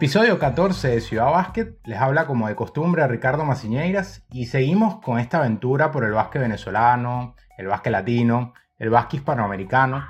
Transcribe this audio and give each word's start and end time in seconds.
Episodio 0.00 0.38
14 0.38 0.88
de 0.88 1.00
Ciudad 1.02 1.30
Básquet, 1.30 1.78
les 1.84 1.98
habla 1.98 2.26
como 2.26 2.48
de 2.48 2.54
costumbre 2.54 3.06
Ricardo 3.06 3.44
Maciñeiras 3.44 4.24
y 4.32 4.46
seguimos 4.46 4.98
con 5.02 5.18
esta 5.18 5.40
aventura 5.40 5.90
por 5.90 6.04
el 6.04 6.12
básquet 6.12 6.40
venezolano, 6.40 7.34
el 7.58 7.66
básquet 7.66 7.92
latino, 7.92 8.54
el 8.78 8.88
básquet 8.88 9.20
hispanoamericano. 9.20 10.02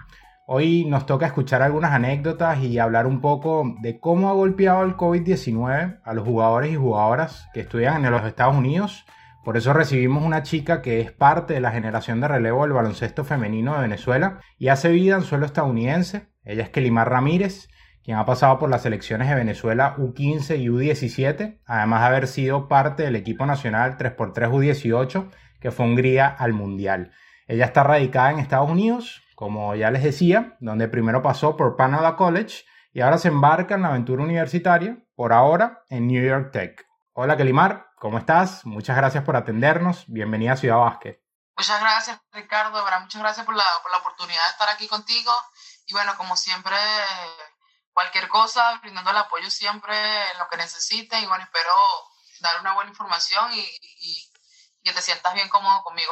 Hoy 0.46 0.84
nos 0.84 1.06
toca 1.06 1.26
escuchar 1.26 1.62
algunas 1.62 1.90
anécdotas 1.90 2.60
y 2.60 2.78
hablar 2.78 3.08
un 3.08 3.20
poco 3.20 3.64
de 3.80 3.98
cómo 3.98 4.30
ha 4.30 4.32
golpeado 4.32 4.84
el 4.84 4.96
COVID-19 4.96 6.02
a 6.04 6.14
los 6.14 6.24
jugadores 6.24 6.70
y 6.70 6.76
jugadoras 6.76 7.48
que 7.52 7.58
estudian 7.58 8.04
en 8.04 8.12
los 8.12 8.24
Estados 8.24 8.54
Unidos. 8.54 9.04
Por 9.44 9.56
eso 9.56 9.72
recibimos 9.72 10.22
una 10.22 10.44
chica 10.44 10.82
que 10.82 11.00
es 11.00 11.10
parte 11.10 11.54
de 11.54 11.60
la 11.60 11.72
generación 11.72 12.20
de 12.20 12.28
relevo 12.28 12.62
del 12.62 12.74
baloncesto 12.74 13.24
femenino 13.24 13.74
de 13.74 13.80
Venezuela 13.80 14.38
y 14.56 14.68
hace 14.68 14.90
vida 14.90 15.16
en 15.16 15.22
suelo 15.22 15.46
estadounidense. 15.46 16.28
Ella 16.44 16.62
es 16.62 16.70
Kelimar 16.70 17.10
Ramírez 17.10 17.66
quien 18.02 18.16
ha 18.16 18.24
pasado 18.24 18.58
por 18.58 18.70
las 18.70 18.82
selecciones 18.82 19.28
de 19.28 19.34
Venezuela 19.34 19.94
U15 19.96 20.58
y 20.58 20.68
U17, 20.68 21.60
además 21.66 22.00
de 22.00 22.06
haber 22.06 22.26
sido 22.26 22.68
parte 22.68 23.02
del 23.02 23.16
equipo 23.16 23.46
nacional 23.46 23.96
3x3 23.98 24.50
U18 24.50 25.30
que 25.60 25.70
fue 25.70 25.86
Hungría 25.86 26.26
al 26.26 26.52
Mundial. 26.52 27.12
Ella 27.46 27.66
está 27.66 27.82
radicada 27.82 28.30
en 28.30 28.38
Estados 28.38 28.70
Unidos, 28.70 29.22
como 29.34 29.74
ya 29.74 29.90
les 29.90 30.02
decía, 30.02 30.56
donde 30.60 30.88
primero 30.88 31.22
pasó 31.22 31.56
por 31.56 31.76
Panada 31.76 32.16
College 32.16 32.64
y 32.92 33.00
ahora 33.00 33.18
se 33.18 33.28
embarca 33.28 33.74
en 33.74 33.82
la 33.82 33.88
aventura 33.88 34.22
universitaria, 34.22 34.98
por 35.14 35.32
ahora 35.32 35.84
en 35.88 36.06
New 36.06 36.22
York 36.22 36.50
Tech. 36.52 36.86
Hola 37.12 37.36
Kelimar, 37.36 37.88
¿cómo 37.96 38.18
estás? 38.18 38.64
Muchas 38.64 38.96
gracias 38.96 39.22
por 39.22 39.36
atendernos. 39.36 40.04
Bienvenida 40.08 40.52
a 40.52 40.56
Ciudad 40.56 40.78
Vázquez. 40.78 41.18
Muchas 41.56 41.80
gracias 41.80 42.18
Ricardo, 42.32 42.82
muchas 43.02 43.20
gracias 43.20 43.44
por 43.44 43.54
la, 43.54 43.64
por 43.82 43.92
la 43.92 43.98
oportunidad 43.98 44.42
de 44.46 44.50
estar 44.52 44.68
aquí 44.70 44.88
contigo. 44.88 45.30
Y 45.86 45.92
bueno, 45.92 46.12
como 46.16 46.36
siempre, 46.36 46.76
cualquier 48.00 48.28
cosa, 48.28 48.78
brindando 48.80 49.10
el 49.10 49.16
apoyo 49.18 49.50
siempre 49.50 49.94
en 49.94 50.38
lo 50.38 50.48
que 50.50 50.56
necesiten 50.56 51.22
y 51.22 51.26
bueno, 51.26 51.44
espero 51.44 51.70
dar 52.40 52.58
una 52.60 52.72
buena 52.72 52.90
información 52.90 53.52
y, 53.52 53.62
que 54.82 54.92
te 54.92 55.02
sientas 55.02 55.34
bien 55.34 55.50
cómodo 55.50 55.82
conmigo, 55.82 56.10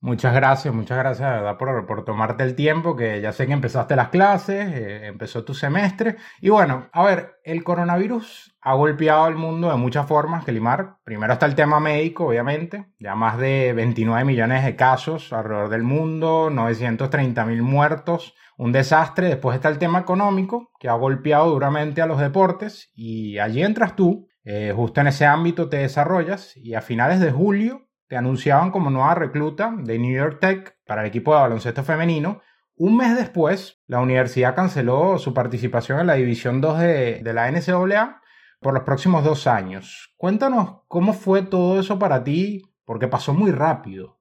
Muchas 0.00 0.34
gracias, 0.34 0.74
muchas 0.74 0.98
gracias, 0.98 1.28
verdad, 1.28 1.56
por, 1.56 1.86
por, 1.86 2.04
tomarte 2.04 2.44
el 2.44 2.54
tiempo, 2.54 2.94
que 2.94 3.22
ya 3.22 3.32
sé 3.32 3.46
que 3.46 3.54
empezaste 3.54 3.96
las 3.96 4.10
clases, 4.10 4.66
eh, 4.70 5.06
empezó 5.06 5.42
tu 5.42 5.54
semestre. 5.54 6.18
Y 6.42 6.50
bueno, 6.50 6.90
a 6.92 7.02
ver, 7.02 7.40
el 7.42 7.64
coronavirus 7.64 8.54
ha 8.60 8.74
golpeado 8.74 9.24
al 9.24 9.34
mundo 9.34 9.70
de 9.70 9.76
muchas 9.76 10.06
formas, 10.06 10.44
Kelimar. 10.44 10.98
Primero 11.02 11.32
está 11.32 11.46
el 11.46 11.54
tema 11.54 11.80
médico, 11.80 12.26
obviamente, 12.26 12.92
ya 12.98 13.14
más 13.14 13.38
de 13.38 13.72
29 13.72 14.24
millones 14.24 14.64
de 14.64 14.76
casos 14.76 15.32
alrededor 15.32 15.70
del 15.70 15.82
mundo, 15.82 16.50
930 16.50 17.46
mil 17.46 17.62
muertos 17.62 18.34
un 18.56 18.72
desastre. 18.72 19.28
Después 19.28 19.56
está 19.56 19.68
el 19.68 19.78
tema 19.78 20.00
económico, 20.00 20.70
que 20.78 20.88
ha 20.88 20.94
golpeado 20.94 21.50
duramente 21.50 22.02
a 22.02 22.06
los 22.06 22.20
deportes, 22.20 22.90
y 22.94 23.38
allí 23.38 23.62
entras 23.62 23.96
tú, 23.96 24.28
eh, 24.44 24.72
justo 24.74 25.00
en 25.00 25.08
ese 25.08 25.26
ámbito 25.26 25.68
te 25.68 25.78
desarrollas, 25.78 26.56
y 26.56 26.74
a 26.74 26.80
finales 26.80 27.20
de 27.20 27.32
julio 27.32 27.88
te 28.08 28.16
anunciaban 28.16 28.70
como 28.70 28.90
nueva 28.90 29.14
recluta 29.14 29.74
de 29.76 29.98
New 29.98 30.14
York 30.14 30.38
Tech 30.40 30.76
para 30.86 31.02
el 31.02 31.08
equipo 31.08 31.34
de 31.34 31.40
baloncesto 31.40 31.82
femenino. 31.82 32.40
Un 32.76 32.96
mes 32.96 33.16
después, 33.16 33.82
la 33.86 34.00
universidad 34.00 34.54
canceló 34.54 35.18
su 35.18 35.34
participación 35.34 35.98
en 36.00 36.06
la 36.06 36.14
División 36.14 36.60
2 36.60 36.78
de, 36.78 37.20
de 37.22 37.32
la 37.32 37.50
NCAA 37.50 38.20
por 38.60 38.74
los 38.74 38.84
próximos 38.84 39.24
dos 39.24 39.46
años. 39.46 40.14
Cuéntanos 40.16 40.82
cómo 40.86 41.12
fue 41.12 41.42
todo 41.42 41.80
eso 41.80 41.98
para 41.98 42.22
ti, 42.22 42.62
porque 42.84 43.08
pasó 43.08 43.34
muy 43.34 43.50
rápido. 43.50 44.15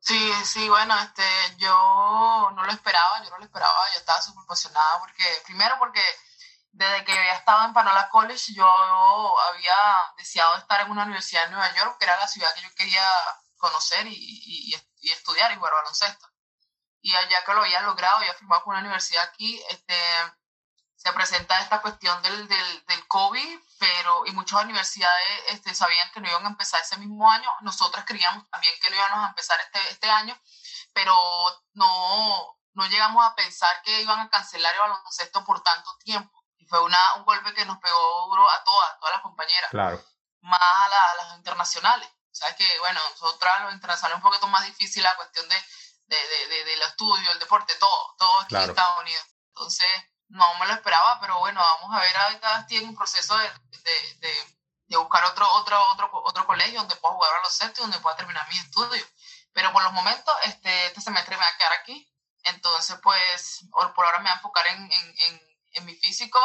Sí, 0.00 0.32
sí, 0.44 0.68
bueno, 0.68 0.98
este, 0.98 1.22
yo 1.58 2.50
no 2.54 2.64
lo 2.64 2.72
esperaba, 2.72 3.22
yo 3.22 3.30
no 3.30 3.38
lo 3.38 3.44
esperaba, 3.44 3.90
yo 3.92 3.98
estaba 3.98 4.20
súper 4.22 4.42
emocionada 4.44 4.98
porque, 4.98 5.24
primero 5.44 5.76
porque 5.78 6.02
desde 6.72 7.04
que 7.04 7.12
había 7.18 7.34
estado 7.34 7.66
en 7.66 7.74
Panola 7.74 8.08
College 8.08 8.54
yo 8.54 8.66
había 9.50 9.74
deseado 10.16 10.56
estar 10.56 10.80
en 10.80 10.90
una 10.90 11.04
universidad 11.04 11.44
en 11.44 11.52
Nueva 11.52 11.74
York, 11.74 11.96
que 11.98 12.04
era 12.06 12.16
la 12.16 12.28
ciudad 12.28 12.52
que 12.54 12.62
yo 12.62 12.74
quería 12.74 13.04
conocer 13.58 14.06
y, 14.06 14.14
y, 14.14 14.74
y 15.00 15.10
estudiar 15.10 15.52
y 15.52 15.56
jugar 15.56 15.74
baloncesto. 15.74 16.28
Y 17.02 17.12
ya 17.12 17.44
que 17.44 17.54
lo 17.54 17.60
había 17.62 17.80
logrado, 17.82 18.22
ya 18.22 18.34
firmado 18.34 18.62
con 18.62 18.72
una 18.72 18.80
universidad 18.80 19.24
aquí, 19.24 19.62
este, 19.70 19.96
se 21.02 21.12
presenta 21.14 21.58
esta 21.60 21.80
cuestión 21.80 22.20
del, 22.20 22.46
del, 22.46 22.84
del, 22.84 23.08
COVID, 23.08 23.58
pero 23.78 24.26
y 24.26 24.32
muchas 24.32 24.62
universidades 24.64 25.44
este, 25.48 25.74
sabían 25.74 26.10
que 26.12 26.20
no 26.20 26.28
iban 26.28 26.44
a 26.44 26.50
empezar 26.50 26.78
ese 26.82 26.98
mismo 26.98 27.30
año. 27.30 27.48
Nosotras 27.62 28.04
creíamos 28.06 28.46
también 28.50 28.74
que 28.82 28.90
no 28.90 28.96
íbamos 28.96 29.24
a 29.24 29.28
empezar 29.28 29.58
este, 29.60 29.88
este 29.88 30.10
año, 30.10 30.38
pero 30.92 31.14
no, 31.72 32.54
no 32.74 32.86
llegamos 32.86 33.24
a 33.24 33.34
pensar 33.34 33.80
que 33.82 34.02
iban 34.02 34.20
a 34.20 34.28
cancelar 34.28 34.74
el 34.74 34.80
baloncesto 34.80 35.42
por 35.42 35.62
tanto 35.62 35.90
tiempo. 36.04 36.44
Y 36.58 36.66
fue 36.66 36.82
una, 36.82 36.98
un 37.14 37.24
golpe 37.24 37.54
que 37.54 37.64
nos 37.64 37.78
pegó 37.78 38.26
duro 38.28 38.50
a 38.50 38.62
todas, 38.62 38.98
todas 39.00 39.14
las 39.14 39.22
compañeras. 39.22 39.70
Claro. 39.70 40.04
Más 40.42 40.60
a, 40.60 40.84
a 40.84 41.14
las 41.14 41.36
internacionales. 41.38 42.10
Sabes 42.30 42.56
que, 42.56 42.78
bueno, 42.80 43.00
nosotras 43.08 43.62
los 43.62 43.72
internacionales 43.72 44.16
un 44.16 44.30
poquito 44.30 44.48
más 44.48 44.66
difícil 44.66 45.02
la 45.02 45.16
cuestión 45.16 45.48
de, 45.48 45.56
de, 46.08 46.28
de, 46.28 46.46
de, 46.48 46.64
del 46.64 46.82
estudio, 46.82 47.30
el 47.32 47.38
deporte, 47.38 47.74
todo, 47.76 48.14
todo 48.18 48.40
aquí 48.40 48.54
en 48.54 48.68
Estados 48.68 49.00
Unidos. 49.00 49.24
Entonces, 49.48 50.09
no 50.30 50.54
me 50.58 50.66
lo 50.66 50.74
esperaba, 50.74 51.18
pero 51.20 51.38
bueno, 51.38 51.60
vamos 51.60 51.96
a 51.96 52.00
ver, 52.00 52.16
ahorita 52.16 52.66
en 52.70 52.88
un 52.88 52.96
proceso 52.96 53.36
de, 53.36 53.44
de, 53.44 54.28
de, 54.88 54.96
buscar 54.96 55.24
otro, 55.24 55.46
otro, 55.54 55.76
otro, 55.92 56.10
otro 56.24 56.46
colegio 56.46 56.80
donde 56.80 56.96
pueda 56.96 57.14
jugar 57.14 57.30
a 57.38 57.42
los 57.42 57.52
centros 57.52 57.78
y 57.78 57.82
donde 57.82 57.98
pueda 58.00 58.16
terminar 58.16 58.46
mis 58.48 58.64
estudios. 58.64 59.06
Pero 59.52 59.72
por 59.72 59.82
los 59.82 59.92
momentos, 59.92 60.32
este, 60.44 60.86
este 60.86 61.00
semestre 61.00 61.36
me 61.36 61.42
va 61.42 61.48
a 61.48 61.56
quedar 61.56 61.72
aquí. 61.80 62.06
Entonces, 62.44 62.98
pues, 63.02 63.66
por 63.70 64.04
ahora 64.04 64.18
me 64.18 64.24
voy 64.24 64.30
a 64.30 64.34
enfocar 64.34 64.66
en, 64.68 64.82
en, 64.82 65.40
en, 65.72 65.84
mi 65.84 65.94
físico 65.94 66.38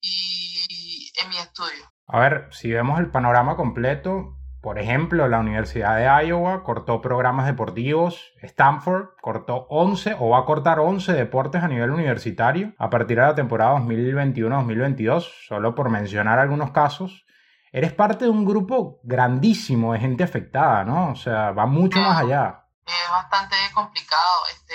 y 0.00 1.12
en 1.20 1.28
mi 1.28 1.38
estudio. 1.38 1.90
A 2.06 2.18
ver, 2.18 2.48
si 2.52 2.70
vemos 2.70 2.98
el 2.98 3.10
panorama 3.10 3.56
completo, 3.56 4.39
por 4.60 4.78
ejemplo, 4.78 5.26
la 5.26 5.38
Universidad 5.38 5.96
de 5.96 6.26
Iowa 6.26 6.62
cortó 6.64 7.00
programas 7.00 7.46
deportivos, 7.46 8.32
Stanford 8.42 9.08
cortó 9.22 9.66
11 9.70 10.16
o 10.18 10.30
va 10.30 10.40
a 10.40 10.44
cortar 10.44 10.80
11 10.80 11.14
deportes 11.14 11.62
a 11.62 11.68
nivel 11.68 11.90
universitario 11.90 12.74
a 12.78 12.90
partir 12.90 13.18
de 13.18 13.26
la 13.26 13.34
temporada 13.34 13.78
2021-2022, 13.78 15.46
solo 15.48 15.74
por 15.74 15.88
mencionar 15.88 16.38
algunos 16.38 16.72
casos. 16.72 17.24
Eres 17.72 17.94
parte 17.94 18.26
de 18.26 18.30
un 18.30 18.44
grupo 18.44 19.00
grandísimo 19.02 19.94
de 19.94 20.00
gente 20.00 20.24
afectada, 20.24 20.84
¿no? 20.84 21.12
O 21.12 21.16
sea, 21.16 21.52
va 21.52 21.64
mucho 21.64 21.98
más 21.98 22.18
allá. 22.18 22.66
Es 22.84 23.10
bastante 23.10 23.56
complicado. 23.72 24.46
Este, 24.52 24.74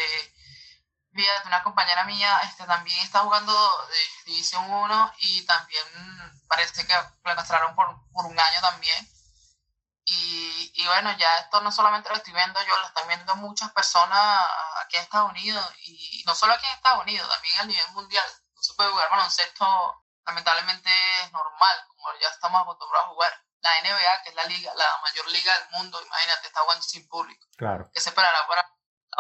fíjate, 1.14 1.48
una 1.48 1.62
compañera 1.62 2.06
mía 2.06 2.30
este, 2.44 2.66
también 2.66 2.98
está 3.04 3.20
jugando 3.20 3.52
de 3.54 4.32
División 4.32 4.64
1 4.68 5.12
y 5.20 5.46
también 5.46 5.84
parece 6.48 6.88
que 6.88 6.94
la 7.24 7.36
cancelaron 7.36 7.76
por, 7.76 7.86
por 8.12 8.26
un 8.26 8.40
año 8.40 8.62
también 8.62 9.15
y, 10.06 10.72
y, 10.76 10.86
bueno, 10.86 11.12
ya 11.18 11.38
esto 11.40 11.62
no 11.62 11.72
solamente 11.72 12.10
lo 12.10 12.16
estoy 12.16 12.34
viendo 12.34 12.62
yo, 12.64 12.78
lo 12.78 12.86
están 12.86 13.08
viendo 13.08 13.36
muchas 13.38 13.72
personas 13.72 14.40
aquí 14.84 14.98
en 14.98 15.04
Estados 15.04 15.32
Unidos 15.32 15.66
y 15.84 16.24
no 16.26 16.36
solo 16.36 16.54
aquí 16.54 16.66
en 16.68 16.74
Estados 16.74 17.02
Unidos, 17.02 17.28
también 17.28 17.60
a 17.60 17.66
nivel 17.66 17.92
mundial. 17.94 18.26
No 18.54 18.62
se 18.62 18.74
puede 18.76 18.92
jugar 18.92 19.10
baloncesto, 19.10 20.06
lamentablemente 20.26 20.90
es 21.22 21.32
normal, 21.32 21.88
como 21.88 22.08
ya 22.22 22.30
estamos 22.30 22.62
acostumbrados 22.62 23.08
a 23.08 23.10
jugar. 23.10 23.42
La 23.62 23.82
NBA, 23.82 24.22
que 24.24 24.30
es 24.30 24.36
la 24.36 24.44
liga, 24.44 24.72
la 24.76 24.86
mayor 25.02 25.28
liga 25.30 25.52
del 25.58 25.70
mundo, 25.72 26.00
imagínate, 26.06 26.48
está 26.48 26.62
jugando 26.62 26.84
sin 26.84 27.08
público. 27.08 27.48
Claro. 27.58 27.90
¿Qué 27.92 28.00
se 28.00 28.10
esperará 28.10 28.46
para 28.48 28.64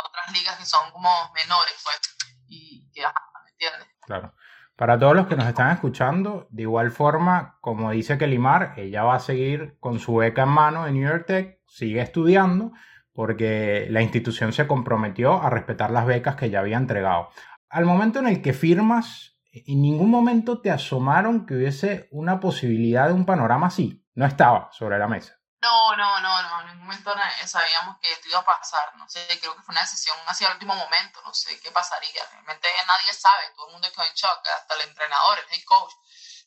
otras 0.06 0.32
ligas 0.34 0.58
que 0.58 0.66
son 0.66 0.92
como 0.92 1.32
menores, 1.34 1.76
pues? 1.84 2.00
Y 2.48 2.92
que, 2.92 3.02
¿me 3.02 3.50
entiendes? 3.52 3.88
Claro. 4.02 4.36
Para 4.76 5.00
todos 5.00 5.16
los 5.16 5.28
que 5.28 5.38
nos 5.38 5.48
están 5.48 5.72
escuchando, 5.72 6.48
de 6.52 6.64
igual 6.64 6.92
forma, 6.92 7.58
como 7.62 7.92
dice 7.92 8.18
Kelimar, 8.18 8.74
ella 8.76 9.04
va 9.04 9.16
a 9.16 9.20
seguir 9.20 9.78
con 9.80 10.00
su 10.00 10.16
beca 10.16 10.44
en 10.44 10.50
mano 10.50 10.86
en 10.86 10.96
New 10.96 11.08
York 11.08 11.26
Tech, 11.26 11.60
sigue 11.66 12.02
estudiando, 12.02 12.74
porque 13.14 13.88
la 13.90 14.02
institución 14.02 14.52
se 14.52 14.68
comprometió 14.68 15.42
a 15.42 15.50
respetar 15.50 15.92
las 15.92 16.06
becas 16.06 16.36
que 16.36 16.50
ya 16.50 16.60
había 16.60 16.76
entregado. 16.76 17.30
Al 17.70 17.86
momento 17.86 18.20
en 18.20 18.28
el 18.28 18.42
que 18.42 18.52
firmas, 18.52 19.40
en 19.54 19.82
ningún 19.82 20.10
momento 20.10 20.60
te 20.60 20.72
asomaron 20.72 21.46
que 21.46 21.56
hubiese 21.56 22.10
una 22.12 22.42
posibilidad 22.42 23.08
de 23.08 23.14
un 23.14 23.26
panorama 23.26 23.68
así. 23.68 24.06
No 24.14 24.26
estaba 24.26 24.68
sobre 24.74 25.00
la 25.00 25.08
mesa. 25.08 25.40
No, 25.66 25.96
no, 25.96 26.20
no, 26.20 26.44
no, 26.44 26.62
en 26.62 26.68
ningún 26.68 26.86
momento 26.86 27.12
sabíamos 27.48 27.98
que 28.00 28.12
esto 28.12 28.28
iba 28.30 28.38
a 28.38 28.46
pasar, 28.46 28.96
no 28.98 29.10
sé, 29.10 29.26
creo 29.40 29.56
que 29.56 29.64
fue 29.64 29.74
una 29.74 29.82
decisión 29.82 30.16
hacia 30.28 30.46
el 30.46 30.54
último 30.54 30.76
momento, 30.76 31.20
no 31.24 31.34
sé 31.34 31.60
qué 31.60 31.72
pasaría, 31.72 32.24
realmente 32.34 32.68
nadie 32.86 33.12
sabe, 33.12 33.50
todo 33.56 33.66
el 33.66 33.74
mundo 33.74 33.92
quedó 33.92 34.06
en 34.06 34.14
shock, 34.14 34.46
hasta 34.46 34.76
el 34.76 34.82
entrenador, 34.82 35.40
el 35.40 35.52
head 35.52 35.64
coach, 35.66 35.92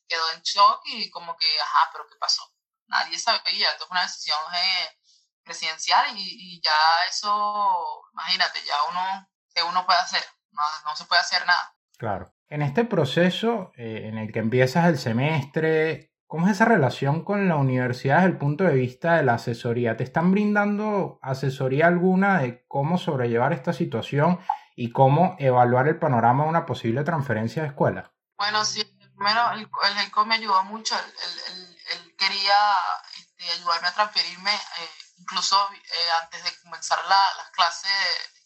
quedó 0.07 0.31
en 0.31 0.41
shock 0.43 0.83
y 0.85 1.11
como 1.11 1.37
que, 1.37 1.61
ajá, 1.61 1.91
pero 1.93 2.07
¿qué 2.09 2.15
pasó? 2.15 2.49
Nadie 2.87 3.19
sabía, 3.19 3.73
esto 3.73 3.89
fue 3.89 3.97
una 3.97 4.03
decisión 4.03 4.39
eh, 4.55 4.99
presidencial 5.43 6.17
y, 6.17 6.61
ya 6.63 7.05
eso, 7.11 8.05
imagínate, 8.13 8.63
ya 8.65 8.77
uno, 8.89 9.29
¿qué 9.53 9.65
uno 9.65 9.85
puede 9.85 9.99
hacer? 9.99 10.25
No, 10.53 10.63
no 10.85 10.95
se 10.95 11.07
puede 11.07 11.23
hacer 11.23 11.45
nada. 11.45 11.75
Claro. 11.97 12.33
En 12.47 12.63
este 12.63 12.85
proceso 12.85 13.73
eh, 13.77 14.03
en 14.05 14.17
el 14.17 14.33
que 14.33 14.39
empiezas 14.39 14.87
el 14.87 14.97
semestre, 14.97 16.13
¿Cómo 16.29 16.47
es 16.47 16.53
esa 16.53 16.67
relación 16.67 17.25
con 17.25 17.49
la 17.49 17.57
universidad 17.57 18.17
desde 18.17 18.29
el 18.29 18.37
punto 18.37 18.65
de 18.65 18.75
vista 18.75 19.17
de 19.17 19.23
la 19.23 19.35
asesoría? 19.35 19.97
¿Te 19.97 20.05
están 20.05 20.31
brindando 20.31 21.19
asesoría 21.23 21.87
alguna 21.87 22.41
de 22.41 22.67
cómo 22.69 22.99
sobrellevar 22.99 23.55
esta 23.55 23.73
situación 23.73 24.39
y 24.77 24.93
cómo 24.93 25.37
evaluar 25.39 25.89
el 25.89 25.99
panorama 25.99 26.45
de 26.45 26.51
una 26.51 26.67
posible 26.67 27.03
transferencia 27.03 27.63
de 27.63 27.69
escuela? 27.69 28.13
Bueno, 28.37 28.63
sí, 28.67 28.85
primero 29.17 29.53
el, 29.53 29.61
el 29.61 30.27
me 30.27 30.35
ayudó 30.35 30.63
mucho, 30.65 30.95
él, 30.97 32.15
quería 32.19 32.75
este, 33.17 33.51
ayudarme 33.51 33.89
a 33.89 33.95
transferirme, 33.95 34.55
eh, 34.55 34.91
incluso 35.17 35.57
eh, 35.73 36.11
antes 36.23 36.45
de 36.45 36.51
comenzar 36.63 36.99
las 37.07 37.51
clases 37.53 37.91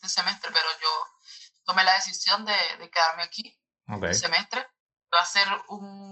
de 0.00 0.06
este 0.06 0.08
semestre, 0.08 0.52
pero 0.52 0.68
yo 0.80 1.18
tomé 1.64 1.82
la 1.82 1.94
decisión 1.94 2.44
de, 2.44 2.54
quedarme 2.92 3.24
aquí 3.24 3.60
okay. 3.88 4.10
este 4.10 4.28
semestre. 4.28 4.68
Iba 5.10 5.20
a 5.20 5.26
ser 5.26 5.48
un, 5.68 6.11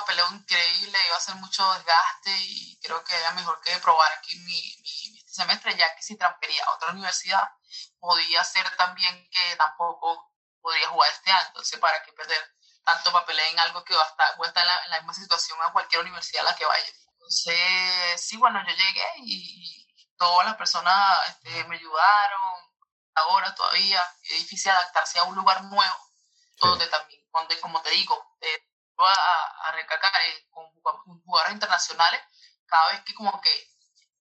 papeleo 0.00 0.28
increíble, 0.32 0.98
iba 1.06 1.16
a 1.16 1.20
ser 1.20 1.34
mucho 1.36 1.72
desgaste 1.74 2.30
y 2.38 2.78
creo 2.82 3.02
que 3.04 3.14
era 3.14 3.30
mejor 3.32 3.60
que 3.62 3.76
probar 3.78 4.12
aquí 4.12 4.36
mi, 4.40 4.60
mi, 4.82 5.18
este 5.18 5.32
semestre, 5.32 5.76
ya 5.76 5.94
que 5.94 6.02
si 6.02 6.16
transfería 6.16 6.64
a 6.64 6.74
otra 6.74 6.90
universidad, 6.92 7.48
podía 7.98 8.44
ser 8.44 8.68
también 8.76 9.28
que 9.30 9.56
tampoco 9.56 10.32
podría 10.60 10.88
jugar 10.88 11.10
este 11.10 11.30
año. 11.30 11.46
Entonces, 11.48 11.78
¿para 11.78 12.02
qué 12.02 12.12
perder 12.12 12.56
tanto 12.86 13.12
papel 13.12 13.38
en 13.40 13.58
algo 13.58 13.84
que 13.84 13.96
va 13.96 14.02
a 14.02 14.06
estar, 14.06 14.36
voy 14.36 14.46
a 14.46 14.48
estar 14.48 14.64
en 14.84 14.90
la, 14.90 14.98
misma 14.98 15.12
situación 15.12 15.58
a 15.60 15.72
cualquier 15.72 16.02
universidad 16.02 16.46
a 16.46 16.50
la 16.50 16.56
que 16.56 16.64
vaya. 16.64 16.86
Entonces, 17.14 18.24
sí, 18.24 18.36
bueno, 18.36 18.62
yo 18.64 18.72
llegué 18.72 19.04
y, 19.18 19.84
todas 20.18 20.46
las 20.46 20.56
personas 20.56 21.28
este, 21.28 21.64
me 21.64 21.76
ayudaron, 21.76 22.54
ahora 23.16 23.54
todavía, 23.54 24.02
es 24.22 24.38
difícil 24.38 24.70
adaptarse 24.70 25.18
a 25.18 25.24
un 25.24 25.34
lugar 25.34 25.62
nuevo, 25.64 26.10
donde 26.56 26.86
también, 26.86 27.20
donde, 27.32 27.60
como 27.60 27.82
te 27.82 27.90
digo, 27.90 28.36
eh, 28.40 28.65
a, 29.04 29.68
a 29.68 29.72
recacar 29.72 30.12
eh, 30.28 30.46
con, 30.50 30.64
jugadores 31.24 31.54
internacionales, 31.54 32.20
cada 32.66 32.88
vez 32.88 33.00
que 33.02 33.14
como 33.14 33.40
que 33.40 33.50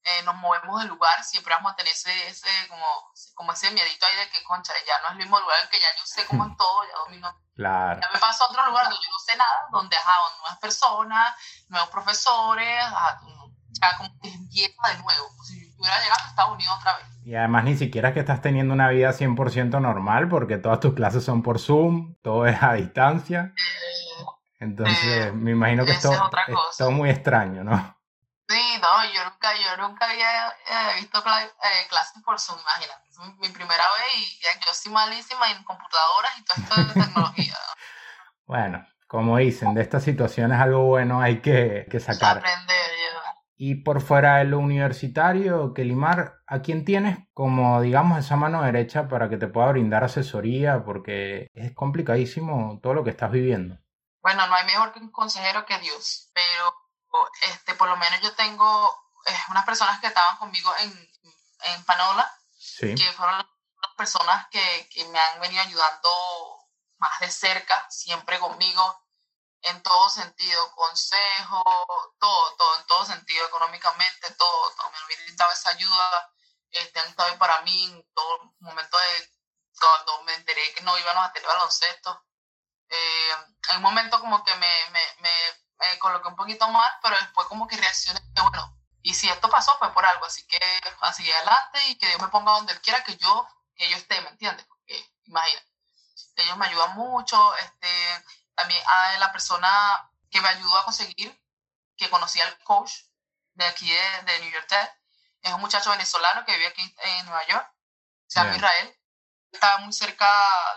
eh, 0.04 0.22
nos 0.24 0.36
movemos 0.36 0.80
del 0.82 0.90
lugar, 0.90 1.24
siempre 1.24 1.54
vamos 1.54 1.72
a 1.72 1.76
tener 1.76 1.92
ese, 1.92 2.28
ese, 2.28 2.50
como, 2.68 2.86
como 3.34 3.52
ese 3.54 3.72
miedito 3.72 4.06
ahí 4.06 4.16
de 4.18 4.30
que, 4.30 4.44
concha, 4.44 4.74
ya 4.86 5.02
no 5.02 5.08
es 5.08 5.12
el 5.14 5.18
mismo 5.18 5.40
lugar 5.40 5.58
en 5.64 5.70
que 5.70 5.80
ya 5.80 5.88
yo 5.98 6.06
sé 6.06 6.26
cómo 6.26 6.46
es 6.46 6.56
todo, 6.58 6.84
ya 6.84 6.98
domino. 7.06 7.34
Claro. 7.56 8.02
Ya 8.02 8.10
me 8.14 8.20
paso 8.20 8.44
a 8.44 8.48
otro 8.48 8.66
lugar 8.68 8.84
donde 8.84 9.04
yo 9.04 9.12
no 9.12 9.20
sé 9.20 9.36
nada, 9.38 9.68
donde, 9.72 9.96
ajá, 9.96 10.14
nuevas 10.40 10.60
personas, 10.60 11.36
nuevos 11.70 11.90
profesores, 11.90 12.84
ajá, 12.84 13.22
ya 13.82 13.98
como 13.98 14.20
que 14.20 14.30
empieza 14.30 14.90
de 14.90 14.98
nuevo. 15.00 15.44
Si 15.44 15.60
yo 15.60 15.76
hubiera 15.78 16.00
llegado 16.02 16.24
a 16.24 16.30
Estados 16.30 16.54
Unidos 16.54 16.76
otra 16.80 16.98
vez. 16.98 17.08
Y 17.24 17.36
además 17.36 17.64
ni 17.64 17.76
siquiera 17.76 18.10
es 18.10 18.14
que 18.14 18.20
estás 18.20 18.42
teniendo 18.42 18.74
una 18.74 18.90
vida 18.90 19.12
100% 19.12 19.82
normal, 19.82 20.30
porque 20.30 20.58
todas 20.58 20.80
tus 20.80 20.94
clases 20.94 21.24
son 21.24 21.42
por 21.42 21.60
Zoom, 21.60 22.16
todo 22.22 22.46
es 22.46 22.62
a 22.62 22.74
distancia. 22.74 23.54
Eh, 23.56 24.26
Entonces, 24.66 25.28
eh, 25.28 25.32
me 25.32 25.52
imagino 25.52 25.86
que 25.86 25.92
esto 25.92 26.12
es 26.12 26.78
todo 26.78 26.92
muy 26.92 27.10
extraño, 27.10 27.64
¿no? 27.64 27.96
Sí, 28.48 28.80
no, 28.82 29.14
yo 29.14 29.24
nunca, 29.30 29.50
yo 29.56 29.78
nunca 29.78 30.10
había 30.10 30.48
eh, 30.50 31.00
visto 31.00 31.20
eh, 31.20 31.88
clases 31.90 32.22
por 32.24 32.40
Zoom, 32.40 32.60
imagínate. 32.60 33.10
Es 33.10 33.18
mi, 33.40 33.50
primera 33.50 33.84
vez 33.98 34.22
y 34.22 34.40
yo 34.44 34.74
soy 34.74 34.92
malísima 34.92 35.52
en 35.52 35.64
computadoras 35.64 36.32
y 36.38 36.44
todo 36.44 36.58
esto 36.64 36.76
de 36.82 37.06
tecnología. 37.06 37.58
bueno, 38.46 38.88
como 39.08 39.38
dicen, 39.38 39.74
de 39.74 39.82
estas 39.82 40.04
situaciones 40.04 40.60
algo 40.60 40.86
bueno 40.86 41.22
hay 41.22 41.42
que, 41.42 41.88
que 41.90 42.00
sacar. 42.00 42.38
Aprender, 42.38 42.92
Y 43.56 43.76
por 43.76 44.02
fuera 44.02 44.38
de 44.38 44.46
lo 44.46 44.60
universitario, 44.60 45.74
Kelimar, 45.74 46.36
¿a 46.46 46.62
quién 46.62 46.86
tienes 46.86 47.18
como, 47.34 47.82
digamos, 47.82 48.20
esa 48.20 48.36
mano 48.36 48.62
derecha 48.62 49.08
para 49.08 49.28
que 49.30 49.38
te 49.38 49.48
pueda 49.48 49.72
brindar 49.72 50.04
asesoría? 50.04 50.84
Porque 50.84 51.48
es 51.54 51.74
complicadísimo 51.74 52.80
todo 52.84 52.94
lo 52.94 53.04
que 53.04 53.10
estás 53.12 53.32
viviendo. 53.32 53.80
Bueno, 54.26 54.48
no 54.48 54.56
hay 54.56 54.66
mejor 54.66 54.92
que 54.92 54.98
un 54.98 55.12
consejero 55.12 55.68
que 55.68 55.78
Dios, 55.78 56.32
pero 56.34 56.90
este, 57.44 57.76
por 57.76 57.88
lo 57.88 57.96
menos 57.96 58.20
yo 58.22 58.34
tengo 58.34 59.12
eh, 59.24 59.40
unas 59.52 59.64
personas 59.66 60.00
que 60.00 60.08
estaban 60.08 60.38
conmigo 60.38 60.76
en, 60.80 61.12
en 61.60 61.86
Panola, 61.86 62.36
que 62.80 63.14
fueron 63.16 63.38
las 63.38 63.96
personas 63.96 64.48
que, 64.50 64.90
que, 64.92 65.06
me 65.10 65.20
han 65.20 65.42
venido 65.42 65.62
ayudando 65.62 66.10
más 66.98 67.20
de 67.20 67.30
cerca, 67.30 67.86
siempre 67.92 68.40
conmigo, 68.40 69.00
en 69.62 69.84
todo 69.84 70.10
sentido, 70.10 70.72
consejo, 70.74 71.64
todo, 72.18 72.56
todo, 72.58 72.80
en 72.80 72.88
todo 72.88 73.06
sentido, 73.06 73.46
económicamente, 73.46 74.32
todo, 74.32 74.72
todo. 74.76 74.90
me 74.90 74.98
han 74.98 75.06
brindado 75.06 75.52
esa 75.52 75.70
ayuda, 75.70 76.34
este, 76.72 77.00
han 77.00 77.10
estado 77.10 77.30
ahí 77.30 77.38
para 77.38 77.62
mí 77.62 77.84
en 77.92 78.04
todo 78.16 78.56
momento 78.62 78.98
de 78.98 79.30
cuando 79.80 80.24
me 80.24 80.34
enteré 80.34 80.74
que 80.74 80.82
no 80.82 80.98
íbamos 80.98 81.30
a 81.30 81.32
tener 81.32 81.48
baloncesto. 81.48 82.26
Eh, 82.90 83.32
en 83.72 83.78
un 83.78 83.82
momento 83.82 84.20
como 84.20 84.44
que 84.44 84.54
me, 84.56 84.90
me, 84.92 85.02
me 85.20 85.30
me 85.78 86.00
coloqué 86.00 86.28
un 86.28 86.36
poquito 86.36 86.68
mal, 86.70 86.90
pero 87.02 87.18
después 87.18 87.48
como 87.48 87.68
que 87.68 87.78
reaccioné, 87.78 88.20
bueno, 88.42 88.78
y 89.02 89.14
si 89.14 89.30
esto 89.30 89.50
pasó 89.50 89.78
fue 89.78 89.94
por 89.94 90.06
algo, 90.06 90.26
así 90.26 90.46
que 90.48 90.60
así 91.02 91.30
adelante 91.32 91.88
y 91.88 91.98
que 91.98 92.08
Dios 92.08 92.22
me 92.22 92.30
ponga 92.30 92.54
donde 92.54 92.74
Él 92.74 92.82
quiera 92.82 93.04
que 93.04 93.16
yo, 93.18 93.48
que 93.76 93.90
yo 93.90 93.98
esté, 93.98 94.20
¿me 94.22 94.30
entiendes? 94.30 94.66
Porque 94.66 95.14
imagina, 95.26 95.62
ellos 96.38 96.58
me 96.58 96.66
ayudan 96.68 96.96
mucho, 96.96 97.56
este, 97.58 98.26
también 98.56 98.82
a 98.88 99.18
la 99.18 99.32
persona 99.32 100.12
que 100.30 100.42
me 100.42 100.50
ayudó 100.50 100.78
a 100.78 100.86
conseguir, 100.86 101.42
que 101.98 102.10
conocí 102.10 102.40
al 102.42 102.58
coach 102.64 102.92
de 103.54 103.66
aquí 103.66 103.90
de, 103.90 104.22
de 104.24 104.40
New 104.40 104.52
York 104.52 104.68
Tech, 104.68 105.02
es 105.42 105.54
un 105.54 105.62
muchacho 105.62 105.92
venezolano 105.92 106.44
que 106.46 106.54
vive 106.54 106.68
aquí 106.68 106.96
en 106.98 107.26
Nueva 107.26 107.46
York, 107.48 107.72
se 108.28 108.40
llama 108.40 108.56
Israel, 108.56 109.00
estaba 109.52 109.78
muy 109.78 109.94
cerca 109.94 110.28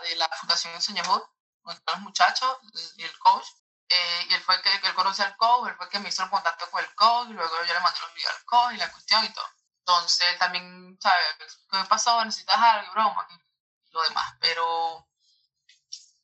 de 0.03 0.15
la 0.15 0.29
Fundación 0.29 0.73
Enseñamud, 0.75 1.21
donde 1.63 1.79
están 1.79 1.95
los 1.95 2.03
muchachos 2.03 2.57
y 2.95 3.03
el 3.03 3.19
coach, 3.19 3.45
eh, 3.89 4.27
y 4.29 4.33
él 4.35 4.41
fue 4.41 4.55
el 4.55 4.61
que, 4.61 4.69
él 4.69 4.93
conoció 4.93 5.25
al 5.25 5.35
coach, 5.37 5.69
él 5.69 5.75
fue 5.75 5.85
el 5.85 5.91
que 5.91 5.99
me 5.99 6.09
hizo 6.09 6.23
el 6.23 6.29
contacto 6.29 6.69
con 6.69 6.83
el 6.83 6.95
coach, 6.95 7.29
y 7.29 7.33
luego 7.33 7.55
yo 7.65 7.73
le 7.73 7.79
mandé 7.79 7.99
los 7.99 8.13
videos 8.13 8.35
al 8.35 8.45
coach 8.45 8.73
y 8.73 8.77
la 8.77 8.91
cuestión 8.91 9.25
y 9.25 9.29
todo. 9.29 9.45
Entonces 9.79 10.27
él 10.31 10.37
también 10.37 10.97
sabe 11.01 11.23
qué 11.71 11.83
pasó, 11.89 12.23
necesitas 12.23 12.57
algo, 12.57 12.91
broma, 12.91 13.27
lo 13.91 14.03
demás. 14.03 14.33
Pero 14.39 15.07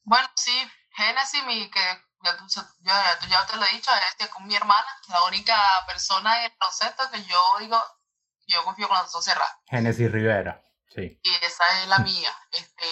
bueno, 0.04 0.30
sí, 0.36 0.72
Genesis, 0.92 1.44
mi, 1.46 1.70
que 1.72 2.04
ya, 2.24 2.38
tú, 2.38 2.46
ya, 2.82 3.20
ya 3.28 3.46
te 3.48 3.56
lo 3.56 3.66
he 3.66 3.72
dicho, 3.72 3.92
es 4.20 4.30
con 4.30 4.46
mi 4.46 4.56
hermana, 4.56 4.88
la 5.08 5.24
única 5.24 5.58
persona 5.88 6.40
en 6.40 6.52
el 6.52 6.58
concepto 6.58 7.10
que 7.12 7.24
yo 7.26 7.56
digo, 7.60 7.82
yo 8.48 8.64
confío 8.64 8.88
con 8.88 8.98
los 8.98 9.12
dos 9.12 9.26
cerrados. 9.26 9.56
Genesis 9.66 10.12
Rivera, 10.12 10.64
sí. 10.94 11.20
Y 11.24 11.34
esa 11.44 11.82
es 11.82 11.88
la 11.88 12.00
mía. 12.00 12.32
Este, 12.52 12.86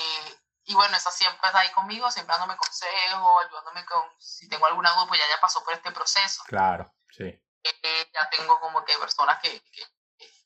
y 0.65 0.75
bueno, 0.75 0.95
esa 0.95 1.12
siempre 1.12 1.48
está 1.48 1.60
ahí 1.60 1.71
conmigo, 1.71 2.10
siempre 2.10 2.33
dándome 2.33 2.57
consejos, 2.57 3.45
ayudándome 3.45 3.86
con, 3.86 4.01
si 4.19 4.48
tengo 4.48 4.65
alguna 4.65 4.92
duda, 4.94 5.07
pues 5.07 5.19
ya 5.19 5.25
ya 5.27 5.42
pasó 5.42 5.63
por 5.63 5.74
este 5.74 5.92
proceso. 5.92 6.44
Claro, 6.48 6.94
sí. 7.10 7.25
Eh, 7.25 8.07
ya 8.13 8.30
tengo 8.30 8.60
como 8.60 8.83
que 8.86 8.98
personas 8.98 9.39
que, 9.42 9.62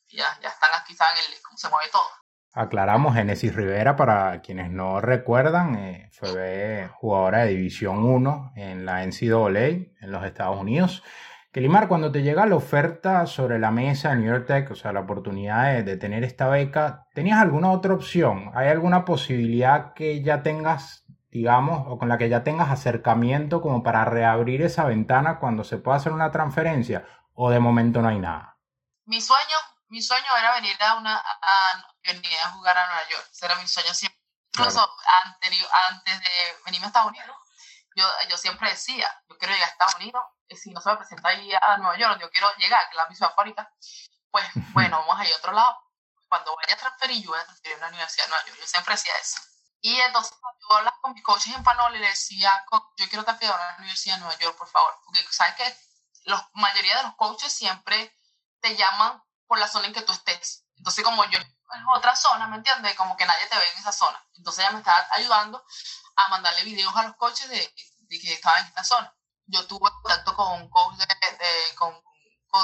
ya, 0.09 0.39
ya 0.41 0.49
están 0.49 0.71
aquí, 0.75 0.95
saben 0.95 1.17
el, 1.17 1.41
cómo 1.41 1.57
se 1.57 1.69
mueve 1.69 1.89
todo. 1.91 2.09
Aclaramos, 2.53 3.13
Genesis 3.13 3.53
Rivera, 3.53 3.95
para 3.95 4.41
quienes 4.41 4.71
no 4.71 4.99
recuerdan, 4.99 5.75
eh, 5.75 6.09
fue 6.11 6.89
jugadora 6.95 7.39
de 7.39 7.49
División 7.49 8.03
1 8.03 8.53
en 8.55 8.85
la 8.85 9.03
NCAA 9.03 9.67
en 9.67 10.11
los 10.11 10.23
Estados 10.25 10.59
Unidos. 10.59 11.03
Kelimar, 11.57 11.87
cuando 11.87 12.11
te 12.11 12.21
llega 12.21 12.45
la 12.45 12.55
oferta 12.55 13.25
sobre 13.25 13.57
la 13.57 13.71
mesa 13.71 14.09
de 14.09 14.17
New 14.17 14.31
York 14.31 14.45
Tech, 14.45 14.69
o 14.69 14.75
sea, 14.75 14.93
la 14.93 14.99
oportunidad 14.99 15.83
de, 15.83 15.97
tener 15.97 16.23
esta 16.23 16.47
beca, 16.49 17.07
¿tenías 17.15 17.39
alguna 17.39 17.71
otra 17.71 17.95
opción? 17.95 18.51
¿Hay 18.53 18.67
alguna 18.67 19.05
posibilidad 19.05 19.95
que 19.95 20.21
ya 20.21 20.43
tengas, 20.43 21.05
digamos, 21.31 21.87
o 21.87 21.97
con 21.97 22.09
la 22.09 22.19
que 22.19 22.29
ya 22.29 22.43
tengas 22.43 22.69
acercamiento 22.69 23.59
como 23.59 23.81
para 23.81 24.05
reabrir 24.05 24.61
esa 24.61 24.85
ventana 24.85 25.39
cuando 25.39 25.63
se 25.63 25.79
pueda 25.79 25.97
hacer 25.97 26.11
una 26.11 26.29
transferencia? 26.29 27.07
¿O 27.33 27.49
de 27.49 27.59
momento 27.59 28.03
no 28.03 28.09
hay 28.09 28.19
nada? 28.19 28.59
Mi 29.05 29.19
sueño, 29.19 29.57
mi 29.87 30.03
sueño 30.03 30.27
era 30.37 30.53
venir 30.53 30.75
a 30.79 30.93
una 30.93 31.15
a, 31.17 32.51
jugar 32.53 32.77
a 32.77 32.85
Nueva 32.85 33.09
York. 33.09 33.29
Ese 33.31 33.45
era 33.47 33.55
mi 33.55 33.67
sueño 33.67 33.95
siempre. 33.95 34.21
Incluso 34.53 34.87
antes 35.89 36.19
de 36.19 36.29
venirme 36.65 36.85
a 36.85 36.89
Estados 36.89 37.09
Unidos, 37.09 37.35
yo, 37.95 38.05
yo 38.29 38.37
siempre 38.37 38.69
decía, 38.69 39.07
yo 39.27 39.39
quiero 39.39 39.55
llegar 39.55 39.69
a 39.69 39.71
Estados 39.71 39.95
Unidos 39.95 40.23
si 40.55 40.71
no 40.71 40.81
se 40.81 40.89
me 40.89 40.97
presenta 40.97 41.29
ahí 41.29 41.51
a 41.53 41.77
Nueva 41.77 41.97
York, 41.97 42.11
donde 42.11 42.25
yo 42.25 42.31
quiero 42.31 42.53
llegar, 42.57 42.83
que 42.85 42.91
es 42.91 42.97
la 42.97 43.07
misma 43.07 43.29
favorita, 43.29 43.71
pues 44.31 44.45
bueno, 44.73 44.99
vamos 44.99 45.19
a 45.19 45.25
ir 45.25 45.33
a 45.33 45.37
otro 45.37 45.51
lado. 45.51 45.77
Cuando 46.29 46.55
vaya 46.55 46.73
a 46.73 46.77
transferir, 46.77 47.23
yo 47.23 47.29
voy 47.29 47.39
a 47.39 47.45
transferir 47.45 47.75
a 47.75 47.77
una 47.79 47.87
universidad 47.89 48.25
de 48.25 48.29
Nueva 48.29 48.45
York. 48.45 48.59
Yo 48.59 48.67
siempre 48.67 48.93
decía 48.95 49.13
eso. 49.21 49.39
Y 49.81 49.99
entonces 50.01 50.37
yo 50.41 50.75
hablaba 50.75 50.97
con 51.01 51.13
mis 51.13 51.23
coaches 51.23 51.55
en 51.55 51.63
Panol 51.63 51.95
y 51.95 51.99
le 51.99 52.07
decía, 52.07 52.65
yo 52.97 53.07
quiero 53.07 53.23
transferir 53.23 53.53
a 53.53 53.55
una 53.55 53.75
universidad 53.77 54.15
de 54.15 54.21
Nueva 54.21 54.37
York, 54.37 54.57
por 54.57 54.67
favor. 54.67 54.99
Porque 55.05 55.25
sabes 55.31 55.55
que 55.55 55.77
la 56.23 56.49
mayoría 56.53 56.97
de 56.97 57.03
los 57.03 57.15
coaches 57.15 57.53
siempre 57.53 58.13
te 58.59 58.75
llaman 58.75 59.23
por 59.45 59.59
la 59.59 59.67
zona 59.67 59.87
en 59.87 59.93
que 59.93 60.01
tú 60.01 60.11
estés. 60.11 60.65
Entonces 60.75 61.03
como 61.03 61.23
yo 61.25 61.39
en 61.39 61.87
otra 61.89 62.15
zona, 62.15 62.47
¿me 62.47 62.57
entiendes? 62.57 62.95
Como 62.95 63.15
que 63.15 63.25
nadie 63.25 63.47
te 63.47 63.57
ve 63.57 63.71
en 63.71 63.79
esa 63.79 63.91
zona. 63.91 64.21
Entonces 64.35 64.63
ella 64.63 64.71
me 64.71 64.79
estaba 64.79 65.07
ayudando 65.11 65.63
a 66.15 66.27
mandarle 66.29 66.63
videos 66.63 66.95
a 66.95 67.03
los 67.03 67.15
coaches 67.15 67.47
de, 67.49 67.73
de 67.99 68.19
que 68.19 68.33
estaba 68.33 68.59
en 68.59 68.65
esta 68.65 68.83
zona 68.83 69.16
yo 69.47 69.65
tuve 69.67 69.89
contacto 70.01 70.35
con 70.35 70.61
un 70.61 70.69
coach 70.69 70.97
de, 70.97 71.75
con 71.75 71.93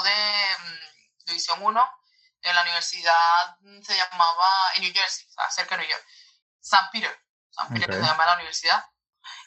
de 0.02 0.56
mm, 0.58 1.24
División 1.26 1.62
1 1.62 1.90
en 2.42 2.54
la 2.54 2.62
universidad, 2.62 3.56
mm, 3.60 3.82
se 3.82 3.96
llamaba 3.96 4.48
en 4.74 4.82
New 4.82 4.92
Jersey, 4.92 5.26
cerca 5.50 5.76
de 5.76 5.82
New 5.82 5.90
York, 5.90 6.06
San 6.60 6.90
Peter, 6.90 7.24
San 7.50 7.68
Peter 7.68 7.92
se 7.92 8.00
llama 8.00 8.26
la 8.26 8.34
universidad. 8.34 8.84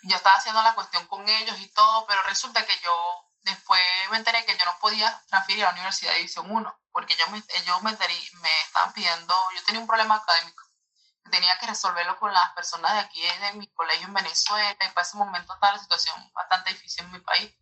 Yo 0.04 0.16
estaba 0.16 0.38
haciendo 0.38 0.62
la 0.62 0.74
cuestión 0.74 1.06
con 1.08 1.28
ellos 1.28 1.60
y 1.60 1.68
todo, 1.70 2.06
pero 2.08 2.24
resulta 2.24 2.66
que 2.66 2.80
yo 2.80 3.28
después 3.42 3.82
me 4.12 4.18
enteré 4.18 4.46
que 4.46 4.58
yo 4.58 4.66
no 4.66 4.78
podía 4.80 5.24
transferir 5.28 5.64
a 5.64 5.68
la 5.68 5.74
Universidad 5.74 6.12
de 6.12 6.18
División 6.18 6.50
1, 6.50 6.80
porque 6.92 7.14
ellos 7.14 7.30
me, 7.30 7.44
ellos 7.50 7.82
me, 7.84 7.92
me 7.92 8.62
estaban 8.62 8.94
pidiendo, 8.94 9.36
yo 9.56 9.64
tenía 9.64 9.82
un 9.82 9.88
problema 9.88 10.16
académico, 10.16 10.64
tenía 11.30 11.58
que 11.60 11.68
resolverlo 11.68 12.18
con 12.18 12.34
las 12.34 12.52
personas 12.52 12.94
de 12.94 13.00
aquí 13.00 13.22
de 13.22 13.54
mi 13.54 13.68
colegio 13.74 14.08
en 14.08 14.14
Venezuela 14.14 14.72
y 14.72 14.90
para 14.90 15.02
ese 15.02 15.18
momento 15.18 15.54
estaba 15.54 15.74
la 15.74 15.80
situación 15.80 16.32
bastante 16.34 16.72
difícil 16.72 17.06
en 17.06 17.12
mi 17.12 17.20
país 17.20 17.54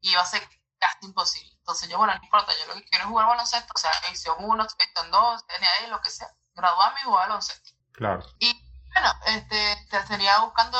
y 0.00 0.10
iba 0.10 0.22
a 0.22 0.26
ser 0.26 0.48
casi 0.78 1.06
imposible. 1.06 1.52
Entonces 1.58 1.88
yo, 1.88 1.98
bueno, 1.98 2.14
no 2.14 2.22
importa, 2.22 2.52
yo 2.58 2.66
lo 2.66 2.74
que 2.74 2.84
quiero 2.84 3.04
es 3.04 3.10
jugar 3.10 3.26
baloncesto, 3.26 3.72
o 3.74 3.78
sea, 3.78 3.90
edición 4.08 4.36
1, 4.38 4.66
edición 4.78 5.10
2, 5.10 5.44
ahí, 5.48 5.86
lo 5.88 6.00
que 6.00 6.10
sea, 6.10 6.28
graduarme 6.54 7.00
y 7.00 7.04
jugar 7.04 7.28
baloncesto. 7.28 7.70
Claro. 7.92 8.24
Y 8.38 8.52
bueno, 8.92 9.12
este, 9.26 9.86
te 9.90 10.00
tenía 10.00 10.38
buscando 10.38 10.78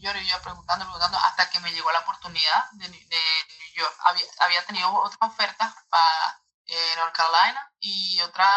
yo 0.00 0.42
preguntando, 0.42 0.84
preguntando, 0.84 1.18
hasta 1.18 1.50
que 1.50 1.60
me 1.60 1.72
llegó 1.72 1.90
la 1.92 2.00
oportunidad 2.00 2.70
de, 2.72 2.88
de 2.88 2.90
New 2.92 3.74
York. 3.74 3.94
Había, 4.04 4.24
había 4.40 4.64
tenido 4.64 4.92
otras 4.94 5.18
ofertas 5.20 5.74
para 5.90 6.40
eh, 6.66 6.94
North 6.96 7.14
Carolina 7.14 7.72
y 7.80 8.20
otra 8.20 8.48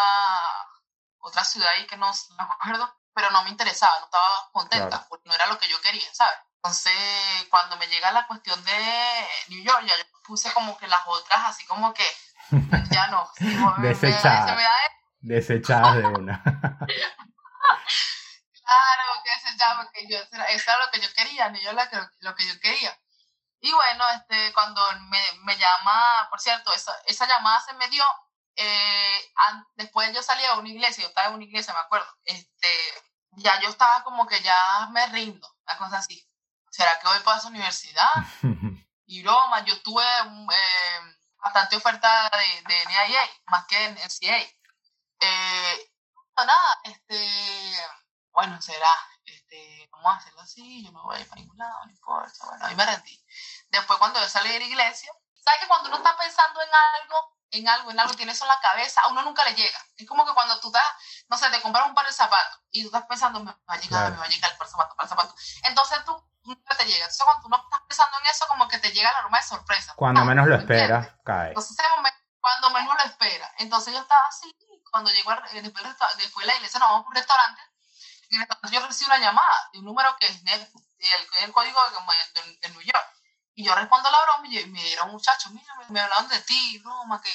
otra 1.20 1.44
ciudad 1.44 1.70
ahí 1.70 1.86
que 1.86 1.96
no 1.96 2.10
me 2.36 2.42
acuerdo, 2.42 2.94
pero 3.14 3.30
no 3.30 3.42
me 3.42 3.50
interesaba, 3.50 3.98
no 3.98 4.04
estaba 4.06 4.50
contenta, 4.52 5.06
porque 5.08 5.28
no 5.28 5.34
era 5.34 5.46
lo 5.46 5.58
que 5.58 5.68
yo 5.68 5.80
quería, 5.80 6.08
¿sabes? 6.12 6.38
Entonces, 6.56 6.92
cuando 7.48 7.76
me 7.78 7.88
llega 7.88 8.12
la 8.12 8.26
cuestión 8.26 8.62
de 8.64 9.28
New 9.48 9.64
York, 9.64 9.82
ya 9.86 9.96
yo 9.96 10.04
puse 10.22 10.52
como 10.52 10.76
que 10.76 10.86
las 10.86 11.00
otras, 11.06 11.40
así 11.46 11.64
como 11.66 11.94
que 11.94 12.04
ya 12.90 13.06
no. 13.08 13.30
Desechadas. 13.78 14.58
Desechadas 15.20 15.96
de 15.96 16.06
una. 16.06 16.42
claro, 16.44 16.86
que 19.24 19.30
desechadas, 19.30 19.84
porque 19.84 20.06
yo, 20.08 20.18
eso 20.18 20.70
era 20.70 20.84
lo 20.84 20.90
que 20.90 21.00
yo 21.00 21.08
quería, 21.14 21.48
New 21.48 21.62
York 21.62 21.88
era 21.92 22.12
lo 22.20 22.34
que 22.34 22.46
yo 22.46 22.60
quería. 22.60 22.94
Y 23.60 23.72
bueno, 23.72 24.04
este, 24.10 24.52
cuando 24.52 24.82
me, 25.08 25.22
me 25.44 25.56
llama, 25.56 26.28
por 26.30 26.40
cierto, 26.40 26.72
esa, 26.72 26.94
esa 27.06 27.26
llamada 27.26 27.60
se 27.60 27.72
me 27.74 27.88
dio 27.88 28.04
eh, 28.62 29.32
después 29.74 30.14
yo 30.14 30.22
salí 30.22 30.44
a 30.44 30.56
una 30.56 30.68
iglesia, 30.68 31.02
yo 31.02 31.08
estaba 31.08 31.28
en 31.28 31.34
una 31.34 31.44
iglesia, 31.44 31.72
me 31.72 31.80
acuerdo, 31.80 32.06
este, 32.24 32.68
ya 33.32 33.58
yo 33.60 33.68
estaba 33.70 34.04
como 34.04 34.26
que 34.26 34.40
ya 34.42 34.88
me 34.90 35.06
rindo, 35.06 35.48
una 35.66 35.78
cosa 35.78 35.98
así. 35.98 36.26
¿Será 36.70 36.98
que 36.98 37.08
voy 37.08 37.18
para 37.20 37.38
esa 37.38 37.48
universidad? 37.48 38.10
y 39.06 39.22
broma, 39.22 39.64
yo 39.64 39.80
tuve 39.82 40.04
eh, 40.04 41.16
bastante 41.38 41.76
oferta 41.76 42.30
de, 42.30 42.74
de 42.74 42.86
NIA, 42.86 43.20
más 43.46 43.64
que 43.66 43.84
en 43.84 43.94
NCA. 43.94 44.38
Eh, 45.22 45.92
no, 46.36 46.44
nada, 46.44 46.80
este, 46.84 47.74
bueno, 48.32 48.60
será, 48.60 48.94
este, 49.24 49.88
vamos 49.90 50.12
a 50.14 50.16
hacerlo 50.18 50.40
así, 50.42 50.84
yo 50.84 50.92
no 50.92 51.02
voy 51.04 51.16
a 51.16 51.20
ir 51.20 51.28
para 51.28 51.40
ningún 51.40 51.58
lado, 51.58 51.86
no 51.86 51.90
importa, 51.90 52.46
bueno, 52.46 52.66
ahí 52.66 52.76
me 52.76 52.84
rendí. 52.84 53.24
Después 53.68 53.98
cuando 53.98 54.20
yo 54.20 54.28
salí 54.28 54.50
de 54.50 54.60
la 54.60 54.66
iglesia, 54.66 55.12
¿sabes 55.42 55.60
que 55.60 55.68
cuando 55.68 55.88
uno 55.88 55.96
está 55.96 56.16
pensando 56.16 56.62
en 56.62 56.68
algo, 56.68 57.39
en 57.52 57.68
algo, 57.68 57.90
en 57.90 57.98
algo, 57.98 58.14
tienes 58.14 58.36
eso 58.36 58.44
en 58.44 58.48
la 58.48 58.60
cabeza, 58.60 59.00
a 59.02 59.08
uno 59.08 59.22
nunca 59.22 59.44
le 59.44 59.54
llega. 59.54 59.78
Es 59.96 60.06
como 60.06 60.24
que 60.24 60.32
cuando 60.32 60.58
tú 60.60 60.68
estás, 60.68 60.84
no 61.28 61.36
sé, 61.36 61.50
te 61.50 61.60
compras 61.60 61.86
un 61.86 61.94
par 61.94 62.06
de 62.06 62.12
zapatos 62.12 62.60
y 62.70 62.82
tú 62.82 62.88
estás 62.88 63.04
pensando, 63.06 63.40
me 63.40 63.52
va 63.52 63.58
a 63.66 63.76
llegar, 63.76 64.12
me 64.12 64.18
va 64.18 64.24
a 64.24 64.28
llegar 64.28 64.50
el 64.52 64.56
par 64.56 64.66
de 64.66 64.72
zapatos, 64.72 64.96
par 64.96 65.06
de 65.06 65.08
zapatos. 65.08 65.34
Entonces 65.64 66.04
tú 66.04 66.30
nunca 66.44 66.76
te 66.76 66.84
llega. 66.84 67.04
Entonces 67.04 67.24
cuando 67.24 67.42
tú 67.42 67.48
no 67.48 67.56
estás 67.56 67.80
pensando 67.88 68.18
en 68.18 68.26
eso, 68.26 68.46
como 68.48 68.68
que 68.68 68.78
te 68.78 68.92
llega 68.92 69.12
la 69.12 69.18
aroma 69.18 69.38
de 69.38 69.44
sorpresa. 69.44 69.94
Cuando 69.96 70.24
menos 70.24 70.46
lo 70.46 70.56
esperas, 70.56 71.08
cae. 71.24 71.48
Entonces 71.48 71.78
ese 71.78 71.88
momento, 71.96 72.18
cuando 72.40 72.70
menos 72.70 72.94
lo 72.94 73.10
esperas. 73.10 73.50
Entonces 73.58 73.94
yo 73.94 74.00
estaba 74.00 74.26
así, 74.28 74.56
cuando 74.90 75.10
llegó 75.10 75.30
después, 75.52 75.84
después 76.18 76.46
de 76.46 76.52
la 76.52 76.56
iglesia, 76.56 76.80
nos 76.80 76.88
vamos 76.88 77.06
a 77.06 77.08
un 77.08 77.14
restaurante, 77.14 77.62
y 78.28 78.36
en 78.36 78.42
el 78.42 78.48
restaurante 78.48 78.76
yo 78.76 78.86
recibo 78.86 79.08
una 79.08 79.18
llamada 79.18 79.70
de 79.72 79.78
un 79.80 79.84
número 79.84 80.16
que 80.18 80.26
es 80.26 80.42
el, 80.44 80.68
el, 81.44 81.52
código 81.52 81.80
de, 81.90 82.58
de 82.60 82.68
New 82.70 82.80
York. 82.80 83.19
Y 83.60 83.64
yo 83.64 83.74
respondo 83.74 84.10
la 84.10 84.22
broma 84.22 84.48
y 84.48 84.64
me 84.68 84.82
dieron 84.82 85.10
muchachos, 85.10 85.52
mira, 85.52 85.74
me, 85.90 86.00
hablaron 86.00 86.26
de 86.28 86.40
ti, 86.40 86.78
broma, 86.78 87.20
que, 87.20 87.30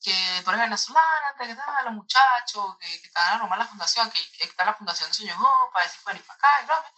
que 0.00 0.40
tú 0.42 0.48
eres 0.48 0.62
venezolana, 0.62 1.34
que 1.38 1.54
tal, 1.54 1.84
los 1.84 1.92
muchachos, 1.92 2.78
que, 2.78 2.86
que 3.02 3.06
están 3.08 3.42
a 3.42 3.56
la 3.56 3.66
fundación, 3.66 4.10
que, 4.10 4.18
que, 4.32 4.44
está 4.44 4.64
la 4.64 4.72
fundación 4.72 5.10
de 5.10 5.14
Sueño 5.14 5.36
para 5.70 5.84
decir, 5.84 6.00
bueno, 6.04 6.20
y 6.20 6.22
para 6.22 6.38
acá, 6.38 6.48
y 6.62 6.64
broma. 6.64 6.92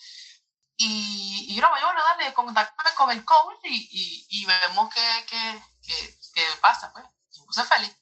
Y, 0.77 1.47
y 1.49 1.59
broma, 1.59 1.81
yo, 1.81 1.87
bueno, 1.87 2.01
dale, 2.01 2.33
contactame 2.33 2.95
con 2.95 3.11
el 3.11 3.25
coach 3.25 3.59
y, 3.65 4.27
y, 4.31 4.47
vemos 4.47 4.95
qué, 4.95 5.27
qué, 5.29 5.65
qué, 5.83 6.19
qué 6.33 6.47
pasa, 6.61 6.93
pues. 6.93 7.05
Yo 7.33 7.45
puse 7.47 7.65
feliz. 7.65 7.93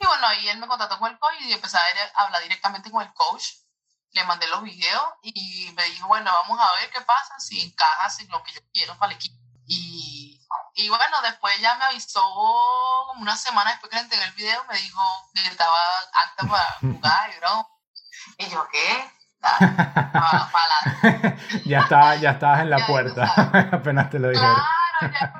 Y 0.00 0.04
bueno, 0.04 0.26
ahí 0.26 0.48
él 0.48 0.58
me 0.58 0.66
contactó 0.66 0.98
con 0.98 1.12
el 1.12 1.18
coach 1.20 1.36
y 1.42 1.52
empecé 1.52 1.76
a 1.76 2.24
hablar 2.24 2.42
directamente 2.42 2.90
con 2.90 3.02
el 3.02 3.14
coach. 3.14 3.44
Le 4.10 4.24
mandé 4.24 4.48
los 4.48 4.64
videos 4.64 5.04
y 5.22 5.70
me 5.76 5.84
dijo, 5.84 6.08
bueno, 6.08 6.32
vamos 6.42 6.58
a 6.58 6.80
ver 6.80 6.90
qué 6.90 7.02
pasa, 7.02 7.38
si 7.38 7.60
encajas 7.60 8.18
en 8.18 8.28
lo 8.30 8.42
que 8.42 8.52
yo 8.52 8.60
quiero 8.72 8.98
para 8.98 9.12
el 9.12 9.16
equipo. 9.16 9.41
Y, 10.74 10.88
bueno, 10.88 11.20
después 11.22 11.60
ya 11.60 11.76
me 11.76 11.84
avisó 11.84 12.20
como 12.20 13.22
una 13.22 13.36
semana 13.36 13.70
después 13.70 13.90
que 13.90 13.96
le 13.96 14.02
entregué 14.02 14.24
el 14.24 14.32
video, 14.32 14.64
me 14.68 14.78
dijo 14.78 15.02
que 15.34 15.46
estaba 15.46 15.78
acta 16.24 16.46
para 16.48 16.64
jugar 16.80 17.30
y 17.34 17.38
bro. 17.38 17.68
Y 18.38 18.50
yo, 18.50 18.66
¿qué? 18.70 19.10
Para, 19.42 20.48
para 20.52 21.36
ya, 21.64 21.80
estaba, 21.80 22.14
ya 22.14 22.30
estabas 22.30 22.60
en 22.60 22.70
la 22.70 22.86
puerta, 22.86 23.24
apenas 23.72 24.08
te 24.08 24.20
lo 24.20 24.28
dijeron. 24.28 24.54
Claro, 25.00 25.12
ya 25.12 25.34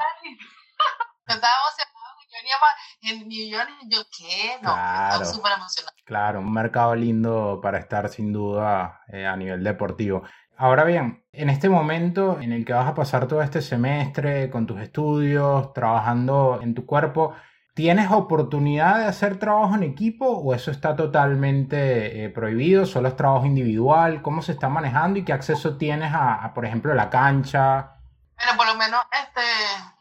Yo 1.28 1.34
estaba 1.34 1.54
emocionado, 1.60 2.16
yo 2.20 2.28
venía 2.32 3.22
en 3.22 3.28
New 3.28 3.48
York 3.48 3.70
y 3.82 3.94
yo, 3.94 4.02
¿qué? 4.18 4.58
No, 4.60 4.74
claro, 4.74 5.04
estaba 5.04 5.24
súper 5.24 5.52
emocionado. 5.52 5.96
Claro, 6.04 6.40
un 6.40 6.52
mercado 6.52 6.96
lindo 6.96 7.60
para 7.62 7.78
estar 7.78 8.08
sin 8.08 8.32
duda 8.32 9.02
eh, 9.06 9.24
a 9.24 9.36
nivel 9.36 9.62
deportivo. 9.62 10.24
Ahora 10.62 10.84
bien, 10.84 11.26
en 11.32 11.50
este 11.50 11.68
momento 11.68 12.38
en 12.40 12.52
el 12.52 12.64
que 12.64 12.72
vas 12.72 12.86
a 12.86 12.94
pasar 12.94 13.26
todo 13.26 13.42
este 13.42 13.60
semestre 13.60 14.48
con 14.48 14.64
tus 14.64 14.80
estudios, 14.80 15.72
trabajando 15.72 16.60
en 16.62 16.76
tu 16.76 16.86
cuerpo, 16.86 17.34
¿tienes 17.74 18.12
oportunidad 18.12 18.98
de 18.98 19.06
hacer 19.06 19.40
trabajo 19.40 19.74
en 19.74 19.82
equipo 19.82 20.24
o 20.24 20.54
eso 20.54 20.70
está 20.70 20.94
totalmente 20.94 22.24
eh, 22.24 22.28
prohibido? 22.28 22.86
¿Solo 22.86 23.08
es 23.08 23.16
trabajo 23.16 23.44
individual? 23.44 24.22
¿Cómo 24.22 24.40
se 24.40 24.52
está 24.52 24.68
manejando 24.68 25.18
y 25.18 25.24
qué 25.24 25.32
acceso 25.32 25.76
tienes 25.78 26.12
a, 26.14 26.52
por 26.54 26.64
ejemplo, 26.64 26.94
la 26.94 27.10
cancha? 27.10 27.96
Bueno, 28.36 28.56
por 28.56 28.66
lo 28.68 28.76
menos 28.76 29.02
este, 29.10 29.42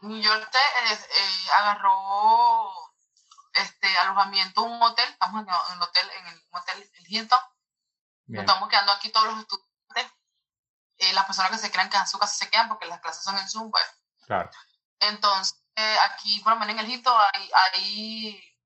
New 0.02 0.22
York 0.22 0.48
te, 0.52 0.58
eh, 0.58 0.96
agarró 1.58 2.70
este, 3.54 3.88
alojamiento 4.04 4.62
un 4.62 4.80
hotel, 4.80 5.06
estamos 5.10 5.42
en 5.42 5.48
el 5.48 5.82
hotel, 5.82 6.06
en 6.20 6.26
el 6.28 6.40
hotel 6.52 6.88
Hilton. 7.08 7.38
Estamos 8.28 8.68
quedando 8.68 8.92
aquí 8.92 9.10
todos 9.10 9.26
los 9.26 9.40
estudiantes 9.40 9.71
eh, 11.02 11.12
las 11.14 11.24
personas 11.24 11.50
que 11.50 11.58
se 11.58 11.70
crean 11.72 11.90
que 11.90 11.96
en 11.96 12.06
su 12.06 12.18
casa 12.18 12.34
se 12.34 12.48
quedan 12.48 12.68
porque 12.68 12.86
las 12.86 13.00
clases 13.00 13.24
son 13.24 13.36
en 13.36 13.48
Zoom, 13.48 13.70
pues. 13.70 13.84
Claro. 14.24 14.50
Entonces, 15.00 15.58
aquí, 16.04 16.38
por 16.40 16.52
lo 16.52 16.60
menos 16.60 16.74
en 16.74 16.78
el 16.78 16.86
Egipto, 16.86 17.16
ahí, 17.34 17.50
ahí, 17.72 18.58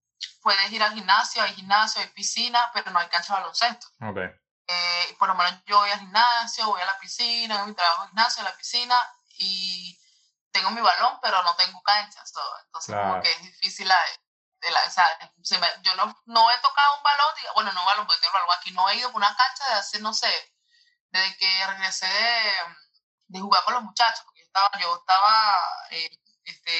puedes 0.43 0.71
ir 0.71 0.83
al 0.83 0.93
gimnasio, 0.93 1.43
hay 1.43 1.55
gimnasio, 1.55 2.03
hay 2.03 2.09
piscina, 2.09 2.71
pero 2.75 2.91
no 2.91 2.99
hay 2.99 3.09
cancha 3.09 3.35
de 3.35 3.41
baloncesto. 3.41 3.87
Okay. 4.11 4.29
Eh, 4.69 5.17
por 5.19 5.29
lo 5.29 5.35
menos 5.35 5.63
yo 5.65 5.79
voy 5.79 5.91
al 5.91 6.01
gimnasio, 6.01 6.67
voy 6.67 6.83
a 6.83 6.87
la 6.87 6.99
piscina, 6.99 7.65
mi 7.65 7.75
trabajo 7.75 8.03
en 8.03 8.09
gimnasio, 8.09 8.41
en 8.41 8.51
la 8.51 8.57
piscina, 8.57 9.17
y 9.39 9.99
tengo 10.51 10.71
mi 10.73 10.83
balón, 10.83 11.19
pero 11.23 11.43
no 11.43 11.57
tengo 11.57 11.81
canchas. 11.83 12.33
Entonces, 12.67 12.95
como 12.95 13.23
que 13.23 13.33
es 13.33 13.43
difícil 13.43 13.89
la, 13.89 13.97
de 14.61 14.71
la, 14.71 14.85
o 14.85 14.91
sea, 14.91 15.07
yo 15.83 15.97
no, 15.97 16.23
no 16.27 16.51
he 16.51 16.59
tocado 16.59 16.97
un 16.99 17.03
balón, 17.03 17.55
bueno, 17.55 17.73
no 17.73 17.85
balón, 17.87 18.07
porque 18.07 18.21
tengo 18.21 18.35
balón 18.35 18.57
aquí, 18.59 18.71
no 18.73 18.89
he 18.91 18.97
ido 18.97 19.11
por 19.11 19.21
una 19.21 19.35
cancha 19.37 19.69
de 19.69 19.75
hace, 19.77 20.01
no 20.01 20.13
sé, 20.13 20.29
desde 21.17 21.37
que 21.37 21.67
regresé 21.67 22.07
de, 23.29 23.41
jugar 23.41 23.65
con 23.65 23.75
los 23.75 23.83
muchachos, 23.83 24.23
porque 24.25 24.41
yo 24.41 24.47
estaba, 24.47 24.71
yo 24.81 24.97
estaba 24.97 25.55
eh, 25.91 26.11
este, 26.45 26.73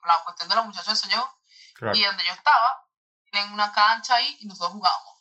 con 0.00 0.08
la 0.08 0.22
cuestión 0.24 0.48
de 0.48 0.54
los 0.56 0.66
muchachos 0.66 0.88
de 0.88 0.96
Soñó, 0.96 1.38
y 1.94 2.04
donde 2.04 2.24
yo 2.24 2.32
estaba, 2.32 2.86
en 3.32 3.52
una 3.52 3.72
cancha 3.72 4.16
ahí 4.16 4.36
y 4.40 4.46
nosotros 4.46 4.72
jugábamos. 4.72 5.18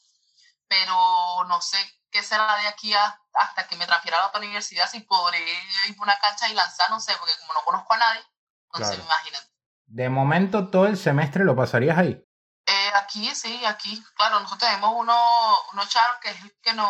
Pero 0.67 1.45
no 1.47 1.61
sé 1.61 1.77
qué 2.11 2.21
será 2.21 2.57
de 2.57 2.67
aquí 2.67 2.93
hasta 2.93 3.67
que 3.67 3.75
me 3.77 3.87
transfiera 3.87 4.17
a 4.17 4.21
la 4.21 4.27
otra 4.27 4.39
universidad, 4.39 4.89
si 4.89 4.99
podré 5.01 5.39
ir 5.87 5.97
por 5.97 6.05
una 6.07 6.19
cancha 6.19 6.49
y 6.49 6.53
lanzar, 6.53 6.89
no 6.89 6.99
sé, 6.99 7.13
porque 7.17 7.33
como 7.39 7.53
no 7.53 7.63
conozco 7.63 7.93
a 7.93 7.97
nadie, 7.97 8.21
entonces 8.65 8.97
claro. 8.97 9.03
imagínate. 9.03 9.51
De 9.85 10.09
momento, 10.09 10.69
todo 10.69 10.87
el 10.87 10.97
semestre 10.97 11.43
lo 11.43 11.55
pasarías 11.55 11.97
ahí. 11.97 12.21
Eh, 12.65 12.91
aquí, 12.95 13.33
sí, 13.35 13.65
aquí, 13.65 14.01
claro, 14.15 14.39
nosotros 14.39 14.69
tenemos 14.69 14.93
uno, 14.95 15.57
uno 15.73 15.85
charo 15.87 16.19
que 16.21 16.29
es 16.29 16.41
el 16.41 16.55
que 16.61 16.73
nos 16.73 16.89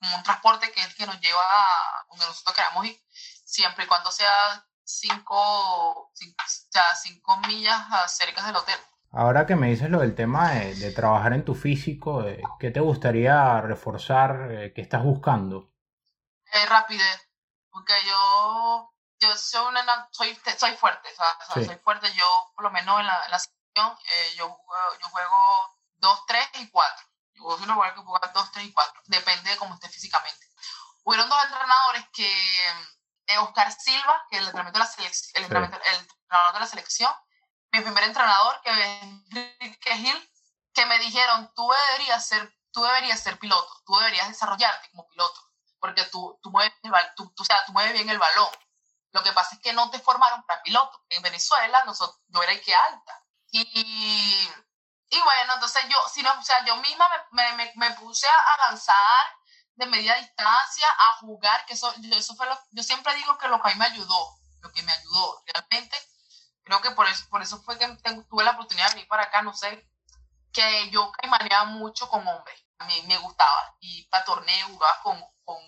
un 0.00 0.22
transporte 0.22 0.70
que 0.72 0.80
es 0.80 0.86
el 0.86 0.94
que 0.94 1.06
nos 1.06 1.20
lleva 1.20 1.42
a 1.42 2.06
donde 2.08 2.26
nosotros 2.26 2.54
queramos 2.54 2.86
ir, 2.86 3.00
siempre 3.44 3.84
y 3.84 3.88
cuando 3.88 4.10
sea 4.10 4.64
cinco, 4.84 6.10
cinco, 6.14 6.44
cinco 7.02 7.36
millas 7.38 7.82
cerca 8.12 8.44
del 8.46 8.56
hotel. 8.56 8.78
Ahora 9.12 9.46
que 9.46 9.56
me 9.56 9.68
dices 9.68 9.88
lo 9.88 10.00
del 10.00 10.14
tema 10.14 10.50
de, 10.50 10.92
trabajar 10.92 11.32
en 11.32 11.44
tu 11.44 11.54
físico, 11.54 12.24
eh, 12.24 12.42
¿qué 12.60 12.70
te 12.70 12.80
gustaría 12.80 13.60
reforzar? 13.60 14.48
Eh, 14.50 14.72
¿Qué 14.74 14.82
estás 14.82 15.02
buscando? 15.02 15.72
Eh, 16.52 16.66
rapidez, 16.66 17.28
porque 17.70 17.94
yo, 18.06 18.92
yo 19.20 19.36
soy, 19.36 19.66
una, 19.68 20.08
soy, 20.10 20.38
soy 20.56 20.72
fuerte, 20.76 21.08
soy 21.54 21.76
fuerte, 21.82 22.12
yo 22.14 22.26
por 22.54 22.64
lo 22.64 22.70
menos 22.70 23.00
en 23.00 23.06
la, 23.06 23.24
en 23.24 23.30
la 23.30 23.38
sección, 23.38 23.96
yo, 24.36 24.58
yo 25.00 25.08
juego 25.08 25.78
2, 25.96 26.26
3 26.26 26.48
y 26.60 26.68
4 26.68 27.06
yo 27.36 27.56
jugadora 27.56 27.94
que 27.94 28.00
jugar 28.00 28.32
2, 28.32 28.52
3 28.52 28.66
y 28.66 28.72
4. 28.72 29.02
Depende 29.06 29.50
de 29.50 29.56
cómo 29.56 29.74
esté 29.74 29.88
físicamente. 29.88 30.46
Hubieron 31.04 31.28
dos 31.28 31.44
entrenadores 31.44 32.04
que. 32.12 32.28
Eh, 33.28 33.38
Oscar 33.38 33.72
Silva, 33.72 34.24
que 34.30 34.36
es 34.36 34.42
el 34.42 34.48
entrenador 34.48 34.72
de 34.72 34.78
la, 34.78 34.86
selección, 34.86 35.32
el, 35.34 35.44
el 35.44 35.64
entrenador 35.64 36.54
de 36.54 36.60
la 36.60 36.66
selección. 36.66 37.12
Mi 37.72 37.80
primer 37.80 38.04
entrenador, 38.04 38.60
que 38.62 38.70
es 38.70 39.02
Enrique 39.02 39.96
Gil, 39.96 40.30
que 40.72 40.86
me 40.86 40.98
dijeron: 41.00 41.52
tú 41.54 41.68
deberías 41.88 42.24
ser 42.24 42.56
tú 42.76 42.82
deberías 42.82 43.18
ser 43.18 43.38
piloto, 43.38 43.72
tú 43.86 43.96
deberías 43.96 44.28
desarrollarte 44.28 44.90
como 44.90 45.08
piloto, 45.08 45.40
porque 45.80 46.04
tú, 46.12 46.38
tú, 46.42 46.50
mueves, 46.50 46.74
el, 46.82 46.92
tú, 47.16 47.32
tú, 47.34 47.42
o 47.42 47.46
sea, 47.46 47.64
tú 47.64 47.72
mueves 47.72 47.94
bien 47.94 48.10
el 48.10 48.18
balón. 48.18 48.50
Lo 49.12 49.22
que 49.22 49.32
pasa 49.32 49.54
es 49.54 49.62
que 49.62 49.72
no 49.72 49.90
te 49.90 49.98
formaron 49.98 50.42
para 50.42 50.60
piloto. 50.60 51.02
En 51.08 51.22
Venezuela 51.22 51.82
nosotros, 51.86 52.20
yo 52.26 52.42
era 52.42 52.60
que 52.60 52.74
alta. 52.74 53.24
Y, 53.50 54.46
y 55.16 55.22
bueno, 55.22 55.54
entonces 55.54 55.84
yo, 55.88 55.96
si 56.12 56.22
no, 56.22 56.32
o 56.38 56.42
sea, 56.42 56.64
yo 56.64 56.76
misma 56.76 57.08
me, 57.30 57.52
me, 57.54 57.72
me 57.76 57.90
puse 57.92 58.26
a 58.28 58.68
lanzar 58.68 59.26
de 59.74 59.86
media 59.86 60.14
distancia, 60.16 60.86
a 60.88 61.16
jugar, 61.18 61.64
que 61.66 61.74
eso, 61.74 61.94
eso 62.12 62.34
fue 62.34 62.46
lo, 62.46 62.58
yo 62.70 62.82
siempre 62.82 63.14
digo 63.14 63.36
que 63.38 63.48
lo 63.48 63.60
que 63.60 63.68
a 63.68 63.72
mí 63.72 63.78
me 63.78 63.86
ayudó, 63.86 64.38
lo 64.60 64.72
que 64.72 64.82
me 64.82 64.92
ayudó 64.92 65.42
realmente, 65.46 65.96
creo 66.64 66.80
que 66.80 66.90
por 66.92 67.06
eso, 67.06 67.28
por 67.28 67.42
eso 67.42 67.62
fue 67.62 67.78
que 67.78 67.86
tuve 68.28 68.44
la 68.44 68.52
oportunidad 68.52 68.88
de 68.88 68.94
venir 68.94 69.08
para 69.08 69.24
acá, 69.24 69.42
no 69.42 69.54
sé, 69.54 69.88
que 70.52 70.90
yo 70.90 71.12
caimaneaba 71.12 71.66
mucho 71.66 72.08
con 72.08 72.26
hombres, 72.26 72.60
a 72.78 72.86
mí 72.86 73.02
me 73.06 73.18
gustaba, 73.18 73.76
y 73.80 74.04
para 74.08 74.24
torneos 74.24 74.70
jugaba 74.70 75.00
con, 75.02 75.22
con, 75.44 75.58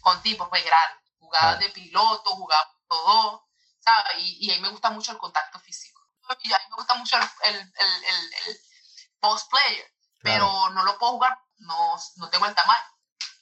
con 0.00 0.22
tipos 0.22 0.48
pues 0.48 0.64
grandes, 0.64 1.12
jugaba 1.18 1.56
de 1.56 1.68
piloto, 1.70 2.34
jugaba 2.34 2.74
todo, 2.88 3.48
¿sabes? 3.80 4.18
Y, 4.18 4.46
y 4.46 4.50
a 4.52 4.54
mí 4.56 4.60
me 4.60 4.68
gusta 4.68 4.90
mucho 4.90 5.12
el 5.12 5.18
contacto 5.18 5.58
físico. 5.60 6.00
Y 6.40 6.52
a 6.52 6.58
mí 6.58 6.64
me 6.70 6.76
gusta 6.76 6.94
mucho 6.94 7.16
el, 7.16 7.22
el, 7.42 7.58
el, 7.58 8.34
el 8.46 8.60
post 9.22 9.50
player, 9.50 9.86
pero 10.20 10.68
no 10.70 10.84
lo 10.84 10.98
puedo 10.98 11.12
jugar, 11.12 11.38
no, 11.58 11.96
no 12.16 12.28
tengo 12.28 12.46
el 12.46 12.54
tamaño. 12.54 12.84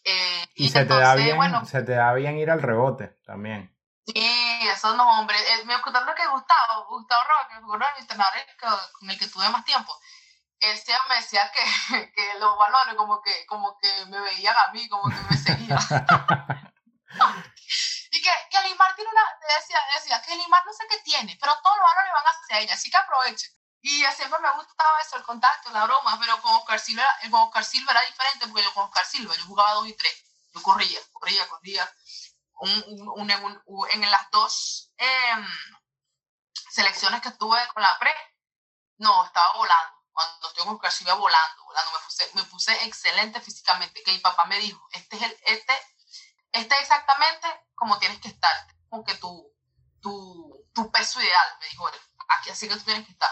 Eh, 0.05 0.47
y, 0.55 0.69
se, 0.69 0.85
te 0.85 0.95
da 0.95 1.15
bien, 1.15 1.37
bueno, 1.37 1.65
se 1.65 1.83
te 1.83 1.93
da 1.93 2.13
bien 2.13 2.39
ir 2.39 2.51
al 2.51 2.63
rebote 2.63 3.19
también. 3.25 3.75
Sí, 4.07 4.69
eso 4.69 4.95
no, 4.95 5.19
hombre. 5.19 5.37
Eh, 5.39 5.65
me 5.65 5.77
gustó 5.77 5.93
que 6.15 6.27
Gustavo, 6.27 6.87
Gustavo 6.89 7.25
Roa, 7.25 7.49
que 7.49 7.61
fue 7.61 7.77
uno 7.77 7.87
de 7.87 7.93
mis 7.93 8.03
entrenadores 8.03 8.47
con 8.93 9.11
el 9.11 9.19
que 9.19 9.27
tuve 9.27 9.49
más 9.49 9.65
tiempo, 9.65 9.99
él 10.61 10.79
me 11.09 11.17
decía 11.17 11.51
que, 11.53 12.13
que 12.15 12.39
los 12.39 12.57
balones 12.59 12.95
como 12.95 13.23
que, 13.23 13.47
como 13.47 13.79
que 13.79 14.07
me 14.07 14.21
veían 14.21 14.57
a 14.57 14.71
mí, 14.73 14.89
como 14.89 15.09
que 15.09 15.21
me 15.31 15.37
seguían. 15.37 15.79
y 18.13 18.23
que, 18.23 18.31
que 18.51 18.69
Limar 18.69 18.95
tiene 18.95 19.11
una, 19.11 19.23
decía, 19.59 19.81
decía 19.95 20.23
que 20.23 20.37
Limar 20.37 20.65
no 20.67 20.73
sé 20.73 20.85
qué 20.89 20.99
tiene, 20.99 21.37
pero 21.41 21.59
todos 21.63 21.77
los 21.77 21.87
balones 21.87 22.13
van 22.13 22.25
hacia 22.27 22.59
ella, 22.61 22.75
así 22.75 22.91
que 22.91 22.97
aprovechen. 22.97 23.51
Y 23.83 24.05
siempre 24.15 24.39
me 24.41 24.53
gustaba 24.53 25.01
eso, 25.01 25.17
el 25.17 25.23
contacto, 25.23 25.71
la 25.71 25.85
broma, 25.85 26.19
pero 26.21 26.41
con 26.43 26.53
Oscar 26.57 26.79
Silva, 26.79 27.07
con 27.31 27.41
Oscar 27.41 27.65
era 27.91 28.03
diferente 28.03 28.47
porque 28.47 28.63
yo 28.63 28.75
con 28.75 28.85
Oscar 28.85 29.07
Silva, 29.07 29.35
yo 29.35 29.45
jugaba 29.47 29.73
dos 29.75 29.89
y 29.89 29.95
tres, 29.95 30.23
yo 30.53 30.63
corría, 30.63 31.01
corría, 31.13 31.49
corría. 31.49 31.95
Un, 32.63 33.09
un, 33.17 33.89
en 33.93 34.11
las 34.11 34.31
dos 34.31 34.93
eh, 34.99 35.47
selecciones 36.71 37.23
que 37.23 37.31
tuve 37.31 37.59
con 37.73 37.83
la 37.83 37.99
pre, 37.99 38.15
no, 38.99 39.25
estaba 39.25 39.55
volando. 39.55 39.97
Cuando 40.13 40.49
estoy 40.49 40.65
con 40.65 40.75
Oscar 40.75 40.93
Silva 40.93 41.15
volando, 41.15 41.65
volando, 41.65 41.91
me 42.35 42.45
puse, 42.45 42.85
excelente 42.85 43.41
físicamente, 43.41 44.03
que 44.03 44.13
mi 44.13 44.19
papá 44.19 44.45
me 44.45 44.59
dijo, 44.59 44.87
este 44.93 45.17
es, 45.17 45.23
el, 45.23 45.39
este, 45.47 45.75
este 46.53 46.75
es 46.75 46.81
exactamente 46.83 47.49
como 47.75 47.99
tienes 47.99 48.21
que 48.21 48.29
estar, 48.29 48.67
que 49.07 49.15
tu, 49.15 49.51
tu, 50.03 50.69
tu 50.75 50.91
peso 50.91 51.23
ideal, 51.23 51.57
me 51.61 51.69
dijo 51.69 51.89
aquí 52.29 52.51
así 52.51 52.69
que 52.69 52.77
tú 52.77 52.85
tienes 52.85 53.07
que 53.07 53.13
estar 53.13 53.31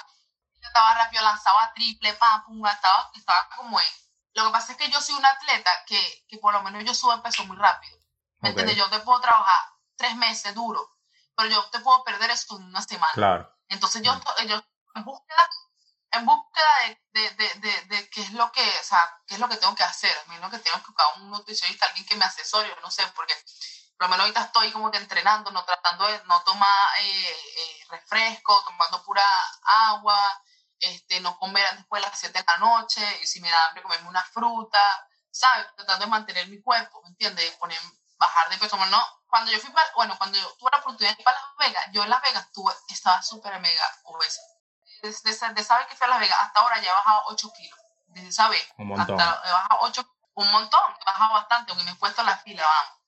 estaba 0.67 0.95
rápido, 0.95 1.23
lanzaba 1.23 1.73
triple, 1.75 2.15
pam, 2.15 2.45
pum, 2.45 2.67
estaba, 2.67 3.11
estaba 3.15 3.49
como 3.57 3.81
en. 3.81 3.87
Lo 4.35 4.47
que 4.47 4.51
pasa 4.51 4.73
es 4.73 4.79
que 4.79 4.91
yo 4.91 5.01
soy 5.01 5.17
un 5.17 5.27
atleta 5.27 5.71
que, 5.87 6.27
que 6.29 6.39
por 6.39 6.53
lo 6.53 6.63
menos 6.63 6.85
yo 6.85 6.95
subo 6.95 7.21
peso 7.23 7.45
muy 7.45 7.57
rápido. 7.57 7.99
¿Me 8.41 8.51
entiendes? 8.51 8.77
Yo 8.77 8.89
te 8.89 9.01
puedo 9.01 9.21
trabajar 9.21 9.73
tres 9.97 10.15
meses 10.17 10.55
duro, 10.55 10.97
pero 11.37 11.49
yo 11.49 11.65
te 11.71 11.81
puedo 11.81 12.05
perder 12.05 12.31
eso 12.31 12.57
en 12.57 12.65
una 12.65 12.83
semana. 12.83 13.13
Claro. 13.15 13.53
Entonces 13.69 14.03
yo, 14.03 14.19
yo 14.47 14.63
en 14.95 15.05
búsqueda, 15.05 15.51
en 16.13 16.25
búsqueda 16.25 16.67
de, 17.13 17.31
de, 17.31 17.55
de, 17.55 17.85
de, 17.87 18.11
qué 18.11 18.23
es 18.23 18.33
lo 18.33 18.51
que, 18.53 18.63
o 18.63 18.85
sea, 18.85 19.21
qué 19.27 19.35
es 19.35 19.41
lo 19.41 19.49
que 19.49 19.57
tengo 19.57 19.75
que 19.75 19.83
hacer. 19.83 20.17
A 20.17 20.31
mí 20.31 20.39
lo 20.39 20.51
que 20.51 20.59
tengo 20.59 20.79
que 20.79 20.87
buscar 20.87 21.07
un 21.17 21.31
nutricionista, 21.31 21.87
alguien 21.87 22.07
que 22.07 22.17
me 22.17 22.25
asesore, 22.25 22.75
no 22.83 22.91
sé, 22.91 23.07
porque 23.09 23.35
por 23.99 24.07
lo 24.07 24.11
menos 24.11 24.25
ahorita 24.25 24.43
estoy 24.43 24.71
como 24.71 24.91
que 24.91 24.99
entrenando, 24.99 25.51
no 25.51 25.65
tratando 25.65 26.07
de 26.07 26.23
no 26.27 26.41
tomar 26.43 27.01
eh, 27.01 27.31
eh, 27.31 27.87
refresco, 27.91 28.63
tomando 28.65 29.03
pura 29.03 29.25
agua, 29.65 30.43
este, 30.81 31.21
no 31.21 31.39
comer 31.39 31.67
después 31.77 32.03
de 32.03 32.09
las 32.09 32.19
7 32.19 32.39
de 32.39 32.45
la 32.47 32.59
noche, 32.59 33.21
y 33.23 33.27
si 33.27 33.41
me 33.41 33.51
da 33.51 33.67
hambre 33.67 33.83
comerme 33.83 34.09
una 34.09 34.25
fruta, 34.25 34.81
¿sabes? 35.31 35.67
Tratando 35.77 36.05
de 36.05 36.11
mantener 36.11 36.49
mi 36.49 36.61
cuerpo, 36.63 37.01
¿me 37.03 37.11
entiendes? 37.11 37.51
Poner, 37.57 37.79
bajar 38.19 38.49
de 38.51 38.59
peso. 38.59 38.77
no, 38.77 39.07
cuando 39.27 39.51
yo 39.51 39.59
fui 39.59 39.71
para, 39.71 39.91
bueno, 39.95 40.17
cuando 40.19 40.39
yo 40.39 40.51
tuve 40.59 40.71
la 40.73 40.79
oportunidad 40.79 41.15
de 41.15 41.21
ir 41.21 41.25
para 41.25 41.39
Las 41.41 41.57
Vegas, 41.69 41.87
yo 41.93 42.03
en 42.03 42.11
Las 42.11 42.23
Vegas 42.23 42.53
tuve, 42.53 42.73
estaba 42.89 43.23
súper 43.23 43.59
mega 43.61 43.85
obesa. 44.05 44.41
Desde, 45.03 45.31
esa 45.31 45.53
vez 45.53 45.87
que 45.89 45.97
fui 45.97 46.07
a 46.07 46.11
Las 46.11 46.21
Vegas 46.21 46.39
hasta 46.41 46.61
ahora 46.61 46.81
ya 46.81 46.91
he 46.91 46.95
bajado 46.95 47.23
8 47.27 47.53
kilos. 47.57 47.79
Desde 48.07 48.29
esa 48.29 48.49
vez. 48.49 48.67
Un 48.79 48.89
montón. 48.89 49.21
Hasta 49.21 49.49
he 49.49 49.53
bajado 49.53 49.81
8, 49.83 50.15
un 50.35 50.51
montón, 50.51 50.95
he 51.01 51.05
bajado 51.05 51.35
bastante, 51.35 51.73
aunque 51.73 51.85
me 51.85 51.93
he 51.93 51.97
puesto 51.97 52.23
la 52.23 52.37
fila, 52.39 52.65
vamos. 52.65 52.99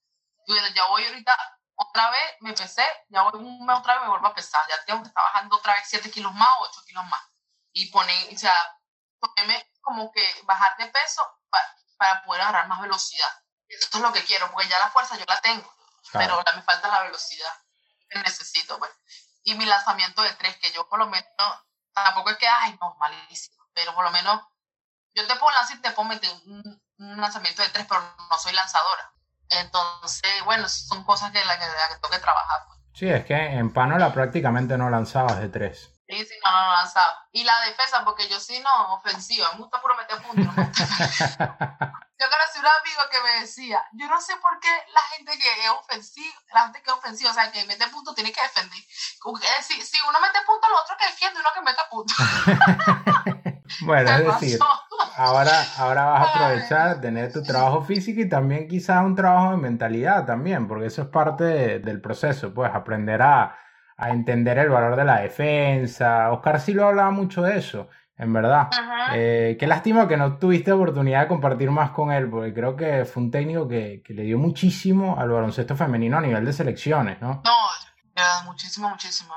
Bueno, 0.47 0.69
ya 0.69 0.87
voy 0.87 1.05
ahorita, 1.05 1.37
otra 1.77 2.11
vez 2.11 2.37
me 2.41 2.53
pesé, 2.53 2.87
ya 3.09 3.23
voy 3.23 3.41
un 3.41 3.65
mes 3.65 3.79
otra 3.79 3.95
vez 3.95 4.03
me 4.03 4.09
vuelvo 4.11 4.27
a 4.27 4.35
pesar. 4.35 4.61
Ya 4.69 4.85
tengo 4.85 5.03
que 5.03 5.09
estar 5.09 5.25
bajando 5.25 5.57
otra 5.57 5.75
vez 5.75 5.85
7 5.87 6.11
kilos 6.11 6.33
más 6.35 6.49
o 6.59 6.65
8 6.65 6.83
kilos 6.87 7.05
más 7.07 7.30
y 7.73 7.91
poner, 7.91 8.35
o 8.35 8.39
sea, 8.39 8.55
ponerme 9.19 9.71
como 9.81 10.11
que 10.13 10.23
bajar 10.45 10.77
de 10.77 10.87
peso 10.87 11.23
para, 11.49 11.77
para 11.97 12.23
poder 12.25 12.43
agarrar 12.43 12.69
más 12.69 12.81
velocidad. 12.81 13.29
Esto 13.69 13.99
es 13.99 14.03
lo 14.03 14.13
que 14.13 14.25
quiero, 14.25 14.51
porque 14.51 14.69
ya 14.69 14.79
la 14.79 14.91
fuerza 14.91 15.17
yo 15.17 15.25
la 15.29 15.41
tengo, 15.41 15.73
pero 16.13 16.43
ya 16.45 16.53
me 16.57 16.63
falta 16.63 16.89
la 16.89 17.03
velocidad 17.03 17.53
que 18.09 18.19
necesito. 18.19 18.79
Pues. 18.79 18.91
Y 19.45 19.55
mi 19.55 19.65
lanzamiento 19.65 20.23
de 20.23 20.33
tres, 20.35 20.57
que 20.57 20.73
yo 20.73 20.89
por 20.89 20.99
lo 20.99 21.07
menos, 21.07 21.27
tampoco 21.93 22.31
es 22.31 22.39
que, 22.39 22.49
ay, 22.49 22.77
no, 22.81 22.97
malísimo, 22.97 23.65
pero 23.73 23.95
por 23.95 24.05
lo 24.05 24.11
menos 24.11 24.43
yo 25.15 25.27
te 25.27 25.37
puedo 25.37 25.53
lanzar 25.53 25.77
y 25.77 25.81
te 25.81 25.91
puedo 25.93 26.09
meter 26.09 26.31
un, 26.47 26.83
un 26.99 27.21
lanzamiento 27.21 27.63
de 27.63 27.69
tres, 27.71 27.87
pero 27.89 28.01
no 28.29 28.39
soy 28.39 28.53
lanzadora. 28.53 29.13
Entonces, 29.49 30.45
bueno, 30.45 30.69
son 30.69 31.05
cosas 31.05 31.33
que 31.33 31.45
la 31.45 31.59
que, 31.59 31.67
la 31.67 31.89
que 31.89 31.95
tengo 31.95 32.11
que 32.11 32.21
trabajar. 32.21 32.61
Pues. 32.67 32.81
Sí, 32.95 33.09
es 33.09 33.25
que 33.25 33.35
en 33.35 33.73
Panola 33.73 34.13
prácticamente 34.13 34.77
no 34.77 34.91
lanzabas 34.91 35.41
de 35.41 35.49
tres. 35.49 35.90
Sí, 36.11 36.35
no, 36.45 36.51
no 36.51 36.73
lanzaba. 36.77 37.29
Y 37.33 37.45
la 37.45 37.61
defensa, 37.63 38.05
porque 38.05 38.29
yo 38.29 38.41
sí 38.41 38.61
no, 38.61 38.95
ofensiva, 38.95 39.51
me 39.53 39.59
gusta 39.59 39.81
puro 39.81 39.95
meter 39.97 40.21
puntos. 40.23 40.45
No 40.45 40.53
yo 42.21 42.27
conocí 42.29 42.59
un 42.59 42.67
amigo 42.67 43.03
que 43.11 43.23
me 43.23 43.41
decía, 43.41 43.83
yo 43.93 44.07
no 44.09 44.21
sé 44.21 44.35
por 44.37 44.59
qué 44.61 44.69
la 44.69 45.01
gente 45.17 45.39
que 45.39 45.49
es 45.49 45.71
ofensiva, 45.71 46.35
la 46.53 46.63
gente 46.65 46.83
que 46.83 46.91
es 46.91 46.97
ofensiva, 46.97 47.31
o 47.31 47.35
sea, 47.35 47.51
que 47.51 47.65
mete 47.65 47.87
puntos 47.89 48.15
tiene 48.15 48.33
que 48.33 48.43
defender. 48.43 48.79
Si, 49.63 49.81
si 49.81 49.99
uno 50.07 50.21
mete 50.21 50.39
puntos, 50.45 50.69
lo 50.71 50.83
otro 50.83 50.97
que 50.99 51.07
defiende 51.07 51.41
uno 51.41 51.49
que 51.55 51.63
mete 51.63 51.83
puntos. 51.91 52.17
bueno, 53.87 54.11
es 54.11 54.41
decir, 54.41 54.59
ahora, 55.17 55.67
ahora 55.79 56.05
vas 56.05 56.29
a 56.29 56.31
aprovechar, 56.31 57.01
tener 57.01 57.33
tu 57.33 57.43
trabajo 57.43 57.83
físico 57.83 58.21
y 58.21 58.29
también 58.29 58.69
quizás 58.69 59.03
un 59.03 59.15
trabajo 59.15 59.53
de 59.53 59.57
mentalidad 59.57 60.27
también, 60.27 60.69
porque 60.69 60.87
eso 60.87 61.03
es 61.03 61.09
parte 61.09 61.79
del 61.79 62.01
proceso, 62.03 62.53
pues 62.53 62.71
aprender 62.75 63.23
a 63.23 63.57
a 64.01 64.11
entender 64.11 64.57
el 64.59 64.71
valor 64.71 64.97
de 64.97 65.05
la 65.05 65.21
defensa. 65.21 66.33
Oscar 66.33 66.59
sí 66.59 66.73
lo 66.73 66.87
hablaba 66.87 67.11
mucho 67.11 67.43
de 67.43 67.59
eso, 67.59 67.89
en 68.17 68.33
verdad. 68.33 68.71
Eh, 69.15 69.59
qué 69.61 69.67
lástima 69.67 70.09
que 70.09 70.17
no 70.17 70.39
tuviste 70.39 70.73
oportunidad 70.73 71.23
de 71.23 71.29
compartir 71.29 71.71
más 71.71 71.91
con 71.91 72.11
él, 72.11 72.31
porque 72.31 72.55
creo 72.55 72.75
que 72.77 73.05
fue 73.05 73.25
un 73.25 73.31
técnico 73.31 73.69
que, 73.69 74.03
que 74.03 74.15
le 74.15 74.23
dio 74.23 74.39
muchísimo 74.39 75.19
al 75.19 75.29
baloncesto 75.29 75.77
femenino 75.77 76.17
a 76.17 76.23
nivel 76.23 76.47
de 76.47 76.53
selecciones, 76.55 77.21
¿no? 77.21 77.43
No, 77.45 78.45
muchísimo, 78.47 78.89
muchísimo. 78.89 79.35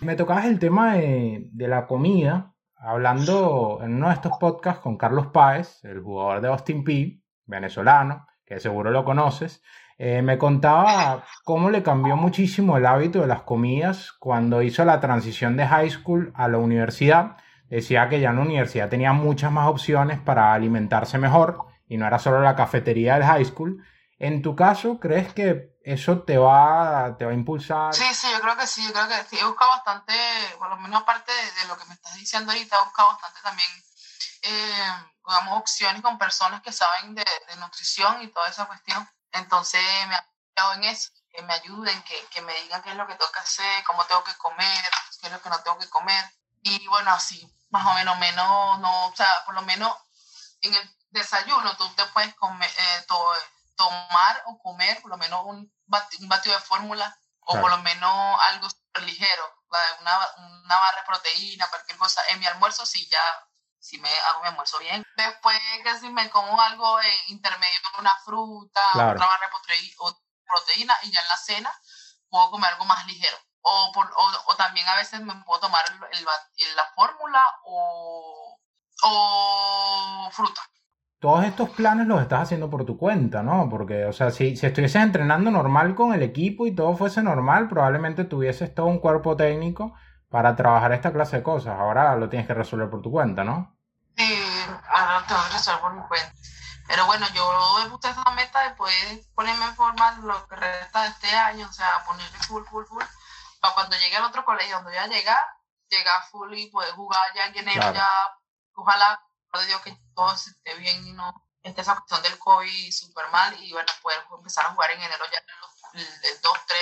Me 0.00 0.16
tocabas 0.16 0.46
el 0.46 0.58
tema 0.58 0.94
de, 0.94 1.48
de 1.52 1.68
la 1.68 1.86
comida, 1.86 2.52
hablando 2.76 3.78
en 3.82 3.94
uno 3.94 4.08
de 4.08 4.14
estos 4.14 4.32
podcasts 4.40 4.82
con 4.82 4.96
Carlos 4.96 5.28
Páez, 5.28 5.84
el 5.84 6.02
jugador 6.02 6.40
de 6.40 6.48
Austin 6.48 6.82
P, 6.82 7.20
venezolano, 7.44 8.26
que 8.44 8.58
seguro 8.58 8.90
lo 8.90 9.04
conoces. 9.04 9.62
Eh, 9.98 10.20
me 10.20 10.36
contaba 10.36 11.24
cómo 11.42 11.70
le 11.70 11.82
cambió 11.82 12.16
muchísimo 12.16 12.76
el 12.76 12.84
hábito 12.84 13.20
de 13.20 13.26
las 13.26 13.42
comidas 13.42 14.12
cuando 14.18 14.60
hizo 14.60 14.84
la 14.84 15.00
transición 15.00 15.56
de 15.56 15.66
high 15.66 15.90
school 15.90 16.32
a 16.36 16.48
la 16.48 16.58
universidad. 16.58 17.38
Decía 17.70 18.08
que 18.08 18.20
ya 18.20 18.30
en 18.30 18.36
la 18.36 18.42
universidad 18.42 18.90
tenía 18.90 19.12
muchas 19.12 19.50
más 19.50 19.68
opciones 19.68 20.20
para 20.20 20.52
alimentarse 20.52 21.16
mejor 21.18 21.66
y 21.88 21.96
no 21.96 22.06
era 22.06 22.18
solo 22.18 22.42
la 22.42 22.54
cafetería 22.54 23.14
del 23.14 23.24
high 23.24 23.44
school. 23.44 23.82
En 24.18 24.42
tu 24.42 24.54
caso, 24.54 25.00
¿crees 25.00 25.32
que 25.32 25.76
eso 25.82 26.22
te 26.22 26.36
va, 26.36 27.16
te 27.18 27.24
va 27.24 27.30
a 27.30 27.34
impulsar? 27.34 27.94
Sí, 27.94 28.04
sí, 28.12 28.28
yo 28.30 28.40
creo 28.40 28.56
que 28.56 28.66
sí, 28.66 28.86
yo 28.86 28.92
creo 28.92 29.08
que 29.08 29.24
sí. 29.28 29.38
He 29.38 29.44
buscado 29.44 29.70
bastante, 29.72 30.14
por 30.58 30.68
lo 30.68 30.76
menos 30.76 31.02
aparte 31.02 31.32
de, 31.32 31.68
lo 31.68 31.76
que 31.78 31.84
me 31.86 31.94
estás 31.94 32.14
diciendo 32.16 32.52
ahorita, 32.52 32.76
he 32.76 32.84
buscado 32.84 33.08
bastante 33.08 33.40
también, 33.42 33.68
eh, 34.42 34.90
digamos, 35.26 35.58
opciones 35.58 36.02
con 36.02 36.18
personas 36.18 36.60
que 36.60 36.72
saben 36.72 37.14
de, 37.14 37.24
de 37.24 37.56
nutrición 37.56 38.22
y 38.22 38.28
toda 38.28 38.48
esa 38.48 38.66
cuestión 38.66 39.06
entonces 39.36 39.82
me 40.08 40.14
ha 40.14 40.18
apoyado 40.18 40.74
en 40.74 40.84
eso, 40.84 41.10
que 41.30 41.42
me 41.42 41.54
ayuden, 41.54 42.02
que, 42.04 42.26
que, 42.26 42.40
me 42.42 42.54
digan 42.62 42.82
qué 42.82 42.90
es 42.90 42.96
lo 42.96 43.06
que 43.06 43.14
tengo 43.14 43.32
que 43.32 43.40
hacer, 43.40 43.84
cómo 43.84 44.04
tengo 44.06 44.24
que 44.24 44.36
comer, 44.36 44.90
qué 45.20 45.26
es 45.26 45.32
lo 45.32 45.40
que 45.40 45.50
no 45.50 45.62
tengo 45.62 45.78
que 45.78 45.88
comer. 45.88 46.24
Y 46.62 46.86
bueno, 46.88 47.12
así, 47.12 47.46
más 47.70 47.86
o 47.86 47.92
menos, 47.94 48.18
menos, 48.18 48.78
no, 48.80 49.06
o 49.06 49.16
sea, 49.16 49.44
por 49.44 49.54
lo 49.54 49.62
menos 49.62 49.94
en 50.62 50.74
el 50.74 50.96
desayuno 51.10 51.76
tú 51.76 51.88
te 51.90 52.04
puedes 52.06 52.34
comer, 52.34 52.70
eh, 52.70 53.06
tomar 53.76 54.42
o 54.46 54.58
comer 54.58 55.00
por 55.02 55.10
lo 55.10 55.16
menos 55.18 55.44
un, 55.44 55.58
un 55.58 56.28
batido 56.28 56.54
de 56.54 56.60
fórmula 56.60 57.16
o 57.40 57.60
por 57.60 57.70
lo 57.70 57.78
menos 57.78 58.40
algo 58.48 58.68
súper 58.68 59.04
ligero, 59.04 59.62
una, 60.00 60.18
una 60.64 60.78
barra 60.78 61.00
de 61.00 61.06
proteína, 61.06 61.68
cualquier 61.68 61.96
cosa. 61.96 62.20
En 62.30 62.40
mi 62.40 62.46
almuerzo 62.46 62.84
sí 62.84 63.08
ya 63.08 63.48
si 63.78 63.98
me 63.98 64.08
hago 64.08 64.42
mi 64.42 64.48
almuerzo 64.48 64.78
bien. 64.78 65.04
Después 65.16 65.58
que 65.82 65.98
si 65.98 66.08
me 66.10 66.28
como 66.30 66.60
algo 66.60 67.00
eh, 67.00 67.04
intermedio, 67.28 67.80
una 67.98 68.16
fruta, 68.24 68.80
otra 68.92 69.14
barra 69.14 69.46
de 69.46 69.92
proteína, 70.46 70.94
y 71.02 71.10
ya 71.10 71.20
en 71.20 71.28
la 71.28 71.36
cena 71.36 71.72
puedo 72.28 72.50
comer 72.50 72.72
algo 72.72 72.84
más 72.84 73.06
ligero. 73.06 73.36
O, 73.62 73.90
por, 73.92 74.08
o, 74.46 74.56
también 74.56 74.86
a 74.86 74.96
veces 74.96 75.20
me 75.20 75.34
puedo 75.44 75.60
tomar 75.60 75.84
el, 76.12 76.24
la 76.76 76.92
fórmula 76.94 77.44
o, 77.64 78.60
o 79.02 80.30
fruta 80.30 80.62
todos 81.18 81.44
estos 81.44 81.70
planes 81.70 82.06
los 82.06 82.20
estás 82.20 82.42
haciendo 82.42 82.70
por 82.70 82.84
tu 82.84 82.96
cuenta, 82.98 83.42
¿no? 83.42 83.68
Porque, 83.68 84.04
o 84.04 84.12
sea, 84.12 84.30
si, 84.30 84.56
si 84.56 84.66
estuvieses 84.66 85.02
entrenando 85.02 85.50
normal 85.50 85.94
con 85.94 86.14
el 86.14 86.22
equipo 86.22 86.66
y 86.66 86.74
todo 86.74 86.94
fuese 86.96 87.22
normal, 87.22 87.68
probablemente 87.68 88.24
tuvieses 88.24 88.74
todo 88.74 88.86
un 88.86 89.00
cuerpo 89.00 89.36
técnico 89.36 89.94
para 90.28 90.56
trabajar 90.56 90.92
esta 90.92 91.12
clase 91.12 91.36
de 91.36 91.42
cosas. 91.42 91.78
Ahora 91.78 92.16
lo 92.16 92.28
tienes 92.28 92.46
que 92.46 92.54
resolver 92.54 92.90
por 92.90 93.02
tu 93.02 93.10
cuenta, 93.10 93.44
¿no? 93.44 93.76
Sí, 94.16 94.38
ahora 94.88 95.20
lo 95.20 95.26
tengo 95.26 95.42
que 95.42 95.52
resolver 95.52 95.80
por 95.80 95.94
mi 95.94 96.02
cuenta. 96.06 96.32
Pero 96.88 97.06
bueno, 97.06 97.26
yo 97.34 97.84
he 97.84 97.88
puesto 97.88 98.08
esa 98.08 98.30
meta 98.32 98.62
de 98.62 98.70
poder 98.76 99.20
ponerme 99.34 99.64
en 99.64 99.74
forma 99.74 100.12
lo 100.22 100.46
que 100.46 100.56
resta 100.56 101.02
de 101.02 101.08
este 101.08 101.28
año, 101.28 101.66
o 101.68 101.72
sea, 101.72 102.04
ponerle 102.06 102.38
full, 102.38 102.64
full, 102.64 102.84
full, 102.84 103.02
para 103.60 103.74
cuando 103.74 103.96
llegue 103.96 104.16
al 104.16 104.24
otro 104.24 104.44
colegio 104.44 104.76
donde 104.76 104.92
voy 104.92 104.98
a 104.98 105.08
llegar, 105.08 105.38
llegar 105.88 106.22
full 106.30 106.52
y 106.54 106.70
poder 106.70 106.92
jugar 106.92 107.22
ya 107.34 107.46
en 107.46 107.56
enero, 107.56 107.92
ya, 107.92 108.08
ojalá 108.74 109.20
de 109.52 109.66
Dios 109.66 109.80
que 109.80 109.98
todo 110.14 110.32
esté 110.34 110.74
bien 110.74 111.06
y 111.06 111.12
no 111.12 111.32
esté 111.62 111.80
esa 111.80 111.94
cuestión 111.94 112.22
del 112.22 112.38
COVID 112.38 112.92
súper 112.92 113.24
mal 113.32 113.54
y 113.58 113.72
bueno, 113.72 113.88
poder 114.02 114.18
empezar 114.36 114.66
a 114.66 114.74
jugar 114.74 114.90
en 114.90 115.00
enero 115.00 115.24
ya 115.32 115.38
en 115.38 116.00
el 116.00 116.40
2, 116.42 116.52
3. 116.68 116.78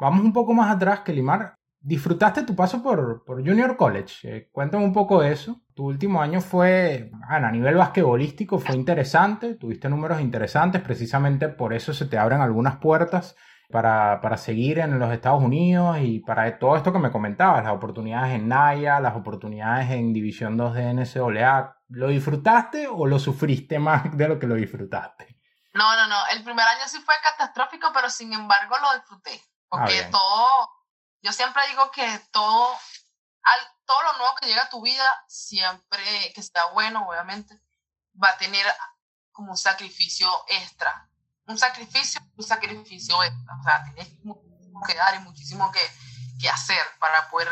Vamos 0.00 0.20
un 0.24 0.32
poco 0.32 0.54
más 0.54 0.74
atrás, 0.74 1.00
Kelimar. 1.00 1.57
Disfrutaste 1.88 2.42
tu 2.42 2.54
paso 2.54 2.82
por, 2.82 3.24
por 3.24 3.38
Junior 3.38 3.74
College. 3.78 4.16
Eh, 4.22 4.50
cuéntame 4.52 4.84
un 4.84 4.92
poco 4.92 5.22
de 5.22 5.32
eso. 5.32 5.62
Tu 5.74 5.86
último 5.86 6.20
año 6.20 6.42
fue, 6.42 7.10
a 7.26 7.50
nivel 7.50 7.76
basquetbolístico, 7.76 8.58
fue 8.58 8.74
interesante. 8.74 9.54
Tuviste 9.54 9.88
números 9.88 10.20
interesantes. 10.20 10.82
Precisamente 10.82 11.48
por 11.48 11.72
eso 11.72 11.94
se 11.94 12.04
te 12.04 12.18
abren 12.18 12.42
algunas 12.42 12.76
puertas 12.76 13.36
para, 13.70 14.20
para, 14.20 14.36
seguir 14.36 14.80
en 14.80 14.98
los 14.98 15.10
Estados 15.10 15.42
Unidos 15.42 15.96
y 16.02 16.18
para 16.18 16.58
todo 16.58 16.76
esto 16.76 16.92
que 16.92 16.98
me 16.98 17.10
comentabas, 17.10 17.64
las 17.64 17.72
oportunidades 17.72 18.34
en 18.34 18.48
Naya, 18.48 19.00
las 19.00 19.16
oportunidades 19.16 19.90
en 19.90 20.12
División 20.12 20.58
2 20.58 20.74
de 20.74 20.92
NCAA. 20.92 21.74
¿Lo 21.88 22.08
disfrutaste 22.08 22.86
o 22.86 23.06
lo 23.06 23.18
sufriste 23.18 23.78
más 23.78 24.14
de 24.14 24.28
lo 24.28 24.38
que 24.38 24.46
lo 24.46 24.56
disfrutaste? 24.56 25.38
No, 25.72 25.96
no, 25.96 26.06
no. 26.06 26.18
El 26.36 26.44
primer 26.44 26.66
año 26.66 26.82
sí 26.86 26.98
fue 26.98 27.14
catastrófico, 27.22 27.88
pero 27.94 28.10
sin 28.10 28.30
embargo 28.34 28.76
lo 28.78 28.98
disfruté. 28.98 29.40
Porque 29.70 30.00
ah, 30.04 30.10
todo, 30.10 30.77
yo 31.22 31.32
siempre 31.32 31.66
digo 31.68 31.90
que 31.90 32.18
todo, 32.30 32.78
al, 33.42 33.60
todo 33.84 34.02
lo 34.02 34.18
nuevo 34.18 34.34
que 34.36 34.46
llega 34.46 34.62
a 34.62 34.70
tu 34.70 34.80
vida, 34.82 35.24
siempre 35.28 36.32
que 36.32 36.40
está 36.40 36.66
bueno, 36.66 37.06
obviamente, 37.08 37.60
va 38.22 38.30
a 38.30 38.38
tener 38.38 38.66
como 39.32 39.52
un 39.52 39.56
sacrificio 39.56 40.28
extra 40.48 41.08
un 41.48 41.58
sacrificio, 41.58 42.20
un 42.36 42.44
sacrificio 42.44 43.22
extra. 43.22 43.56
O 43.58 43.62
sea, 43.62 43.84
tienes 43.84 44.12
muchísimo 44.22 44.82
que 44.86 44.94
dar 44.94 45.14
y 45.14 45.18
muchísimo 45.20 45.72
que, 45.72 45.80
que 46.40 46.48
hacer 46.48 46.84
para 47.00 47.28
poder, 47.30 47.48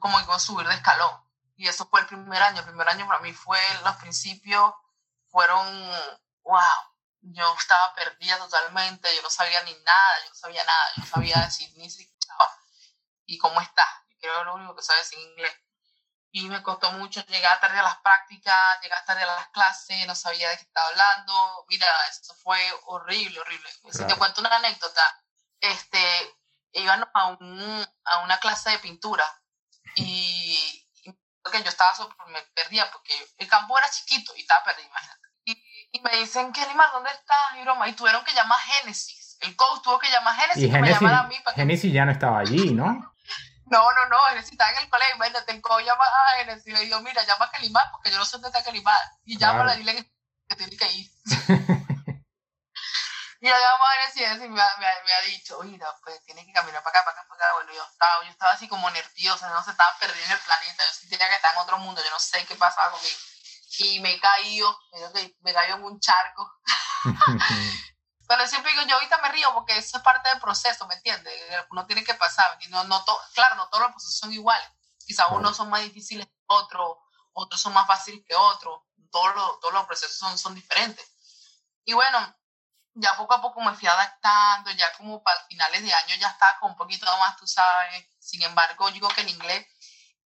como 0.00 0.18
digo, 0.18 0.38
subir 0.38 0.66
de 0.66 0.74
escalón. 0.74 1.12
Y 1.56 1.68
eso 1.68 1.86
fue 1.86 2.00
el 2.00 2.06
primer 2.06 2.42
año. 2.42 2.60
El 2.60 2.66
primer 2.66 2.88
año 2.88 3.06
para 3.06 3.20
mí 3.20 3.32
fue, 3.34 3.60
los 3.84 3.96
principios 3.96 4.72
fueron, 5.28 5.66
wow, 6.42 6.60
yo 7.20 7.54
estaba 7.58 7.94
perdida 7.94 8.38
totalmente, 8.38 9.14
yo 9.14 9.22
no 9.22 9.30
sabía 9.30 9.62
ni 9.64 9.74
nada, 9.74 10.24
yo 10.24 10.30
no 10.30 10.34
sabía 10.34 10.64
nada, 10.64 10.84
yo 10.96 11.02
no 11.02 11.08
sabía 11.08 11.36
decir 11.42 11.70
ni 11.76 11.90
siquiera, 11.90 12.19
¿y 13.30 13.38
cómo 13.38 13.60
estás? 13.60 13.88
Creo 14.20 14.38
que 14.38 14.44
lo 14.44 14.54
único 14.54 14.76
que 14.76 14.82
sabes 14.82 15.06
es 15.06 15.18
inglés 15.18 15.56
y 16.32 16.48
me 16.48 16.62
costó 16.62 16.92
mucho 16.92 17.24
llegar 17.26 17.60
tarde 17.60 17.78
a 17.78 17.82
las 17.82 17.96
prácticas, 17.98 18.80
llegar 18.82 19.04
tarde 19.04 19.22
a 19.22 19.26
las 19.26 19.48
clases, 19.48 20.06
no 20.06 20.14
sabía 20.14 20.48
de 20.48 20.56
qué 20.56 20.62
estaba 20.62 20.88
hablando. 20.88 21.64
Mira, 21.68 21.86
eso 22.08 22.34
fue 22.34 22.58
horrible, 22.86 23.40
horrible. 23.40 23.68
Si 23.90 24.06
te 24.06 24.16
cuento 24.16 24.40
una 24.40 24.54
anécdota, 24.56 25.02
este, 25.60 25.98
íbamos 26.72 27.08
a, 27.14 27.26
un, 27.26 27.86
a 28.04 28.18
una 28.18 28.38
clase 28.38 28.70
de 28.70 28.78
pintura 28.78 29.24
y, 29.96 30.86
que 31.50 31.62
yo 31.64 31.68
estaba 31.68 31.92
me 32.28 32.40
perdía 32.54 32.88
porque 32.92 33.12
el 33.38 33.48
campo 33.48 33.76
era 33.76 33.90
chiquito 33.90 34.32
y 34.36 34.42
estaba 34.42 34.62
perdido, 34.62 34.88
imagínate. 34.88 35.20
Y, 35.92 36.00
me 36.00 36.16
dicen, 36.18 36.52
¿qué 36.52 36.62
animal? 36.62 36.88
¿Dónde 36.92 37.10
estás? 37.10 37.56
Y 37.58 37.62
broma, 37.62 37.88
y 37.88 37.92
tuvieron 37.94 38.24
que 38.24 38.32
llamar 38.32 38.56
a 38.56 38.62
Génesis. 38.62 39.36
El 39.40 39.56
coach 39.56 39.82
tuvo 39.82 39.98
que 39.98 40.08
llamar 40.08 40.34
a 40.34 40.42
Génesis 40.42 40.62
y, 40.62 40.70
que 40.70 40.78
me 40.78 40.92
a 40.92 41.22
mí. 41.24 41.36
Para 41.44 41.56
Génesis 41.56 41.92
ya 41.92 42.04
no 42.04 42.12
estaba 42.12 42.38
allí, 42.38 42.72
¿no? 42.72 43.12
No, 43.70 43.92
no, 43.92 44.06
no, 44.06 44.18
Genesis 44.30 44.52
está 44.52 44.68
en 44.72 44.78
el 44.78 44.90
colegio, 44.90 45.14
imagínate, 45.14 45.52
el 45.52 45.62
cojo 45.62 45.78
llama 45.78 46.04
a 46.04 46.38
Genesis 46.38 46.66
y 46.66 46.72
le 46.72 46.80
digo, 46.80 47.00
mira, 47.02 47.22
llama 47.22 47.44
a 47.44 47.50
Calimán, 47.52 47.88
porque 47.92 48.10
yo 48.10 48.18
no 48.18 48.24
sé 48.24 48.32
dónde 48.32 48.48
está 48.48 48.64
Calimán, 48.64 48.98
y 49.24 49.38
llama 49.38 49.70
a 49.70 49.76
dile 49.76 50.10
que 50.48 50.56
tiene 50.56 50.76
que 50.76 50.90
ir. 50.90 51.08
y 53.40 53.48
yo 53.48 53.54
llamo 53.54 53.84
a 53.84 53.92
Genesis 53.92 54.16
y 54.16 54.24
Genesis 54.24 54.50
me 54.50 54.60
ha, 54.60 54.76
me, 54.78 54.86
me 55.06 55.12
ha 55.12 55.20
dicho, 55.22 55.62
mira, 55.62 55.86
pues 56.02 56.20
tiene 56.24 56.44
que 56.44 56.52
caminar 56.52 56.82
para 56.82 56.98
acá, 56.98 57.04
para 57.04 57.20
acá, 57.20 57.28
para 57.28 57.46
acá, 57.46 57.54
bueno, 57.54 57.72
yo 57.72 57.84
estaba, 57.84 58.24
yo 58.24 58.30
estaba 58.30 58.52
así 58.52 58.66
como 58.66 58.90
nerviosa, 58.90 59.48
no 59.50 59.62
se 59.62 59.70
estaba 59.70 59.96
perdiendo 60.00 60.26
en 60.26 60.32
el 60.32 60.44
planeta, 60.44 60.84
yo 60.84 60.92
sentía 60.92 61.28
que 61.28 61.36
estaba 61.36 61.54
en 61.54 61.60
otro 61.60 61.78
mundo, 61.78 62.02
yo 62.02 62.10
no 62.10 62.18
sé 62.18 62.44
qué 62.46 62.56
pasaba 62.56 62.90
conmigo. 62.90 63.16
Y 63.78 64.00
me 64.00 64.14
he 64.14 64.20
caído, 64.20 64.76
me 65.42 65.50
he 65.50 65.54
caído 65.54 65.76
en 65.76 65.84
un 65.84 66.00
charco. 66.00 66.58
Pero 68.30 68.46
siempre 68.46 68.70
digo, 68.70 68.84
yo 68.86 68.94
ahorita 68.94 69.18
me 69.22 69.28
río 69.30 69.52
porque 69.54 69.76
eso 69.76 69.96
es 69.96 70.04
parte 70.04 70.28
del 70.28 70.38
proceso, 70.38 70.86
¿me 70.86 70.94
entiendes? 70.94 71.34
Uno 71.70 71.84
tiene 71.84 72.04
que 72.04 72.14
pasar. 72.14 72.56
No, 72.68 72.84
no 72.84 73.04
claro, 73.34 73.56
no 73.56 73.68
todos 73.68 73.82
los 73.82 73.90
procesos 73.90 74.18
son 74.18 74.32
iguales. 74.32 74.70
Quizás 75.04 75.26
unos 75.32 75.56
son 75.56 75.68
más 75.68 75.82
difíciles 75.82 76.28
que 76.28 76.44
otros, 76.46 76.98
otros 77.32 77.60
son 77.60 77.72
más 77.72 77.88
fáciles 77.88 78.24
que 78.24 78.36
otros. 78.36 78.82
Todos 79.10 79.34
los, 79.34 79.58
todos 79.58 79.74
los 79.74 79.84
procesos 79.84 80.16
son, 80.16 80.38
son 80.38 80.54
diferentes. 80.54 81.04
Y 81.84 81.92
bueno, 81.92 82.20
ya 82.94 83.16
poco 83.16 83.34
a 83.34 83.42
poco 83.42 83.62
me 83.62 83.74
fui 83.74 83.88
adaptando, 83.88 84.70
ya 84.70 84.96
como 84.96 85.20
para 85.24 85.44
finales 85.46 85.82
de 85.82 85.92
año 85.92 86.14
ya 86.14 86.28
estaba 86.28 86.56
con 86.60 86.70
un 86.70 86.76
poquito 86.76 87.06
más, 87.18 87.36
tú 87.36 87.48
sabes. 87.48 88.06
Sin 88.20 88.42
embargo, 88.44 88.86
yo 88.90 88.94
digo 88.94 89.08
que 89.08 89.22
el 89.22 89.30
inglés 89.30 89.66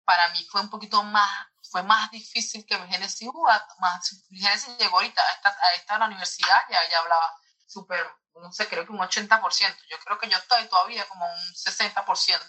para 0.04 0.28
mí 0.30 0.44
fue 0.50 0.60
un 0.60 0.70
poquito 0.70 1.04
más, 1.04 1.46
fue 1.70 1.84
más 1.84 2.10
difícil 2.10 2.66
que 2.66 2.76
mi 2.78 2.88
Génesis. 2.88 3.28
Uh, 3.28 3.46
más, 3.78 4.24
mi 4.28 4.40
Génesis 4.40 4.76
llegó 4.76 4.96
ahorita 4.96 5.22
a 5.22 5.32
esta, 5.34 5.50
a 5.50 5.74
esta 5.74 5.98
la 5.98 6.06
universidad, 6.06 6.64
ya, 6.68 6.80
ya 6.90 6.98
hablaba 6.98 7.41
súper, 7.72 8.06
no 8.34 8.52
sé, 8.52 8.68
creo 8.68 8.84
que 8.86 8.92
un 8.92 8.98
80%. 8.98 9.76
Yo 9.88 9.98
creo 10.04 10.18
que 10.18 10.28
yo 10.28 10.36
estoy 10.36 10.68
todavía 10.68 11.06
como 11.08 11.24
un 11.24 11.54
60%. 11.54 12.40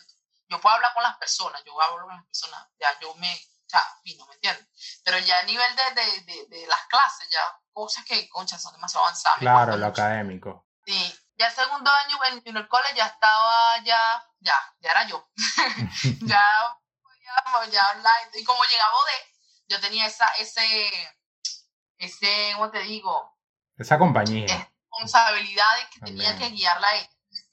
Yo 0.49 0.59
puedo 0.59 0.75
hablar 0.75 0.93
con 0.93 1.03
las 1.03 1.17
personas, 1.17 1.63
yo 1.65 1.79
hablo 1.81 2.05
con 2.05 2.15
las 2.15 2.25
personas, 2.25 2.67
ya 2.79 2.99
yo 2.99 3.15
me, 3.15 3.33
ya, 3.67 3.81
vino, 4.03 4.25
¿me 4.27 4.35
entiendes? 4.35 4.67
Pero 5.03 5.17
ya 5.19 5.39
a 5.39 5.43
nivel 5.43 5.75
de, 5.75 6.23
de, 6.23 6.45
de, 6.47 6.67
las 6.67 6.85
clases, 6.87 7.29
ya 7.29 7.39
cosas 7.71 8.03
que, 8.05 8.27
conchas, 8.29 8.61
son 8.61 8.73
demasiado 8.73 9.05
avanzadas. 9.05 9.39
Claro, 9.39 9.77
lo 9.77 9.87
académico. 9.87 10.67
Sí, 10.85 11.19
ya 11.37 11.47
el 11.47 11.53
segundo 11.53 11.89
año 11.89 12.17
en 12.45 12.57
el 12.57 12.67
cole 12.67 12.87
ya 12.95 13.07
estaba, 13.07 13.79
ya, 13.83 14.23
ya, 14.39 14.55
ya 14.79 14.91
era 14.91 15.07
yo. 15.07 15.27
ya, 16.21 16.43
ya, 17.23 17.65
ya 17.71 17.91
online. 17.91 18.29
Y 18.33 18.43
como 18.43 18.61
llegaba 18.65 18.93
de, 19.05 19.73
yo 19.73 19.79
tenía 19.79 20.05
esa, 20.05 20.27
ese, 20.33 20.91
ese, 21.97 22.51
¿cómo 22.55 22.69
te 22.69 22.79
digo? 22.79 23.33
Esa 23.77 23.97
compañía 23.97 24.72
responsabilidades 24.93 25.87
que 25.89 25.99
tenía 26.01 26.37
que 26.37 26.49
guiarla 26.49 26.87
a 26.87 26.95
ella. 26.95 27.09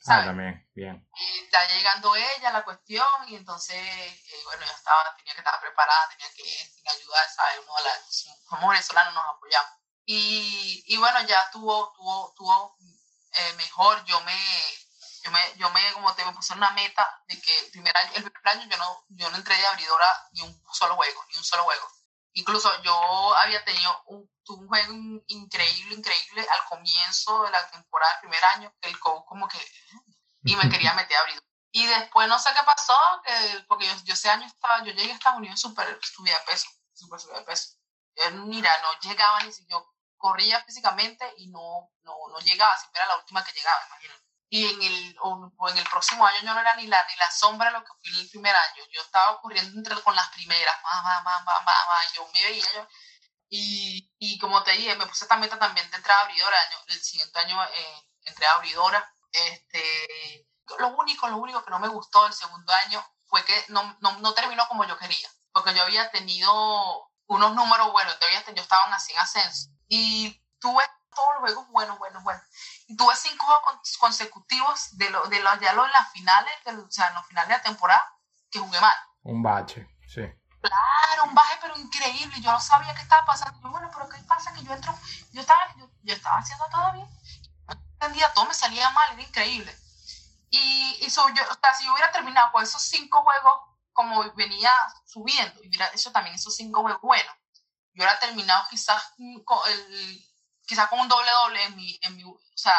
Ah, 0.06 0.24
también, 0.24 0.68
bien. 0.74 1.08
Y 1.14 1.44
está 1.44 1.66
llegando 1.68 2.14
ella 2.16 2.52
la 2.52 2.64
cuestión 2.64 3.06
y 3.28 3.36
entonces, 3.36 3.76
eh, 3.76 4.40
bueno, 4.44 4.64
ya 4.64 4.72
estaba, 4.72 5.14
tenía 5.16 5.34
que 5.34 5.40
estar 5.40 5.60
preparada, 5.60 6.08
tenía 6.08 6.26
que, 6.34 6.90
ayudar, 6.90 7.28
¿sabes? 7.30 7.60
Uno 7.62 7.76
de 7.76 7.82
las, 7.84 8.26
como 8.46 8.68
venezolanos 8.68 9.14
nos 9.14 9.24
apoyamos. 9.24 9.70
Y, 10.06 10.82
y 10.86 10.96
bueno, 10.96 11.20
ya 11.22 11.50
tuvo, 11.52 11.92
tuvo, 11.92 12.32
tuvo 12.34 12.76
eh, 13.32 13.52
mejor, 13.54 14.04
yo 14.04 14.20
me, 14.22 14.34
yo 15.22 15.30
me, 15.30 15.56
yo 15.56 15.70
me, 15.70 15.92
como 15.92 16.14
te 16.14 16.24
me 16.24 16.32
puse 16.32 16.54
una 16.54 16.70
meta 16.70 17.22
de 17.28 17.40
que 17.40 17.58
el 17.58 17.70
primer 17.70 17.96
año, 17.96 18.10
el 18.14 18.30
primer 18.30 18.48
año 18.48 18.68
yo 18.70 18.76
no, 18.78 19.04
yo 19.10 19.30
no 19.30 19.36
entré 19.36 19.56
de 19.56 19.66
abridora 19.66 20.28
ni 20.32 20.42
un 20.42 20.62
solo 20.72 20.96
juego, 20.96 21.24
ni 21.30 21.36
un 21.36 21.44
solo 21.44 21.64
juego. 21.64 21.86
Incluso 22.32 22.70
yo 22.82 23.36
había 23.36 23.64
tenido 23.64 24.02
un, 24.06 24.30
un 24.48 24.68
juego 24.68 24.92
increíble, 25.26 25.94
increíble 25.94 26.46
al 26.48 26.64
comienzo 26.68 27.42
de 27.42 27.50
la 27.50 27.68
temporada 27.70 28.12
del 28.12 28.20
primer 28.20 28.44
año, 28.56 28.74
que 28.80 28.88
el 28.88 28.98
coach 28.98 29.24
como 29.26 29.48
que... 29.48 29.58
Y 30.44 30.56
me 30.56 30.68
quería 30.68 30.94
meter 30.94 31.16
a 31.16 31.20
abrir. 31.20 31.42
Y 31.72 31.86
después 31.86 32.28
no 32.28 32.38
sé 32.38 32.50
qué 32.54 32.62
pasó, 32.64 32.98
que, 33.24 33.64
porque 33.68 33.86
yo, 33.86 33.94
yo, 34.04 34.14
ese 34.14 34.30
año 34.30 34.46
estaba, 34.46 34.84
yo 34.84 34.92
llegué 34.92 35.12
a 35.12 35.14
Estados 35.14 35.38
Unidos 35.38 35.60
súper 35.60 35.98
subida 36.02 36.38
de 36.38 36.44
peso, 36.46 36.68
súper 36.94 37.20
subida 37.20 37.38
de 37.38 37.44
peso. 37.44 37.76
Yo, 38.16 38.30
mira, 38.46 38.70
no 38.82 39.08
llegaba 39.08 39.42
ni 39.42 39.52
si 39.52 39.66
yo 39.66 39.94
corría 40.16 40.62
físicamente 40.64 41.32
y 41.38 41.48
no, 41.48 41.90
no, 42.02 42.14
no 42.28 42.38
llegaba, 42.40 42.76
siempre 42.76 43.00
era 43.00 43.08
la 43.08 43.16
última 43.16 43.44
que 43.44 43.52
llegaba, 43.52 43.86
imagínate 43.86 44.29
y 44.52 44.66
en 44.66 44.82
el, 44.82 45.16
o, 45.22 45.68
en 45.68 45.78
el 45.78 45.88
próximo 45.88 46.26
año 46.26 46.38
yo 46.42 46.52
no 46.52 46.60
era 46.60 46.74
ni 46.74 46.88
la, 46.88 46.98
ni 47.08 47.16
la 47.16 47.30
sombra 47.30 47.70
de 47.70 47.78
lo 47.78 47.84
que 47.84 47.92
fui 48.02 48.20
el 48.20 48.28
primer 48.28 48.54
año. 48.54 48.82
Yo 48.92 49.00
estaba 49.00 49.40
corriendo 49.40 49.78
entre, 49.78 50.02
con 50.02 50.14
las 50.16 50.28
primeras, 50.30 50.76
yo 52.14 52.28
me 52.34 52.42
veía 52.42 52.64
yo. 52.74 52.88
Y, 53.48 54.12
y, 54.18 54.38
como 54.38 54.62
te 54.64 54.72
dije, 54.72 54.96
me 54.96 55.06
puse 55.06 55.24
esta 55.24 55.36
meta 55.36 55.56
también 55.56 55.88
de 55.90 55.96
entrar 55.96 56.18
a 56.18 56.20
abridora. 56.22 56.56
El 56.88 57.00
siguiente 57.00 57.38
año 57.38 57.62
eh, 57.64 58.08
entré 58.24 58.46
a 58.46 58.54
abridora. 58.54 59.14
Este, 59.30 60.48
lo 60.78 60.88
único, 60.96 61.28
lo 61.28 61.36
único 61.36 61.64
que 61.64 61.70
no 61.70 61.78
me 61.78 61.88
gustó 61.88 62.26
el 62.26 62.32
segundo 62.32 62.72
año 62.86 63.04
fue 63.26 63.44
que 63.44 63.64
no, 63.68 63.96
no, 64.00 64.18
no 64.18 64.34
terminó 64.34 64.66
como 64.66 64.84
yo 64.84 64.98
quería. 64.98 65.28
Porque 65.52 65.74
yo 65.74 65.82
había 65.82 66.10
tenido 66.10 67.08
unos 67.26 67.54
números 67.54 67.92
buenos, 67.92 68.18
todavía 68.18 68.44
yo 68.44 68.62
estaban 68.62 68.92
así 68.92 69.12
en 69.12 69.18
ascenso. 69.20 69.70
Y 69.86 70.42
tuve 70.58 70.84
todos 71.20 71.34
los 71.34 71.42
juegos 71.42 71.68
buenos, 71.70 71.98
buenos, 71.98 72.22
buenos. 72.22 72.42
Y 72.86 72.96
tuve 72.96 73.14
cinco 73.16 73.44
juegos 73.44 73.96
consecutivos 73.98 74.96
de, 74.96 75.10
lo, 75.10 75.26
de 75.28 75.40
los, 75.40 75.60
ya 75.60 75.72
lo, 75.74 75.84
en 75.84 75.92
las 75.92 76.10
finales, 76.12 76.52
o 76.66 76.90
sea, 76.90 77.08
en 77.08 77.14
los 77.14 77.26
finales 77.26 77.48
de 77.48 77.54
la 77.56 77.62
temporada, 77.62 78.16
que 78.50 78.58
jugué 78.58 78.80
mal. 78.80 78.94
Un 79.22 79.42
bache, 79.42 79.86
sí. 80.08 80.22
Claro, 80.60 81.24
un 81.24 81.34
baje, 81.34 81.58
pero 81.60 81.76
increíble. 81.76 82.40
Yo 82.40 82.52
no 82.52 82.60
sabía 82.60 82.94
qué 82.94 83.02
estaba 83.02 83.24
pasando. 83.24 83.60
Yo, 83.62 83.70
bueno, 83.70 83.90
pero 83.92 84.08
¿qué 84.08 84.18
pasa? 84.22 84.52
Que 84.52 84.62
yo 84.62 84.72
entro, 84.72 84.94
yo 85.32 85.40
estaba, 85.40 85.60
yo, 85.76 85.90
yo 86.02 86.14
estaba 86.14 86.38
haciendo 86.38 86.64
todo 86.70 86.92
bien. 86.92 87.08
entendía, 87.68 88.32
todo 88.32 88.46
me 88.46 88.54
salía 88.54 88.90
mal, 88.90 89.12
era 89.12 89.22
increíble. 89.22 89.76
Y, 90.50 90.98
y 91.00 91.10
so, 91.10 91.28
yo, 91.28 91.42
o 91.50 91.54
sea, 91.60 91.74
si 91.74 91.84
yo 91.84 91.92
hubiera 91.92 92.10
terminado 92.10 92.50
con 92.52 92.62
esos 92.62 92.82
cinco 92.82 93.22
juegos 93.22 93.52
como 93.92 94.32
venía 94.32 94.72
subiendo, 95.04 95.62
y 95.62 95.68
mira, 95.68 95.86
eso 95.88 96.10
también, 96.10 96.34
esos 96.34 96.56
cinco 96.56 96.80
juegos 96.80 97.02
buenos, 97.02 97.34
yo 97.92 98.02
hubiera 98.02 98.18
terminado 98.18 98.64
quizás 98.70 99.14
con, 99.44 99.58
el, 99.68 100.29
quizás 100.70 100.88
con 100.88 101.00
un 101.00 101.08
doble 101.08 101.28
doble 101.32 101.64
en 101.64 101.74
mi, 101.74 101.98
en 102.00 102.16
mi, 102.16 102.22
o 102.22 102.38
sea, 102.54 102.72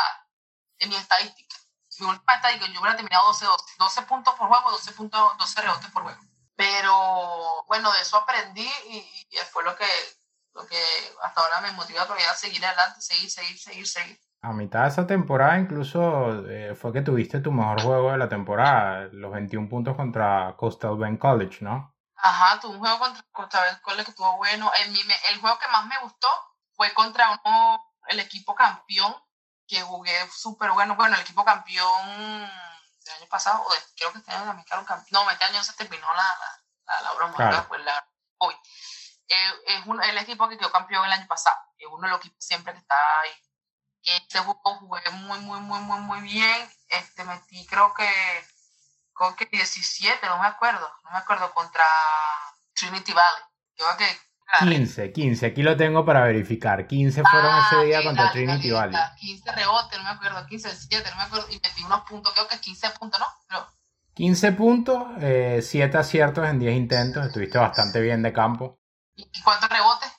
en 0.79 0.87
mi 0.87 0.95
estadística. 0.95 1.57
Mi 1.99 2.07
última 2.07 2.35
estadística, 2.35 2.71
yo 2.71 2.79
hubiera 2.79 2.95
terminado 2.95 3.27
12, 3.27 3.45
12, 3.45 3.63
12 3.77 4.01
puntos 4.03 4.33
por 4.35 4.47
juego, 4.47 4.71
12, 4.71 4.93
puntos, 4.93 5.37
12 5.37 5.61
rebotes 5.61 5.91
por 5.91 6.03
juego. 6.03 6.21
Pero 6.55 7.65
bueno, 7.67 7.91
de 7.91 7.99
eso 7.99 8.15
aprendí 8.15 8.69
y, 8.87 9.27
y 9.29 9.37
fue 9.51 9.65
lo 9.65 9.75
que, 9.75 9.85
lo 10.53 10.65
que 10.67 10.81
hasta 11.21 11.41
ahora 11.41 11.59
me 11.59 11.73
motiva 11.73 12.05
todavía 12.05 12.31
a 12.31 12.35
seguir 12.35 12.65
adelante, 12.65 13.01
seguir, 13.01 13.29
seguir, 13.29 13.59
seguir, 13.59 13.85
seguir. 13.85 14.19
A 14.41 14.53
mitad 14.53 14.83
de 14.83 14.87
esa 14.87 15.05
temporada 15.05 15.59
incluso 15.59 16.47
eh, 16.49 16.73
fue 16.75 16.93
que 16.93 17.01
tuviste 17.01 17.41
tu 17.41 17.51
mejor 17.51 17.81
juego 17.81 18.11
de 18.13 18.19
la 18.19 18.29
temporada, 18.29 19.09
los 19.11 19.33
21 19.33 19.67
puntos 19.67 19.97
contra 19.97 20.55
Coastal 20.55 20.97
Bend 20.97 21.19
College, 21.19 21.57
¿no? 21.59 21.93
Ajá, 22.15 22.57
tuve 22.61 22.75
un 22.75 22.79
juego 22.79 22.99
contra 22.99 23.21
Coastal 23.33 23.65
Bend 23.65 23.81
College 23.81 24.05
que 24.05 24.11
estuvo 24.11 24.37
bueno. 24.37 24.71
El, 24.79 24.95
el 25.33 25.41
juego 25.41 25.59
que 25.59 25.67
más 25.67 25.85
me 25.87 25.99
gustó 25.99 26.29
fue 26.81 26.95
contra 26.95 27.39
uno, 27.43 27.93
el 28.07 28.19
equipo 28.19 28.55
campeón, 28.55 29.15
que 29.67 29.83
jugué 29.83 30.11
súper 30.31 30.71
bueno. 30.71 30.95
Bueno, 30.95 31.13
el 31.13 31.21
equipo 31.21 31.45
campeón 31.45 32.49
del 33.05 33.15
año 33.15 33.27
pasado, 33.29 33.61
o 33.61 33.69
creo 33.95 34.11
que 34.11 34.17
este 34.17 34.31
año 34.31 34.45
también 34.45 34.65
quedaron 34.65 34.85
campeón. 34.85 35.25
No, 35.25 35.29
este 35.29 35.45
año 35.45 35.63
se 35.63 35.73
terminó 35.73 36.07
la, 36.11 36.35
la, 36.87 37.01
la, 37.01 37.13
broma, 37.13 37.35
claro. 37.35 37.67
pues 37.67 37.83
la, 37.83 38.03
hoy. 38.39 38.55
Eh, 39.27 39.53
es 39.67 39.85
un, 39.85 40.01
el 40.03 40.17
equipo 40.17 40.49
que 40.49 40.57
quedó 40.57 40.71
campeón 40.71 41.05
el 41.05 41.13
año 41.13 41.27
pasado, 41.27 41.55
es 41.77 41.85
uno 41.87 42.01
de 42.01 42.09
los 42.09 42.19
equipos 42.19 42.43
siempre 42.43 42.73
que 42.73 42.79
está 42.79 42.95
ahí 43.21 43.31
este 44.03 44.39
juego 44.39 44.75
jugué 44.79 45.07
muy, 45.11 45.39
muy, 45.41 45.59
muy, 45.59 45.79
muy, 45.81 45.99
muy 45.99 46.21
bien. 46.21 46.73
Este, 46.89 47.23
metí 47.23 47.63
creo 47.67 47.93
que, 47.93 48.09
creo 49.13 49.35
que 49.35 49.45
17, 49.45 50.25
no 50.25 50.39
me 50.39 50.47
acuerdo, 50.47 50.91
no 51.03 51.11
me 51.11 51.17
acuerdo, 51.19 51.53
contra 51.53 51.85
Trinity 52.73 53.13
Valley. 53.13 53.43
Creo 53.75 53.97
que 53.97 54.30
15, 54.59 55.13
15, 55.13 55.45
aquí 55.45 55.63
lo 55.63 55.77
tengo 55.77 56.05
para 56.05 56.23
verificar. 56.23 56.85
15 56.85 57.23
fueron 57.23 57.51
ah, 57.51 57.67
ese 57.71 57.85
día 57.85 58.03
contra 58.03 58.31
Trinity 58.31 58.71
Valley. 58.71 58.99
15 59.19 59.51
rebotes, 59.51 59.97
no 59.97 60.03
me 60.03 60.09
acuerdo, 60.09 60.45
15, 60.45 60.67
17, 60.67 61.09
no 61.09 61.15
me 61.15 61.23
acuerdo, 61.23 61.47
y 61.49 61.55
metí 61.55 61.83
unos 61.83 62.01
puntos, 62.01 62.33
creo 62.33 62.47
que 62.47 62.59
15 62.59 62.89
puntos, 62.99 63.19
¿no? 63.19 63.25
Pero, 63.47 63.67
15 64.13 64.51
puntos, 64.51 65.03
eh, 65.21 65.61
7 65.63 65.97
aciertos 65.97 66.47
en 66.47 66.59
10 66.59 66.75
intentos, 66.75 67.25
estuviste 67.25 67.57
bastante 67.57 68.01
bien 68.01 68.21
de 68.21 68.33
campo. 68.33 68.79
¿Y 69.15 69.41
cuántos 69.41 69.69
rebotes? 69.69 70.11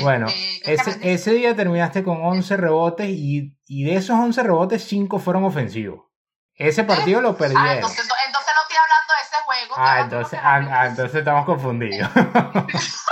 Bueno, 0.00 0.26
este, 0.26 0.74
ese, 0.74 1.12
ese, 1.12 1.30
día 1.32 1.54
terminaste 1.54 2.02
con 2.02 2.24
11 2.24 2.56
rebotes 2.56 3.08
y, 3.08 3.56
y, 3.66 3.84
de 3.84 3.96
esos 3.96 4.18
11 4.18 4.42
rebotes, 4.42 4.84
5 4.84 5.18
fueron 5.20 5.44
ofensivos. 5.44 6.06
Ese 6.54 6.84
partido 6.84 7.20
lo 7.20 7.36
perdieron. 7.36 7.66
Ah, 7.66 7.74
entonces, 7.74 8.00
entonces, 8.26 8.52
no 8.54 8.62
estoy 8.62 8.76
hablando 8.78 9.12
de 9.14 9.22
ese 9.22 9.36
juego. 9.44 9.74
Ah, 9.76 10.00
entonces, 10.00 10.40
ah, 10.42 10.80
ah, 10.80 10.86
entonces 10.86 11.14
estamos 11.14 11.44
confundidos. 11.44 12.10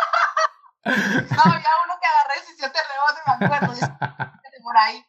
no, 0.85 1.43
había 1.45 1.73
uno 1.85 1.99
que 2.01 2.07
agarré 2.07 2.41
17 2.43 2.79
rebotes, 2.93 3.23
me 3.27 3.47
acuerdo. 3.47 3.75
por 4.65 4.77
ahí. 4.77 5.05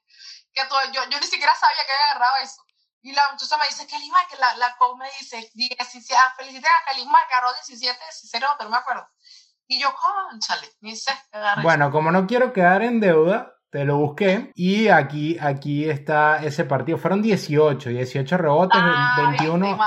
Que 0.53 0.65
todo, 0.65 0.79
yo, 0.91 1.01
yo 1.09 1.19
ni 1.19 1.27
siquiera 1.27 1.55
sabía 1.55 1.85
que 1.85 1.91
había 1.91 2.11
agarrado 2.11 2.35
eso. 2.43 2.61
Y 3.01 3.13
la 3.13 3.21
muchacha 3.31 3.57
me 3.57 3.67
dice, 3.67 3.87
Kelly 3.87 4.11
que 4.29 4.37
la, 4.37 4.55
la 4.55 4.75
coach 4.77 4.97
me 4.97 5.09
dice, 5.19 5.49
17, 5.53 6.15
felicité 6.37 6.67
a 6.67 6.91
Kelly 6.91 7.05
que 7.05 7.33
agarró 7.33 7.53
17, 7.53 7.99
16 7.99 8.41
rebotes, 8.41 8.65
no 8.65 8.71
me 8.71 8.77
acuerdo. 8.77 9.07
Y 9.67 9.79
yo, 9.79 9.93
conchale, 9.95 10.69
ni 10.81 10.95
sé. 10.95 11.11
Bueno, 11.61 11.91
como 11.91 12.11
no 12.11 12.27
quiero 12.27 12.53
quedar 12.53 12.83
en 12.83 12.99
deuda, 12.99 13.54
te 13.75 13.83
lo 13.83 13.97
busqué 13.97 14.53
y 14.55 14.87
aquí, 14.87 15.37
aquí 15.37 15.89
está 15.89 16.37
ese 16.37 16.63
partido. 16.63 16.97
Fueron 16.97 17.21
18, 17.21 17.89
18 17.89 18.37
rebotes, 18.37 18.81
Ay, 18.81 19.35
21, 19.37 19.77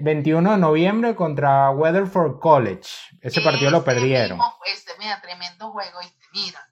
21 0.00 0.50
de 0.52 0.58
noviembre 0.58 1.16
contra 1.16 1.70
Weatherford 1.70 2.38
College. 2.38 2.88
Ese 3.20 3.40
partido 3.40 3.72
lo 3.72 3.82
perdieron. 3.82 4.38
Este, 4.66 4.92
mira, 5.00 5.20
tremendo 5.20 5.72
juego, 5.72 6.00
este, 6.02 6.24
mira. 6.34 6.68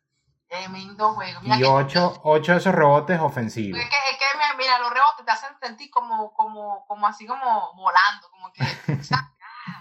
Tremendo 0.46 1.12
juego. 1.14 1.40
Mira 1.40 1.58
y 1.58 1.64
8, 1.64 2.20
8 2.22 2.52
de 2.52 2.58
esos 2.58 2.72
rebotes 2.72 3.18
ofensivos. 3.18 3.80
Es 3.80 3.88
que, 3.88 3.96
es 4.12 4.16
que, 4.16 4.56
mira, 4.58 4.78
los 4.78 4.90
rebotes 4.90 5.26
te 5.26 5.32
hacen 5.32 5.50
sentir 5.60 5.90
como, 5.90 6.32
como, 6.34 6.86
como 6.86 7.04
así 7.04 7.26
como 7.26 7.74
volando, 7.74 8.30
como 8.30 8.52
que... 8.52 8.62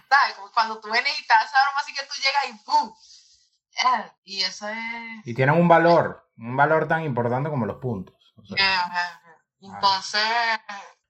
¿sabes? 0.10 0.34
Como 0.38 0.52
cuando 0.52 0.80
tú 0.80 0.92
vienes 0.92 1.20
y 1.20 1.22
te 1.22 1.34
das 1.36 1.46
esa 1.46 1.58
broma 1.66 1.82
así 1.82 1.94
que 1.94 2.02
tú 2.02 2.16
llegas 2.16 2.46
y 2.50 2.66
¡pum! 2.66 2.96
Eh, 3.74 4.12
y 4.26 4.42
eso 4.42 4.68
es... 4.68 5.26
Y 5.26 5.34
tienen 5.34 5.56
un 5.56 5.68
valor, 5.68 6.30
un 6.42 6.58
valor 6.58 6.88
tan 6.88 7.04
importante 7.04 7.50
como 7.50 7.66
los 7.66 7.78
puntos. 7.78 8.16
O 8.36 8.46
sea, 8.46 8.58
eh, 8.58 9.38
entonces, 9.62 10.22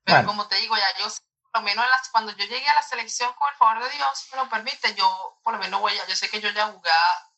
pero 0.04 0.18
bueno. 0.18 0.28
como 0.28 0.46
te 0.46 0.56
digo, 0.56 0.76
ya 0.76 0.98
yo, 0.98 1.08
por 1.50 1.62
lo 1.62 1.62
menos 1.62 1.88
las, 1.88 2.08
cuando 2.10 2.32
yo 2.32 2.44
llegué 2.44 2.68
a 2.68 2.74
la 2.74 2.82
selección, 2.82 3.32
con 3.34 3.48
el 3.48 3.56
favor 3.56 3.82
de 3.82 3.90
Dios, 3.90 4.18
si 4.18 4.30
me 4.30 4.42
lo 4.42 4.48
permite, 4.50 4.94
yo 4.94 5.40
por 5.42 5.54
lo 5.54 5.58
menos 5.58 5.80
voy 5.80 5.98
a, 5.98 6.06
yo 6.06 6.14
sé 6.14 6.28
que 6.28 6.40
yo 6.40 6.50
ya 6.50 6.68
jugué 6.68 6.90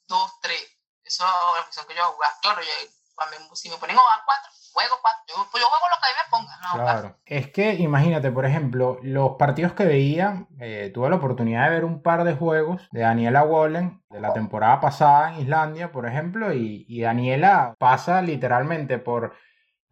dos, 0.08 0.32
tres, 0.40 0.60
eso 1.04 1.24
es 1.24 1.56
la 1.56 1.62
posición 1.62 1.86
que 1.86 1.94
yo 1.94 2.04
jugué. 2.12 2.26
Claro, 2.42 2.62
yo, 2.62 3.54
si 3.54 3.70
me 3.70 3.76
ponen 3.76 3.96
a 3.96 4.24
cuatro, 4.24 4.50
juego 4.74 4.96
cuatro, 5.00 5.22
yo, 5.28 5.48
pues 5.50 5.62
yo 5.62 5.68
juego 5.68 5.86
lo 5.88 6.00
que 6.00 6.06
a 6.06 6.10
mí 6.10 6.16
me 6.20 6.30
pongan. 6.30 6.60
No, 6.60 6.82
claro. 6.82 7.16
Es 7.24 7.50
que 7.50 7.74
imagínate, 7.74 8.30
por 8.30 8.44
ejemplo, 8.44 8.98
los 9.02 9.36
partidos 9.38 9.72
que 9.72 9.84
veía, 9.84 10.46
eh, 10.60 10.90
tuve 10.92 11.08
la 11.08 11.16
oportunidad 11.16 11.64
de 11.64 11.70
ver 11.70 11.84
un 11.84 12.02
par 12.02 12.24
de 12.24 12.34
juegos 12.34 12.88
de 12.90 13.00
Daniela 13.02 13.44
Wallen 13.44 14.02
de 14.10 14.20
la 14.20 14.32
temporada 14.32 14.80
pasada 14.80 15.32
en 15.32 15.40
Islandia, 15.40 15.92
por 15.92 16.06
ejemplo, 16.06 16.52
y, 16.52 16.84
y 16.88 17.02
Daniela 17.02 17.74
pasa 17.78 18.20
literalmente 18.20 18.98
por 18.98 19.34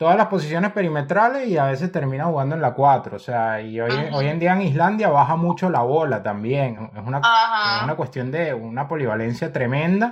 todas 0.02 0.16
las 0.16 0.26
posiciones 0.26 0.72
perimetrales 0.72 1.46
y 1.46 1.56
a 1.56 1.66
veces 1.66 1.92
termina 1.92 2.24
jugando 2.24 2.56
en 2.56 2.60
la 2.60 2.74
4. 2.74 3.14
O 3.14 3.20
sea, 3.20 3.60
y 3.60 3.80
hoy, 3.80 3.92
hoy 4.12 4.26
en 4.26 4.40
día 4.40 4.52
en 4.52 4.62
Islandia 4.62 5.08
baja 5.08 5.36
mucho 5.36 5.70
la 5.70 5.82
bola 5.82 6.24
también. 6.24 6.90
Es 6.92 7.06
una, 7.06 7.18
es 7.18 7.84
una 7.84 7.94
cuestión 7.94 8.32
de 8.32 8.52
una 8.52 8.88
polivalencia 8.88 9.52
tremenda. 9.52 10.10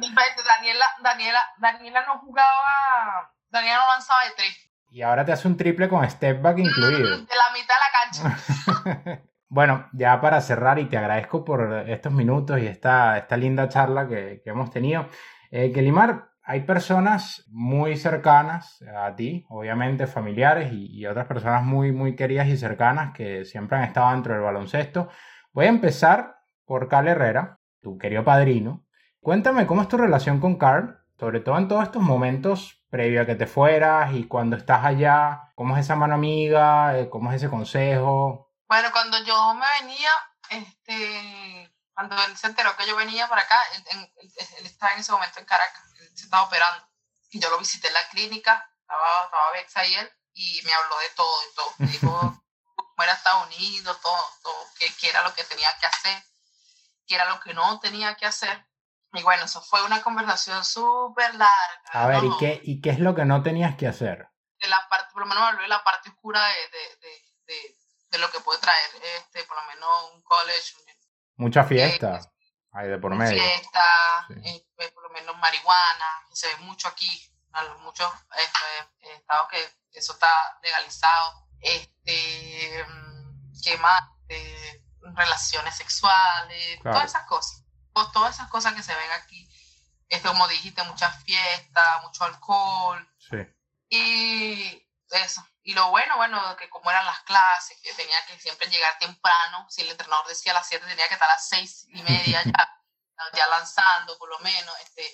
Daniela, 0.60 0.84
Daniela, 1.02 1.40
Daniela 1.58 2.04
no 2.06 2.20
jugaba 2.20 3.32
Daniel 3.50 3.76
no 3.76 3.92
lanzaba 3.92 4.20
de 4.24 4.30
tres. 4.36 4.70
Y 4.90 5.02
ahora 5.02 5.24
te 5.24 5.32
hace 5.32 5.46
un 5.46 5.56
triple 5.56 5.88
con 5.88 6.08
step 6.08 6.42
back 6.42 6.58
incluido. 6.58 7.18
De 7.18 7.26
la 7.26 7.52
mitad 7.54 7.74
de 7.74 8.24
la 8.24 8.34
cancha. 8.34 9.22
bueno, 9.48 9.88
ya 9.92 10.20
para 10.20 10.40
cerrar, 10.40 10.78
y 10.78 10.86
te 10.86 10.96
agradezco 10.96 11.44
por 11.44 11.88
estos 11.88 12.12
minutos 12.12 12.60
y 12.60 12.66
esta, 12.66 13.18
esta 13.18 13.36
linda 13.36 13.68
charla 13.68 14.08
que, 14.08 14.40
que 14.42 14.50
hemos 14.50 14.70
tenido. 14.70 15.06
Eh, 15.50 15.72
Kelimar, 15.72 16.30
hay 16.42 16.60
personas 16.62 17.44
muy 17.48 17.96
cercanas 17.96 18.82
a 18.96 19.14
ti, 19.14 19.46
obviamente 19.48 20.06
familiares 20.06 20.72
y, 20.72 20.86
y, 20.98 21.06
otras 21.06 21.26
personas 21.26 21.62
muy, 21.62 21.92
muy 21.92 22.16
queridas 22.16 22.48
y 22.48 22.56
cercanas 22.56 23.12
que 23.14 23.44
siempre 23.44 23.78
han 23.78 23.84
estado 23.84 24.10
dentro 24.10 24.34
del 24.34 24.42
baloncesto. 24.42 25.08
Voy 25.52 25.66
a 25.66 25.70
empezar 25.70 26.36
por 26.64 26.88
Carl 26.88 27.08
Herrera, 27.08 27.60
tu 27.80 27.98
querido 27.98 28.24
padrino. 28.24 28.84
Cuéntame 29.20 29.66
cómo 29.66 29.82
es 29.82 29.88
tu 29.88 29.96
relación 29.96 30.40
con 30.40 30.56
Carl, 30.56 30.99
sobre 31.20 31.40
todo 31.40 31.58
en 31.58 31.68
todos 31.68 31.82
estos 31.82 32.00
momentos 32.00 32.80
previo 32.88 33.20
a 33.20 33.26
que 33.26 33.34
te 33.34 33.46
fueras 33.46 34.14
y 34.14 34.26
cuando 34.26 34.56
estás 34.56 34.86
allá, 34.86 35.52
¿cómo 35.54 35.76
es 35.76 35.84
esa 35.84 35.94
mano 35.94 36.14
amiga? 36.14 36.98
Eh, 36.98 37.10
¿Cómo 37.10 37.30
es 37.30 37.36
ese 37.36 37.50
consejo? 37.50 38.50
Bueno, 38.66 38.88
cuando 38.90 39.22
yo 39.22 39.54
me 39.54 39.66
venía, 39.80 40.10
este, 40.48 41.70
cuando 41.92 42.16
él 42.24 42.34
se 42.38 42.46
enteró 42.46 42.74
que 42.74 42.86
yo 42.86 42.96
venía 42.96 43.28
para 43.28 43.42
acá, 43.42 43.60
él, 43.74 43.84
él, 44.58 44.66
estaba 44.66 44.94
en 44.94 45.00
ese 45.00 45.12
momento 45.12 45.38
en 45.38 45.44
Caracas, 45.44 45.84
él 46.00 46.08
se 46.16 46.24
estaba 46.24 46.44
operando. 46.44 46.88
Y 47.30 47.38
yo 47.38 47.50
lo 47.50 47.58
visité 47.58 47.88
en 47.88 47.94
la 47.94 48.08
clínica, 48.08 48.72
estaba, 48.80 49.24
estaba 49.24 49.52
Bex 49.52 49.76
ahí 49.76 49.94
él, 49.94 50.10
y 50.32 50.62
me 50.64 50.72
habló 50.72 50.98
de 51.00 51.08
todo, 51.10 51.40
de 51.40 51.54
todo. 51.54 51.74
Me 51.78 51.86
dijo 51.86 52.42
cómo 52.74 53.02
era 53.02 53.12
Estados 53.12 53.46
Unidos, 53.46 54.00
todo, 54.00 54.24
todo, 54.42 54.66
qué, 54.78 54.90
qué 54.98 55.10
era 55.10 55.22
lo 55.22 55.34
que 55.34 55.44
tenía 55.44 55.68
que 55.78 55.86
hacer, 55.86 56.24
qué 57.06 57.14
era 57.14 57.28
lo 57.28 57.38
que 57.40 57.52
no 57.52 57.78
tenía 57.78 58.14
que 58.14 58.24
hacer. 58.24 58.69
Y 59.12 59.22
bueno, 59.22 59.44
eso 59.44 59.60
fue 59.60 59.84
una 59.84 60.02
conversación 60.02 60.64
súper 60.64 61.34
larga. 61.34 61.82
A 61.92 62.06
ver, 62.06 62.24
¿y, 62.24 62.36
qué, 62.38 62.60
¿y 62.62 62.80
qué 62.80 62.90
es 62.90 63.00
lo 63.00 63.14
que 63.14 63.24
no 63.24 63.42
tenías 63.42 63.76
que 63.76 63.88
hacer? 63.88 64.28
De 64.60 64.68
la 64.68 64.86
parte, 64.88 65.12
por 65.12 65.22
lo 65.22 65.26
menos 65.26 65.58
de 65.58 65.68
la 65.68 65.82
parte 65.82 66.10
oscura 66.10 66.40
de, 66.46 66.54
de, 66.54 67.08
de, 67.46 67.76
de, 68.10 68.18
lo 68.18 68.30
que 68.30 68.40
puede 68.40 68.60
traer, 68.60 68.90
este, 69.16 69.42
por 69.44 69.56
lo 69.56 69.64
menos 69.64 70.12
un 70.14 70.22
college. 70.22 70.74
Mucha 71.36 71.64
fiesta. 71.64 72.16
Eh, 72.16 72.28
hay 72.72 72.88
de 72.88 72.98
por 72.98 73.14
medio. 73.16 73.42
Fiesta, 73.42 74.26
sí. 74.28 74.66
eh, 74.78 74.90
por 74.92 75.02
lo 75.02 75.10
menos 75.10 75.36
marihuana, 75.38 76.26
se 76.32 76.46
ve 76.46 76.56
mucho 76.58 76.86
aquí, 76.86 77.32
en 77.54 77.82
muchos 77.82 78.08
este, 78.36 79.14
estados 79.16 79.48
que 79.48 79.98
eso 79.98 80.12
está 80.12 80.58
legalizado. 80.62 81.48
Este, 81.60 82.86
¿Qué 83.64 83.76
más? 83.78 84.02
relaciones 85.16 85.74
sexuales, 85.74 86.78
claro. 86.82 86.98
todas 86.98 87.10
esas 87.10 87.26
cosas 87.26 87.59
todas 87.92 88.34
esas 88.34 88.48
cosas 88.48 88.74
que 88.74 88.82
se 88.82 88.94
ven 88.94 89.10
aquí. 89.12 89.48
este, 90.08 90.28
como 90.28 90.48
dijiste, 90.48 90.82
muchas 90.84 91.22
fiestas, 91.24 92.02
mucho 92.02 92.24
alcohol. 92.24 93.08
Sí. 93.18 93.36
Y 93.88 94.88
eso. 95.10 95.46
Y 95.62 95.74
lo 95.74 95.90
bueno, 95.90 96.16
bueno, 96.16 96.56
que 96.56 96.68
como 96.70 96.90
eran 96.90 97.04
las 97.04 97.20
clases, 97.20 97.78
que 97.82 97.92
tenía 97.94 98.16
que 98.26 98.38
siempre 98.40 98.68
llegar 98.68 98.98
temprano, 98.98 99.66
si 99.68 99.82
el 99.82 99.90
entrenador 99.90 100.26
decía 100.26 100.52
a 100.52 100.56
las 100.56 100.68
7, 100.68 100.86
tenía 100.86 101.06
que 101.08 101.14
estar 101.14 101.28
a 101.28 101.34
las 101.34 101.48
6 101.48 101.86
y 101.90 102.02
media 102.02 102.42
ya, 102.42 102.52
ya 103.34 103.46
lanzando 103.46 104.18
por 104.18 104.28
lo 104.30 104.38
menos, 104.40 104.74
este, 104.80 105.06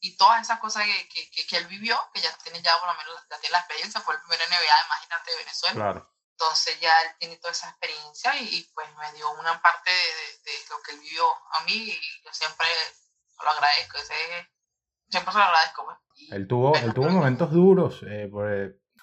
y 0.00 0.16
todas 0.16 0.42
esas 0.42 0.58
cosas 0.58 0.84
que, 0.84 1.08
que, 1.08 1.46
que, 1.46 1.56
él 1.56 1.66
vivió, 1.66 1.96
que 2.12 2.20
ya 2.20 2.36
tiene 2.38 2.60
ya 2.60 2.76
por 2.80 2.88
lo 2.88 2.94
menos 2.94 3.14
ya 3.30 3.38
tiene 3.38 3.52
la 3.52 3.60
experiencia, 3.60 4.00
fue 4.00 4.14
el 4.14 4.20
primer 4.20 4.40
NBA, 4.48 4.86
imagínate, 4.86 5.30
de 5.30 5.36
Venezuela. 5.36 5.74
Claro. 5.74 6.11
Entonces 6.42 6.80
ya 6.80 6.90
él 7.06 7.14
tiene 7.20 7.36
toda 7.36 7.52
esa 7.52 7.68
experiencia 7.68 8.34
y, 8.40 8.66
pues 8.74 8.88
me 8.98 9.16
dio 9.16 9.30
una 9.38 9.62
parte 9.62 9.90
de, 9.90 10.50
de, 10.50 10.58
lo 10.70 10.82
que 10.82 10.92
él 10.92 10.98
vivió 11.00 11.24
a 11.24 11.64
mí 11.64 11.72
y 11.72 12.24
yo 12.24 12.32
siempre 12.32 12.66
lo 13.40 13.48
agradezco, 13.48 13.98
ese, 13.98 14.48
siempre 15.08 15.32
se 15.32 15.38
lo 15.38 15.44
agradezco. 15.44 15.84
Pues. 15.84 16.32
él 16.32 16.48
tuvo, 16.48 16.74
él 16.74 16.94
tuvo 16.94 17.10
momentos 17.10 17.52
duros, 17.52 18.02
eh, 18.08 18.28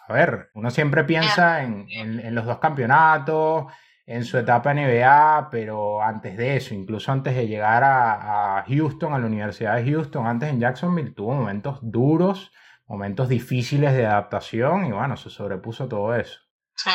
a 0.07 0.13
ver, 0.13 0.51
uno 0.53 0.69
siempre 0.69 1.05
piensa 1.05 1.63
en, 1.63 1.87
en, 1.89 2.19
en, 2.19 2.35
los 2.35 2.45
dos 2.45 2.59
campeonatos, 2.59 3.71
en 4.05 4.25
su 4.25 4.37
etapa 4.37 4.73
NBA, 4.73 5.49
pero 5.49 6.01
antes 6.01 6.35
de 6.35 6.57
eso, 6.57 6.73
incluso 6.73 7.09
antes 7.11 7.35
de 7.35 7.47
llegar 7.47 7.85
a, 7.85 8.57
a, 8.57 8.65
Houston, 8.65 9.13
a 9.13 9.19
la 9.19 9.27
Universidad 9.27 9.77
de 9.77 9.89
Houston, 9.89 10.27
antes 10.27 10.49
en 10.49 10.59
Jacksonville, 10.59 11.11
tuvo 11.11 11.35
momentos 11.35 11.79
duros, 11.81 12.51
momentos 12.85 13.29
difíciles 13.29 13.93
de 13.93 14.05
adaptación 14.05 14.87
y 14.87 14.91
bueno, 14.91 15.15
se 15.15 15.29
sobrepuso 15.29 15.87
todo 15.87 16.13
eso. 16.15 16.48
Sí, 16.83 16.91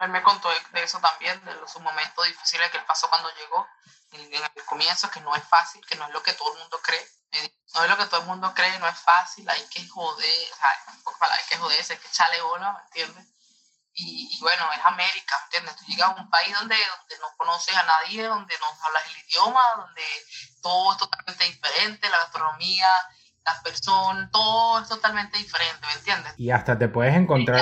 él 0.00 0.08
me 0.08 0.22
contó 0.22 0.48
de 0.48 0.82
eso 0.82 0.98
también, 1.00 1.44
de 1.44 1.54
los 1.54 1.76
momentos 1.80 2.26
difíciles 2.26 2.70
que 2.70 2.78
él 2.78 2.84
pasó 2.84 3.08
cuando 3.08 3.30
llegó, 3.34 3.66
en, 4.12 4.34
el 4.34 4.64
comienzo, 4.64 5.10
que 5.10 5.20
no 5.20 5.34
es 5.34 5.44
fácil, 5.44 5.84
que 5.86 5.96
no 5.96 6.06
es 6.06 6.12
lo 6.12 6.22
que 6.22 6.32
todo 6.32 6.52
el 6.52 6.58
mundo 6.58 6.80
cree 6.82 7.06
no 7.74 7.84
es 7.84 7.90
lo 7.90 7.96
que 7.96 8.06
todo 8.06 8.20
el 8.20 8.26
mundo 8.26 8.52
cree, 8.54 8.78
no 8.78 8.88
es 8.88 8.98
fácil, 8.98 9.48
hay 9.48 9.62
que 9.68 9.86
joder, 9.88 10.52
o 10.52 10.56
sea, 10.56 11.30
hay 11.30 11.44
que 11.48 11.56
joderse, 11.56 11.94
hay 11.94 11.98
que 11.98 12.08
echarle 12.08 12.40
bola, 12.42 12.72
¿me 12.72 12.82
entiendes? 12.82 13.26
Y, 13.94 14.28
y, 14.32 14.40
bueno, 14.40 14.64
es 14.72 14.84
América, 14.84 15.36
¿me 15.38 15.44
entiendes? 15.44 15.76
Tú 15.76 15.84
llegas 15.86 16.08
a 16.08 16.20
un 16.20 16.30
país 16.30 16.54
donde, 16.58 16.76
donde 16.76 17.18
no 17.18 17.28
conoces 17.36 17.76
a 17.76 17.82
nadie, 17.82 18.26
donde 18.26 18.58
no 18.58 18.66
hablas 18.66 19.02
el 19.06 19.18
idioma, 19.26 19.62
donde 19.76 20.02
todo 20.62 20.92
es 20.92 20.98
totalmente 20.98 21.44
diferente, 21.44 22.08
la 22.08 22.18
gastronomía, 22.18 22.88
las 23.44 23.60
personas, 23.62 24.30
todo 24.30 24.80
es 24.80 24.88
totalmente 24.88 25.36
diferente, 25.36 25.86
¿me 25.86 25.92
entiendes? 25.92 26.34
Y 26.38 26.50
hasta 26.50 26.78
te 26.78 26.88
puedes 26.88 27.14
encontrar 27.14 27.60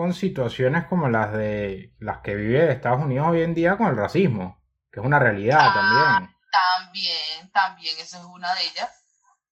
con 0.00 0.14
situaciones 0.14 0.86
como 0.86 1.10
las 1.10 1.30
de 1.32 1.92
las 1.98 2.22
que 2.22 2.34
vive 2.34 2.72
Estados 2.72 3.02
Unidos 3.02 3.26
hoy 3.28 3.42
en 3.42 3.52
día 3.52 3.76
con 3.76 3.88
el 3.88 3.98
racismo, 3.98 4.58
que 4.90 4.98
es 4.98 5.04
una 5.04 5.18
realidad 5.18 5.58
ah, 5.60 5.74
también. 5.74 6.36
También, 6.50 7.52
también, 7.52 7.98
esa 7.98 8.16
es 8.16 8.24
una 8.24 8.54
de 8.54 8.62
ellas. 8.62 8.88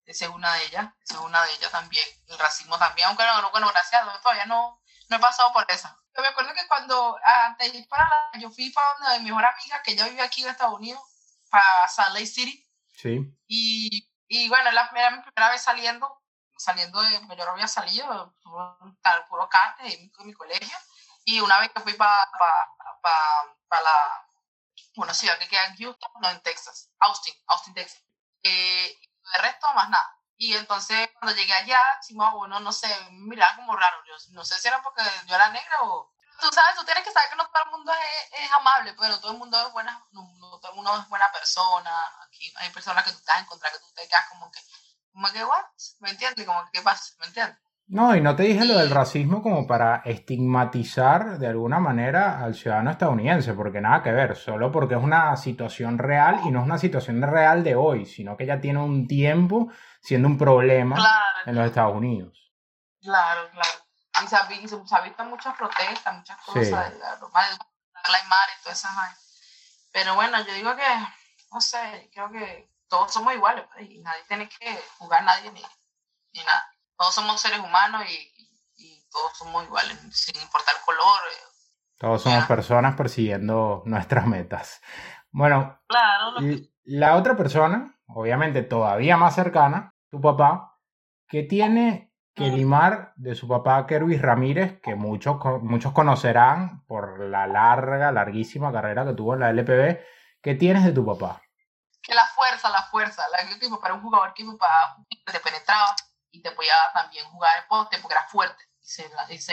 Esa 0.07 0.25
es 0.25 0.31
una 0.31 0.51
de 0.55 0.65
ellas, 0.65 0.87
esa 1.05 1.15
es 1.17 1.21
una 1.21 1.45
de 1.45 1.53
ellas 1.53 1.71
también. 1.71 2.05
El 2.29 2.39
racismo 2.39 2.79
también, 2.79 3.09
aunque 3.09 3.25
no, 3.25 3.51
bueno, 3.51 3.69
gracias 3.69 4.01
a 4.01 4.05
Dios, 4.05 4.23
todavía 4.23 4.47
no, 4.47 4.81
no 5.11 5.17
he 5.19 5.21
pasado 5.21 5.53
por 5.53 5.67
esa. 5.69 5.95
Yo 6.17 6.23
me 6.23 6.29
acuerdo 6.29 6.55
que 6.55 6.67
cuando, 6.67 7.19
antes 7.23 7.71
de 7.71 7.81
ir 7.81 7.89
para 7.89 8.05
la, 8.05 8.41
yo 8.41 8.51
fui 8.51 8.71
para 8.71 8.89
donde 9.01 9.19
mi 9.19 9.27
mejor 9.27 9.45
amiga, 9.45 9.83
que 9.85 9.93
ella 9.93 10.09
vive 10.09 10.23
aquí 10.23 10.45
en 10.45 10.49
Estados 10.49 10.79
Unidos, 10.79 11.03
para 11.51 11.87
Salt 11.89 12.15
Lake 12.15 12.27
City. 12.27 12.67
Sí. 12.97 13.21
Y, 13.47 14.11
y 14.29 14.49
bueno, 14.49 14.73
la, 14.73 14.91
era 14.97 15.11
mi 15.11 15.21
primera 15.21 15.51
vez 15.51 15.61
saliendo, 15.61 16.23
saliendo 16.59 17.01
de, 17.01 17.13
yo 17.13 17.45
no 17.45 17.53
había 17.53 17.69
salido, 17.69 18.35
tal 19.03 19.27
puro 19.27 19.49
cante 19.49 19.95
en 19.95 20.27
mi, 20.27 20.35
colegio. 20.35 20.77
Y 21.25 21.41
una 21.41 21.61
vez 21.61 21.71
que 21.73 21.81
fui 21.81 21.95
para 21.95 22.31
pa, 22.33 22.75
pa, 23.03 23.57
pa 23.69 23.81
la, 23.81 24.27
una 24.97 25.15
ciudad 25.15 25.39
que 25.39 25.49
queda 25.49 25.67
en 25.67 25.77
Houston, 25.77 26.11
no 26.21 26.31
en 26.31 26.43
Texas, 26.43 26.91
Austin, 27.01 27.35
Austin, 27.47 27.75
Texas. 27.75 28.03
Eh, 28.43 28.99
el 29.35 29.43
resto, 29.43 29.67
más 29.75 29.89
nada. 29.91 30.19
Y 30.37 30.55
entonces, 30.55 31.11
cuando 31.15 31.37
llegué 31.37 31.53
allá, 31.53 31.81
bueno, 32.33 32.61
no 32.61 32.73
sé, 32.73 32.89
miraba 33.11 33.57
como 33.57 33.77
raro. 33.77 34.05
Yo 34.07 34.15
no 34.31 34.45
sé 34.45 34.59
si 34.59 34.69
era 34.69 34.81
porque 34.83 35.03
yo 35.27 35.35
era 35.35 35.49
negra 35.51 35.83
o... 35.83 36.13
Tú 36.41 36.49
sabes, 36.53 36.77
tú 36.77 36.85
tienes 36.85 37.03
que 37.03 37.11
saber 37.11 37.31
que 37.31 37.37
no 37.37 37.49
todo 37.49 37.65
el 37.65 37.71
mundo 37.73 37.93
es, 37.93 38.41
es 38.41 38.53
amable, 38.53 38.95
pero 38.95 39.19
todo 39.19 39.33
el 39.33 39.39
mundo 39.39 39.61
es 39.61 39.73
buena, 39.73 40.07
no, 40.13 40.23
no, 40.39 40.61
todo 40.61 40.71
el 40.71 40.77
mundo 40.77 40.97
es 40.97 41.09
buena 41.09 41.33
persona. 41.33 42.23
Aquí 42.23 42.55
hay 42.59 42.71
personas 42.71 43.03
que 43.05 43.11
tú 43.11 43.19
te 43.19 43.27
vas 43.27 43.39
a 43.39 43.41
encontrar 43.41 43.73
que 43.73 43.81
tú 43.81 43.93
te 43.93 44.07
quedas 44.07 44.29
como 44.29 44.49
que, 44.53 44.61
como 45.19 45.33
que, 45.33 45.45
what? 45.45 45.65
¿Me 45.99 46.11
entiendes? 46.11 46.47
Como 46.47 46.65
que, 46.67 46.79
¿qué 46.79 46.83
pasa? 46.83 47.13
¿Me 47.19 47.27
entiendes? 47.27 47.59
No, 47.89 48.15
y 48.15 48.21
no 48.21 48.37
te 48.37 48.45
dije 48.45 48.65
lo 48.65 48.79
del 48.79 48.91
racismo 48.91 49.43
como 49.43 49.67
para 49.67 50.03
estigmatizar 50.05 51.39
de 51.39 51.49
alguna 51.49 51.81
manera 51.81 52.39
al 52.45 52.55
ciudadano 52.55 52.93
estadounidense, 52.93 53.55
porque 53.55 53.81
nada 53.81 54.03
que 54.03 54.13
ver, 54.13 54.37
solo 54.37 54.71
porque 54.71 54.95
es 54.95 55.03
una 55.03 55.37
situación 55.37 55.99
real 55.99 56.41
y 56.45 56.51
no 56.51 56.61
es 56.61 56.67
una 56.67 56.79
situación 56.79 57.21
real 57.23 57.65
de 57.65 57.75
hoy, 57.75 58.07
sino 58.07 58.37
que 58.37 58.47
ya 58.47 58.61
tiene 58.61 58.79
un 58.79 59.09
tiempo 59.09 59.73
siendo 60.03 60.29
un 60.29 60.39
problema 60.39 60.97
claro, 60.97 61.41
en 61.47 61.55
los 61.57 61.67
Estados 61.67 61.97
Unidos. 61.97 62.53
Claro, 63.01 63.51
claro. 63.51 63.79
Y 64.23 64.29
se, 64.29 64.37
ha, 64.37 64.47
se 64.47 64.95
ha 64.95 65.01
visto 65.01 65.25
muchas 65.25 65.57
protestas, 65.57 66.15
muchas 66.15 66.37
cosas, 66.45 66.65
sí. 66.65 66.71
de 66.95 66.99
la 66.99 67.17
broma 67.17 67.41
de 67.43 68.29
Mar 68.29 68.49
y 68.57 68.63
todas 68.63 68.79
esas. 68.79 69.89
Pero 69.93 70.15
bueno, 70.15 70.39
yo 70.47 70.53
digo 70.53 70.77
que, 70.77 70.83
no 71.53 71.61
sé, 71.61 72.11
creo 72.13 72.31
que 72.31 72.71
todos 72.89 73.13
somos 73.13 73.35
iguales 73.35 73.65
pues, 73.73 73.91
y 73.91 73.99
nadie 74.01 74.23
tiene 74.29 74.49
que 74.49 74.81
jugar 74.99 75.23
nadie 75.25 75.51
ni, 75.53 75.63
ni 76.33 76.41
nada 76.45 76.73
todos 76.99 77.15
somos 77.15 77.41
seres 77.41 77.61
humanos 77.61 78.03
y, 78.09 78.45
y, 78.77 78.99
todos 79.11 79.33
somos 79.39 79.65
iguales, 79.65 79.97
sin 80.13 80.41
importar 80.41 80.75
el 80.75 80.85
color. 80.85 81.21
Eh, 81.31 81.45
todos 81.97 82.23
somos 82.23 82.43
ya. 82.43 82.49
personas 82.49 82.95
persiguiendo 82.97 83.83
nuestras 83.87 84.27
metas. 84.27 84.83
Bueno, 85.31 85.81
claro, 85.87 86.35
la 86.85 87.17
otra 87.17 87.37
persona, 87.37 87.99
obviamente 88.07 88.63
todavía 88.63 89.17
más 89.17 89.35
cercana, 89.35 89.95
tu 90.11 90.21
papá, 90.21 90.79
que 91.27 91.43
tiene 91.43 92.13
que 92.35 92.49
limar 92.51 93.13
de 93.17 93.35
su 93.35 93.49
papá 93.49 93.85
Kervis 93.87 94.23
Ramírez, 94.23 94.81
que 94.81 94.95
muchos, 94.95 95.39
muchos 95.63 95.93
conocerán 95.93 96.85
por 96.87 97.21
la 97.21 97.47
larga, 97.47 98.13
larguísima 98.13 98.71
carrera 98.73 99.05
que 99.05 99.15
tuvo 99.15 99.35
en 99.35 99.41
la 99.41 99.51
LPB. 99.51 99.99
¿Qué 100.41 100.55
tienes 100.55 100.85
de 100.85 100.93
tu 100.93 101.05
papá? 101.05 101.43
La 102.09 102.27
fuerza, 102.27 102.71
la 102.71 102.83
fuerza, 102.85 103.27
la 103.29 103.79
para 103.81 103.95
un 103.95 104.03
jugador 104.03 104.35
que 104.35 104.45
te 105.33 105.41
penetraba, 105.41 105.95
y 106.31 106.43
te 106.43 106.51
podía 106.53 106.75
también 106.93 107.29
jugar 107.31 107.59
el 107.59 107.67
poste 107.67 107.99
porque 107.99 108.15
era 108.15 108.29
fuerte 108.29 108.69
y 109.29 109.39
se, 109.39 109.53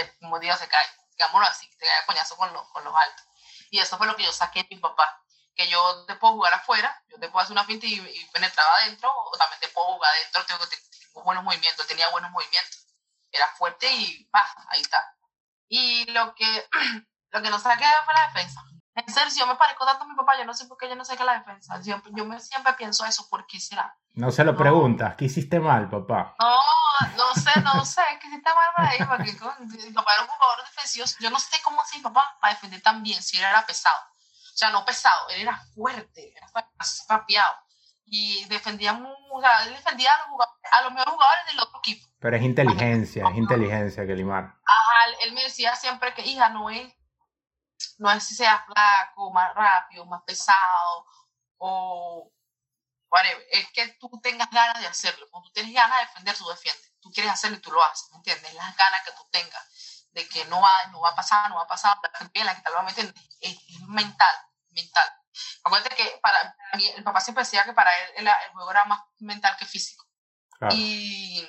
se 0.57 0.67
cae, 0.67 0.87
digámoslo 1.11 1.47
así, 1.47 1.69
te 1.77 1.85
cae 1.85 2.05
coñazo 2.05 2.37
con, 2.37 2.51
los, 2.53 2.67
con 2.69 2.83
los 2.83 2.95
altos. 2.95 3.25
Y 3.69 3.79
eso 3.79 3.97
fue 3.97 4.07
lo 4.07 4.15
que 4.15 4.23
yo 4.23 4.31
saqué 4.31 4.63
de 4.63 4.75
mi 4.75 4.81
papá, 4.81 5.21
que 5.55 5.67
yo 5.67 6.05
te 6.05 6.15
puedo 6.15 6.35
jugar 6.35 6.53
afuera, 6.53 7.03
yo 7.09 7.19
te 7.19 7.29
puedo 7.29 7.43
hacer 7.43 7.51
una 7.51 7.65
finta 7.65 7.85
y, 7.85 7.99
penetraba 8.31 8.75
adentro, 8.77 9.11
o 9.13 9.37
también 9.37 9.59
te 9.59 9.67
puedo 9.69 9.87
jugar 9.93 10.11
adentro, 10.13 10.45
tengo, 10.45 10.65
tengo 10.67 11.23
buenos 11.23 11.43
movimientos, 11.43 11.87
tenía 11.87 12.09
buenos 12.09 12.31
movimientos, 12.31 12.87
era 13.31 13.47
fuerte 13.55 13.91
y 13.91 14.29
ahí 14.69 14.81
está. 14.81 15.13
Y 15.67 16.09
lo 16.11 16.33
que, 16.35 16.69
lo 17.31 17.41
que 17.41 17.49
no 17.49 17.59
saqué 17.59 17.85
fue 18.05 18.13
la 18.13 18.27
defensa. 18.27 18.61
En 18.95 19.13
serio, 19.13 19.29
si 19.29 19.39
yo 19.39 19.47
me 19.47 19.55
parezco 19.55 19.85
tanto 19.85 20.05
a 20.05 20.07
mi 20.07 20.15
papá, 20.15 20.37
yo 20.37 20.45
no 20.45 20.53
sé 20.53 20.65
por 20.67 20.77
qué 20.77 20.87
yo 20.87 20.95
no 20.95 21.03
sé 21.03 21.17
qué 21.17 21.23
es 21.23 21.25
la 21.25 21.39
defensa. 21.39 21.81
Yo, 21.81 22.01
yo 22.11 22.25
me, 22.25 22.39
siempre 22.39 22.73
pienso 22.73 23.05
eso, 23.05 23.27
¿por 23.29 23.45
qué 23.45 23.59
será? 23.59 23.97
No 24.13 24.31
se 24.31 24.45
lo 24.45 24.53
no. 24.53 24.57
preguntas, 24.57 25.15
¿qué 25.17 25.25
hiciste 25.25 25.59
mal, 25.59 25.89
papá? 25.89 26.35
No, 26.39 26.57
no 27.17 27.33
sé, 27.33 27.59
no 27.59 27.83
sé, 27.83 28.01
¿qué 28.21 28.27
hiciste 28.27 28.49
mal 28.53 28.69
para 28.73 28.89
ahí? 28.89 28.99
Porque 28.99 29.33
mi 29.33 29.91
papá 29.91 30.13
era 30.13 30.23
un 30.23 30.29
jugador 30.29 30.63
defensivo. 30.65 31.05
Yo 31.19 31.29
no 31.29 31.39
sé 31.39 31.61
cómo 31.61 31.81
hacía 31.81 31.97
mi 31.99 32.03
papá 32.03 32.37
para 32.39 32.53
defender 32.53 32.81
tan 32.81 33.03
bien, 33.03 33.21
si 33.21 33.35
él 33.35 33.43
era 33.43 33.65
pesado. 33.65 33.99
O 33.99 34.57
sea, 34.57 34.69
no 34.69 34.85
pesado, 34.85 35.27
él 35.31 35.41
era 35.41 35.57
fuerte, 35.75 36.33
era 36.33 36.47
papeado. 37.07 37.53
Y 38.05 38.45
defendía, 38.45 38.93
muy, 38.93 39.11
él 39.65 39.73
defendía 39.73 40.09
a 40.13 40.29
los, 40.29 40.47
a 40.71 40.81
los 40.83 40.93
mejores 40.93 41.13
jugadores 41.13 41.45
del 41.47 41.59
otro 41.59 41.79
equipo. 41.79 42.07
Pero 42.19 42.37
es 42.37 42.43
inteligencia, 42.43 43.27
es 43.29 43.35
inteligencia, 43.35 44.07
Kelimar. 44.07 44.55
Ajá, 44.65 45.09
él 45.23 45.33
me 45.33 45.43
decía 45.43 45.75
siempre 45.75 46.13
que, 46.13 46.21
hija, 46.21 46.47
no 46.47 46.69
es 46.69 46.93
no 47.97 48.11
es 48.11 48.23
si 48.23 48.35
seas 48.35 48.65
flaco, 48.65 49.31
más 49.31 49.53
rápido, 49.53 50.05
más 50.05 50.23
pesado 50.23 51.05
o 51.57 52.31
whatever. 53.09 53.45
Es 53.51 53.71
que 53.71 53.87
tú 53.99 54.09
tengas 54.21 54.49
ganas 54.49 54.79
de 54.81 54.87
hacerlo. 54.87 55.27
Cuando 55.31 55.49
tú 55.49 55.53
tienes 55.53 55.73
ganas 55.73 55.99
de 55.99 56.05
defender, 56.05 56.37
tú 56.37 56.47
defiendes. 56.47 56.93
Tú 56.99 57.11
quieres 57.11 57.31
hacerlo 57.31 57.57
y 57.57 57.61
tú 57.61 57.71
lo 57.71 57.83
haces, 57.83 58.09
¿me 58.11 58.17
entiendes? 58.17 58.53
Las 58.53 58.75
ganas 58.75 59.03
que 59.03 59.11
tú 59.11 59.27
tengas 59.31 59.63
de 60.15 60.27
que 60.29 60.45
no 60.45 60.61
va, 60.61 60.87
no 60.91 61.01
va 61.01 61.09
a 61.09 61.15
pasar, 61.15 61.49
no 61.49 61.57
va 61.57 61.63
a 61.63 61.67
pasar, 61.67 61.97
la 62.01 62.55
que 62.55 62.61
tal 62.61 62.83
¿me 62.83 62.89
entiendes? 62.89 63.15
Es, 63.41 63.57
es, 63.67 63.81
mental, 63.81 64.35
mental. 64.69 65.09
Acuérdate 65.63 65.93
que 65.93 66.19
para, 66.21 66.55
para 66.55 66.77
mí, 66.77 66.87
el 66.87 67.03
papá 67.03 67.19
siempre 67.19 67.43
decía 67.43 67.65
que 67.65 67.73
para 67.73 67.91
él 67.99 68.13
el, 68.17 68.27
el 68.27 68.51
juego 68.53 68.71
era 68.71 68.85
más 68.85 69.01
mental 69.19 69.57
que 69.57 69.65
físico. 69.65 70.05
Claro. 70.57 70.73
Y, 70.73 71.45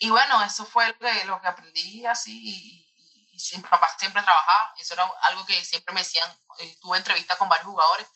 y 0.00 0.10
bueno, 0.10 0.42
eso 0.42 0.64
fue 0.64 0.88
lo 0.88 0.98
que, 0.98 1.24
lo 1.26 1.40
que 1.42 1.48
aprendí 1.48 2.06
así 2.06 2.87
mi 3.56 3.62
papá 3.62 3.88
siempre 3.98 4.22
trabajaba, 4.22 4.74
eso 4.78 4.94
era 4.94 5.10
algo 5.22 5.44
que 5.46 5.64
siempre 5.64 5.94
me 5.94 6.00
decían, 6.00 6.30
eh, 6.58 6.76
tuve 6.80 6.98
entrevistas 6.98 7.36
con 7.36 7.48
varios 7.48 7.66
jugadores, 7.66 8.06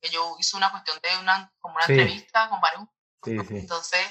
que 0.00 0.10
yo 0.10 0.36
hice 0.38 0.56
una 0.56 0.70
cuestión 0.70 0.98
de 1.02 1.16
una, 1.18 1.52
como 1.60 1.76
una 1.76 1.86
sí. 1.86 1.92
entrevista 1.92 2.48
con 2.48 2.60
varios 2.60 2.84
sí, 3.22 3.38
sí. 3.38 3.58
entonces, 3.58 4.06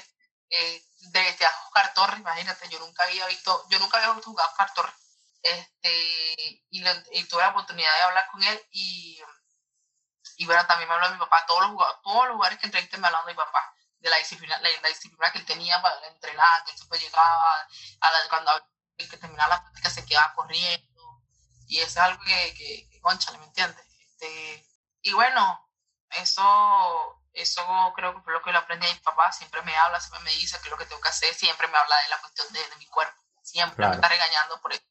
eh, 0.50 0.84
desde 1.12 1.46
a 1.46 1.54
Oscar 1.66 1.94
Torres, 1.94 2.20
imagínate, 2.20 2.68
yo 2.68 2.78
nunca 2.80 3.04
había 3.04 3.26
visto, 3.26 3.66
yo 3.70 3.78
nunca 3.78 3.98
había 3.98 4.12
visto 4.12 4.30
jugar 4.30 4.46
a 4.46 4.50
Oscar 4.50 4.74
Torres, 4.74 4.94
este, 5.42 6.64
y, 6.70 6.80
le, 6.80 7.04
y, 7.12 7.24
tuve 7.24 7.42
la 7.42 7.50
oportunidad 7.50 7.94
de 7.96 8.02
hablar 8.02 8.26
con 8.30 8.42
él, 8.42 8.66
y, 8.70 9.20
y 10.36 10.46
bueno, 10.46 10.66
también 10.66 10.88
me 10.88 10.94
habló 10.94 11.08
de 11.08 11.14
mi 11.14 11.20
papá, 11.20 11.44
todos 11.46 11.62
los, 11.62 11.70
jugadores, 11.70 12.02
todos 12.02 12.26
los 12.26 12.34
lugares 12.34 12.58
que 12.58 12.66
entrevisté 12.66 12.98
me 12.98 13.06
hablaron 13.06 13.26
de 13.26 13.32
mi 13.32 13.36
papá, 13.36 13.74
de 13.98 14.10
la 14.10 14.16
disciplina, 14.16 14.58
la, 14.58 14.88
disciplina 14.88 15.30
que 15.32 15.38
él 15.38 15.46
tenía 15.46 15.80
para 15.80 16.06
entrenar, 16.08 16.64
que 16.64 16.72
él 16.72 16.76
siempre 16.76 16.98
llegaba, 16.98 17.68
a 18.00 18.10
la, 18.10 18.18
cuando 18.28 18.69
que 19.08 19.16
terminaba 19.16 19.56
la 19.56 19.62
práctica 19.62 19.90
se 19.90 20.04
quedaba 20.04 20.34
corriendo, 20.34 21.22
y 21.66 21.78
es 21.78 21.96
algo 21.96 22.22
que, 22.22 22.54
que, 22.54 22.88
que 22.90 23.00
concha, 23.00 23.32
¿me 23.38 23.44
entiendes? 23.44 23.84
Este, 24.00 24.66
y 25.02 25.12
bueno, 25.12 25.68
eso, 26.10 27.22
eso 27.32 27.92
creo 27.94 28.14
que 28.14 28.22
fue 28.22 28.32
lo 28.32 28.42
que 28.42 28.52
lo 28.52 28.58
aprendí 28.58 28.86
a 28.86 28.92
mi 28.92 29.00
papá, 29.00 29.30
siempre 29.32 29.62
me 29.62 29.76
habla, 29.76 30.00
siempre 30.00 30.20
me 30.20 30.32
dice 30.32 30.58
qué 30.58 30.64
es 30.64 30.70
lo 30.70 30.78
que 30.78 30.86
tengo 30.86 31.00
que 31.00 31.08
hacer, 31.08 31.34
siempre 31.34 31.68
me 31.68 31.78
habla 31.78 31.96
de 32.02 32.08
la 32.08 32.20
cuestión 32.20 32.52
de, 32.52 32.68
de 32.68 32.76
mi 32.76 32.86
cuerpo, 32.86 33.20
siempre 33.42 33.86
me 33.86 33.94
está 33.94 34.08
regañando 34.08 34.60
por 34.60 34.72
eso. 34.72 34.82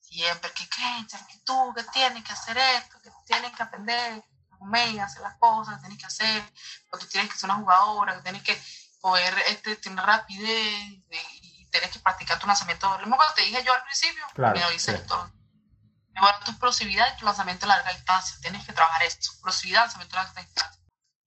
Siempre, 0.00 0.52
que 0.52 0.68
qué, 0.68 1.06
que 1.08 1.38
tú, 1.38 1.72
que 1.74 1.84
tienes 1.84 2.22
que 2.22 2.32
hacer 2.32 2.58
esto, 2.58 3.00
que 3.00 3.10
tienes 3.24 3.50
que 3.56 3.62
aprender, 3.62 4.22
comer, 4.58 5.00
hacer 5.00 5.22
las 5.22 5.38
cosas, 5.38 5.76
que 5.76 5.80
tienes 5.80 5.98
que 5.98 6.06
hacer, 6.06 6.42
que 6.52 6.98
tú 6.98 7.06
tienes 7.06 7.32
que 7.32 7.38
ser 7.38 7.48
una 7.48 7.60
jugadora, 7.60 8.16
que 8.16 8.22
tienes 8.22 8.42
que 8.42 8.62
poder 9.00 9.36
este, 9.46 9.76
tener 9.76 10.04
rapidez 10.04 10.76
y 11.10 11.41
tienes 11.72 11.90
que 11.90 11.98
practicar 11.98 12.38
tu 12.38 12.46
lanzamiento. 12.46 12.88
Lo 12.98 13.06
mismo 13.06 13.16
que 13.16 13.42
te 13.42 13.48
dije 13.48 13.64
yo 13.64 13.72
al 13.72 13.82
principio, 13.82 14.22
claro, 14.34 14.54
me 14.54 14.64
lo 14.64 14.70
dice 14.70 14.96
sí. 14.96 15.02
todo 15.08 15.30
Mejorar 16.14 16.44
tu 16.44 16.50
explosividad 16.50 17.06
y 17.14 17.18
tu 17.18 17.24
lanzamiento 17.24 17.64
a 17.64 17.68
larga 17.70 17.90
distancia. 17.90 18.36
Tienes 18.42 18.66
que 18.66 18.72
trabajar 18.74 19.02
esto. 19.02 19.30
Explosividad, 19.32 19.80
lanzamiento 19.80 20.16
a 20.16 20.24
larga 20.24 20.42
distancia. 20.42 20.82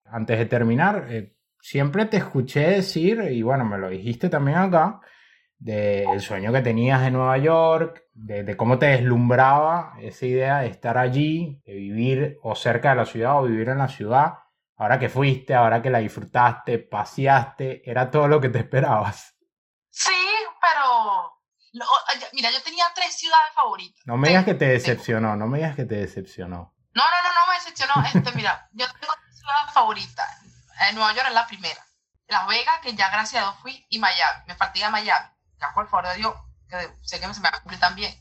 Antes 0.04 0.38
de 0.38 0.46
terminar, 0.46 1.06
eh, 1.08 1.36
siempre 1.60 2.06
te 2.06 2.16
escuché 2.16 2.68
decir, 2.68 3.20
y 3.30 3.42
bueno, 3.42 3.64
me 3.64 3.78
lo 3.78 3.88
dijiste 3.88 4.28
también 4.28 4.58
acá, 4.58 5.00
del 5.56 6.20
sueño 6.20 6.52
que 6.52 6.60
tenías 6.60 7.00
de 7.02 7.12
Nueva 7.12 7.38
York, 7.38 8.02
de, 8.12 8.42
de, 8.42 8.56
cómo 8.56 8.80
te 8.80 8.86
deslumbraba 8.86 9.94
esa 10.00 10.26
idea 10.26 10.58
de 10.58 10.66
estar 10.66 10.98
allí, 10.98 11.62
de 11.64 11.74
vivir 11.74 12.38
o 12.42 12.56
cerca 12.56 12.90
de 12.90 12.96
la 12.96 13.06
ciudad 13.06 13.38
o 13.38 13.44
vivir 13.44 13.68
en 13.68 13.78
la 13.78 13.88
ciudad. 13.88 14.34
Ahora 14.76 14.98
que 14.98 15.08
fuiste, 15.08 15.54
ahora 15.54 15.80
que 15.80 15.90
la 15.90 16.00
disfrutaste, 16.00 16.80
paseaste, 16.80 17.88
era 17.88 18.10
todo 18.10 18.26
lo 18.26 18.40
que 18.40 18.48
te 18.48 18.58
esperabas. 18.58 19.36
Sí, 19.90 20.10
pero 20.62 21.42
no, 21.72 21.86
mira, 22.32 22.50
yo 22.50 22.62
tenía 22.62 22.84
tres 22.94 23.16
ciudades 23.16 23.52
favoritas. 23.54 24.00
No 24.06 24.16
me 24.16 24.28
digas 24.28 24.44
que 24.44 24.54
te 24.54 24.66
decepcionó, 24.66 25.36
no 25.36 25.46
me 25.46 25.58
digas 25.58 25.74
que 25.74 25.84
te 25.84 25.96
decepcionó. 25.96 26.74
No, 26.94 27.02
no, 27.02 27.22
no, 27.22 27.28
no 27.28 27.46
me 27.48 27.54
decepcionó. 27.54 27.94
Este, 28.06 28.32
mira, 28.32 28.68
yo 28.72 28.86
tengo 28.86 29.14
tres 29.24 29.38
ciudades 29.38 29.72
favoritas. 29.72 30.28
En 30.88 30.94
Nueva 30.94 31.14
York 31.14 31.28
es 31.28 31.34
la 31.34 31.46
primera. 31.46 31.86
Las 32.28 32.46
Vegas, 32.46 32.80
que 32.82 32.94
ya 32.94 33.10
gracias 33.10 33.42
a 33.42 33.46
Dios 33.46 33.60
fui, 33.60 33.86
y 33.88 33.98
Miami. 33.98 34.44
Me 34.46 34.54
partí 34.54 34.82
a 34.82 34.90
Miami. 34.90 35.28
Ya 35.60 35.72
por 35.74 35.88
favor 35.88 36.08
de 36.08 36.16
Dios, 36.16 36.34
que 36.68 36.76
sé 37.02 37.20
que 37.20 37.32
se 37.32 37.40
me 37.40 37.50
va 37.50 37.56
a 37.56 37.60
cumplir 37.60 37.80
también. 37.80 38.14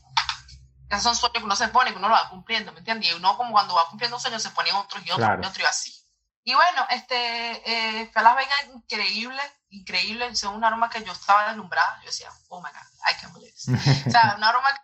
Esos 0.88 1.02
son 1.02 1.16
sueños 1.16 1.38
que 1.38 1.44
uno 1.44 1.56
se 1.56 1.68
pone, 1.68 1.90
que 1.90 1.98
uno 1.98 2.08
lo 2.08 2.14
va 2.14 2.28
cumpliendo, 2.28 2.70
¿me 2.72 2.80
entiendes? 2.80 3.10
Y 3.10 3.14
uno 3.14 3.36
como 3.36 3.52
cuando 3.52 3.74
va 3.74 3.88
cumpliendo 3.88 4.18
sueños 4.18 4.42
se 4.42 4.50
ponen 4.50 4.74
otros 4.74 5.02
y 5.06 5.10
otros 5.10 5.26
claro. 5.26 5.42
y 5.42 5.46
otros 5.46 5.64
y 5.64 5.66
así. 5.66 6.06
Y 6.44 6.54
bueno, 6.54 6.86
este, 6.90 8.00
eh, 8.00 8.10
fue 8.12 8.20
a 8.20 8.24
Las 8.24 8.36
Vegas 8.36 8.64
increíble, 8.74 9.40
increíble. 9.72 10.26
Es 10.26 10.42
un 10.44 10.64
aroma 10.64 10.88
que 10.90 11.02
yo 11.02 11.12
estaba 11.12 11.48
deslumbrada. 11.48 11.98
Yo 12.00 12.06
decía, 12.06 12.30
oh 12.48 12.60
my 12.60 12.70
God, 12.70 13.10
I 13.10 13.20
can't 13.20 13.34
believe 13.34 13.52
this. 13.52 13.68
o 14.06 14.10
sea, 14.10 14.34
un 14.36 14.44
aroma 14.44 14.72
que 14.72 14.80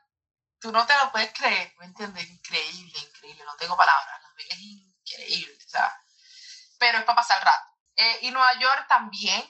tú 0.61 0.72
no 0.72 0.84
te 0.86 0.95
lo 0.97 1.12
puedes 1.12 1.32
creer, 1.32 1.74
¿me 1.78 1.86
entiendes? 1.86 2.28
Increíble, 2.28 2.99
increíble. 2.99 3.45
No 3.45 3.55
tengo 3.57 3.76
palabras. 3.76 4.22
Las 4.22 4.34
Vegas 4.34 4.59
es 4.59 4.64
increíble, 4.64 5.59
o 5.64 5.68
sea. 5.68 6.03
Pero 6.78 6.99
es 6.99 7.05
para 7.05 7.16
pasar 7.16 7.39
el 7.39 7.45
rato. 7.45 7.66
Eh, 7.97 8.18
y 8.22 8.30
Nueva 8.30 8.59
York 8.59 8.86
también. 8.89 9.43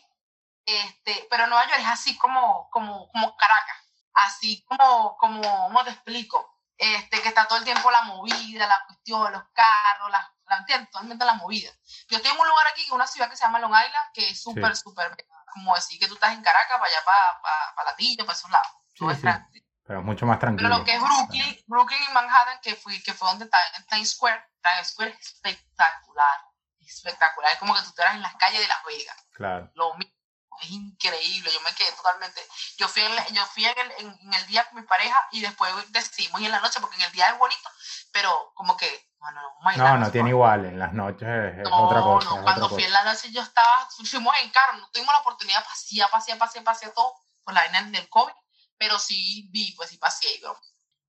Este, 0.66 1.26
pero 1.30 1.47
Nueva 1.47 1.66
York 1.66 1.80
es 1.80 1.89
así 1.89 2.16
como, 2.18 2.68
como, 2.70 3.09
como 3.11 3.36
Caracas. 3.36 3.76
Así 4.12 4.64
como, 4.64 5.16
como, 5.16 5.41
¿cómo 5.43 5.84
te 5.84 5.91
explico? 5.91 6.58
Este, 6.79 7.20
que 7.20 7.29
está 7.29 7.47
todo 7.49 7.59
el 7.59 7.64
tiempo 7.64 7.91
la 7.91 8.03
movida, 8.03 8.66
la 8.66 8.85
cuestión, 8.87 9.33
los 9.33 9.43
carros, 9.53 10.11
la 10.11 10.33
entiendo, 10.57 10.89
totalmente 10.91 11.24
la 11.24 11.35
movida. 11.35 11.70
Yo 12.09 12.16
estoy 12.16 12.31
en 12.31 12.41
un 12.41 12.49
lugar 12.49 12.66
aquí, 12.72 12.87
una 12.91 13.07
ciudad 13.07 13.29
que 13.29 13.37
se 13.37 13.45
llama 13.45 13.59
Long 13.59 13.72
Island, 13.72 14.12
que 14.14 14.31
es 14.31 14.41
súper, 14.41 14.74
sí. 14.74 14.83
súper, 14.83 15.14
como 15.53 15.74
decir 15.74 15.99
que 15.99 16.07
tú 16.07 16.14
estás 16.14 16.33
en 16.33 16.43
Caracas, 16.43 16.79
para 16.79 16.91
allá, 16.91 17.05
para, 17.05 17.43
para, 17.43 17.74
para 17.74 17.91
Latillo, 17.91 18.24
para 18.24 18.39
esos 18.39 18.51
lados. 18.51 18.68
Sí, 18.95 19.05
sí. 19.53 19.64
Pero 19.87 20.03
mucho 20.03 20.26
más 20.26 20.39
tranquilo. 20.39 20.68
Pero 20.68 20.79
lo 20.79 20.85
que 20.85 20.95
es 20.95 21.01
Brooklyn, 21.01 21.64
Brooklyn 21.66 22.03
y 22.09 22.12
Manhattan, 22.12 22.61
que, 22.61 22.76
fui, 22.76 23.03
que 23.03 23.14
fue 23.14 23.29
donde 23.29 23.47
está 23.47 23.59
en 23.76 23.87
Times 23.87 24.11
Square, 24.11 24.45
Times 24.62 24.89
Square 24.89 25.16
es 25.18 25.26
espectacular, 25.29 26.41
espectacular. 26.81 27.53
Es 27.53 27.59
como 27.59 27.74
que 27.74 27.83
tú 27.83 27.89
estás 27.89 28.14
en 28.14 28.22
las 28.22 28.35
calles 28.37 28.61
de 28.61 28.68
Las 28.68 28.85
Vegas. 28.85 29.16
Claro. 29.33 29.70
Lo 29.74 29.95
mismo. 29.95 30.18
Es 30.61 30.71
increíble, 30.71 31.51
yo 31.53 31.61
me 31.61 31.75
quedé 31.75 31.93
totalmente. 31.93 32.41
Yo 32.77 32.89
fui, 32.89 33.03
en, 33.03 33.35
yo 33.35 33.45
fui 33.47 33.65
en, 33.65 33.79
el, 33.79 33.93
en, 33.99 34.19
en 34.23 34.35
el 34.35 34.47
día 34.47 34.69
con 34.69 34.81
mi 34.81 34.87
pareja 34.87 35.29
y 35.33 35.41
después 35.41 35.73
decidimos 35.91 36.41
ir 36.41 36.47
en 36.47 36.53
la 36.53 36.61
noche 36.61 36.81
porque 36.81 36.97
en 36.97 37.03
el 37.03 37.13
día 37.13 37.29
es 37.29 37.39
bonito, 37.39 37.69
pero 38.13 38.53
como 38.55 38.77
que 38.77 39.09
no, 39.21 39.77
no, 39.77 39.99
no, 39.99 40.11
tiene 40.11 40.31
igual, 40.31 40.65
en 40.65 40.79
las 40.79 40.93
noches 40.93 41.29
es, 41.29 41.69
no, 41.69 41.87
otra 41.87 42.01
cosa. 42.01 42.37
No, 42.37 42.43
cuando 42.43 42.67
otra 42.67 42.77
fui 42.77 42.85
cosa. 42.85 42.87
en 42.87 42.93
la 42.93 43.05
noche 43.05 43.31
yo 43.33 43.43
estaba, 43.43 43.89
fuimos 44.05 44.35
en 44.43 44.51
carro, 44.51 44.79
no 44.79 44.89
tuvimos 44.91 45.13
la 45.13 45.21
oportunidad 45.21 45.65
pasear, 45.65 46.11
pasear, 46.11 46.39
pasear, 46.39 46.65
pasear 46.65 46.93
todo 46.93 47.15
por 47.43 47.53
la 47.53 47.63
vaina 47.63 47.83
del 47.83 48.09
COVID, 48.09 48.33
pero 48.77 48.99
sí 48.99 49.49
vi, 49.51 49.73
pues 49.73 49.91
sí. 49.91 49.99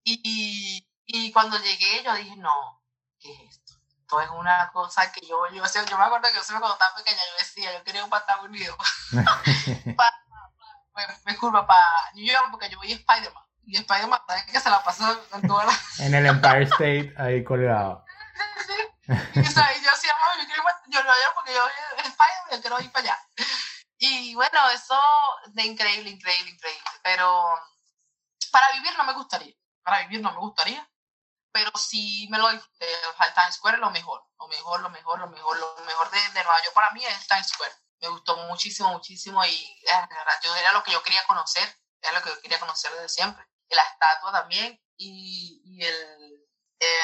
Y, 0.03 0.21
y, 0.23 0.87
y 1.05 1.31
cuando 1.31 1.57
llegué 1.59 2.03
yo 2.03 2.13
dije, 2.15 2.35
no, 2.37 2.83
¿qué 3.19 3.31
es 3.31 3.39
esto? 3.51 3.58
Esto 4.09 4.21
es 4.21 4.29
una 4.31 4.71
cosa 4.73 5.11
que 5.11 5.21
yo, 5.21 5.45
yo, 5.53 5.63
yo 5.63 5.97
me 5.99 6.03
acuerdo 6.03 6.29
que 6.29 6.33
yo 6.33 6.41
cuando 6.47 6.73
estaba 6.73 6.95
pequeña 6.95 7.19
yo 7.19 7.37
decía, 7.37 7.71
yo 7.71 7.83
quería 7.83 8.03
un 8.03 8.09
para 8.09 8.21
Estados 8.21 8.45
Unidos. 8.45 8.75
me, 9.11 9.93
me 11.25 11.37
curva 11.37 11.67
para 11.67 12.11
New 12.15 12.25
York 12.25 12.47
porque 12.49 12.71
yo 12.71 12.79
vi 12.79 12.93
Spider-Man. 12.93 13.43
Y 13.67 13.77
Spider-Man 13.77 14.19
también 14.25 14.47
que 14.51 14.59
se 14.59 14.71
la 14.71 14.83
pasó 14.83 15.15
en 15.31 15.47
toda 15.47 15.65
la... 15.65 15.73
en 15.99 16.15
el 16.15 16.25
Empire 16.25 16.63
State 16.63 17.13
ahí 17.19 17.43
colgado. 17.43 18.03
y, 19.35 19.41
o 19.41 19.51
sea, 19.51 19.77
y 19.77 19.83
yo 19.83 19.91
decía, 19.91 20.11
yo 20.39 20.45
quiero 20.47 20.63
yo 20.87 21.03
lo 21.03 21.11
veo 21.11 21.29
porque 21.35 21.53
yo 21.53 21.67
vi 21.67 22.01
Spider-Man 22.01 22.47
y 22.49 22.55
yo 22.55 22.61
quiero 22.61 22.79
ir 22.79 22.91
para 22.91 23.05
allá. 23.05 23.19
Y 23.99 24.33
bueno, 24.33 24.69
eso 24.71 24.99
de 25.49 25.65
increíble, 25.65 26.09
increíble, 26.09 26.49
increíble. 26.49 26.89
Pero 27.03 27.43
para 28.51 28.71
vivir 28.71 28.97
no 28.97 29.03
me 29.03 29.13
gustaría. 29.13 29.53
Para 29.83 29.99
vivir 29.99 30.19
no 30.19 30.31
me 30.31 30.39
gustaría. 30.39 30.89
Pero 31.51 31.71
sí 31.75 32.27
me 32.29 32.37
lo 32.37 32.49
disfruté. 32.49 32.85
El 32.93 33.33
Times 33.33 33.55
Square 33.55 33.75
es 33.77 33.81
lo 33.81 33.89
mejor. 33.91 34.23
Lo 34.39 34.47
mejor, 34.47 34.81
lo 34.81 34.89
mejor, 34.89 35.19
lo 35.19 35.27
mejor. 35.27 35.57
Lo 35.57 35.85
mejor 35.85 36.09
de, 36.11 36.19
de 36.19 36.43
Nueva 36.43 36.61
York 36.63 36.73
para 36.73 36.91
mí 36.91 37.03
es 37.05 37.15
el 37.15 37.27
Times 37.27 37.47
Square. 37.47 37.73
Me 38.01 38.07
gustó 38.09 38.37
muchísimo, 38.47 38.89
muchísimo. 38.89 39.43
Y 39.45 39.83
verdad, 39.85 40.39
yo 40.43 40.55
era 40.55 40.71
lo 40.71 40.83
que 40.83 40.91
yo 40.91 41.01
quería 41.03 41.25
conocer. 41.25 41.67
Era 42.01 42.13
lo 42.13 42.23
que 42.23 42.29
yo 42.29 42.41
quería 42.41 42.59
conocer 42.59 42.91
desde 42.93 43.09
siempre. 43.09 43.45
La 43.69 43.83
estatua 43.83 44.31
también. 44.31 44.79
Y, 44.95 45.61
y 45.65 45.85
el. 45.85 46.47
Eh, 46.79 46.99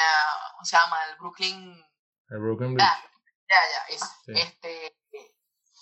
¿Cómo 0.54 0.66
se 0.66 0.78
llama? 0.78 1.04
El 1.06 1.16
Brooklyn. 1.18 1.86
El 2.30 2.40
Brooklyn 2.40 2.76
Bridge. 2.76 2.88
Ah, 2.88 3.04
ya, 3.50 3.58
ya, 3.72 3.96
eso. 3.96 4.06
Sí. 4.26 4.32
Este, 4.36 4.98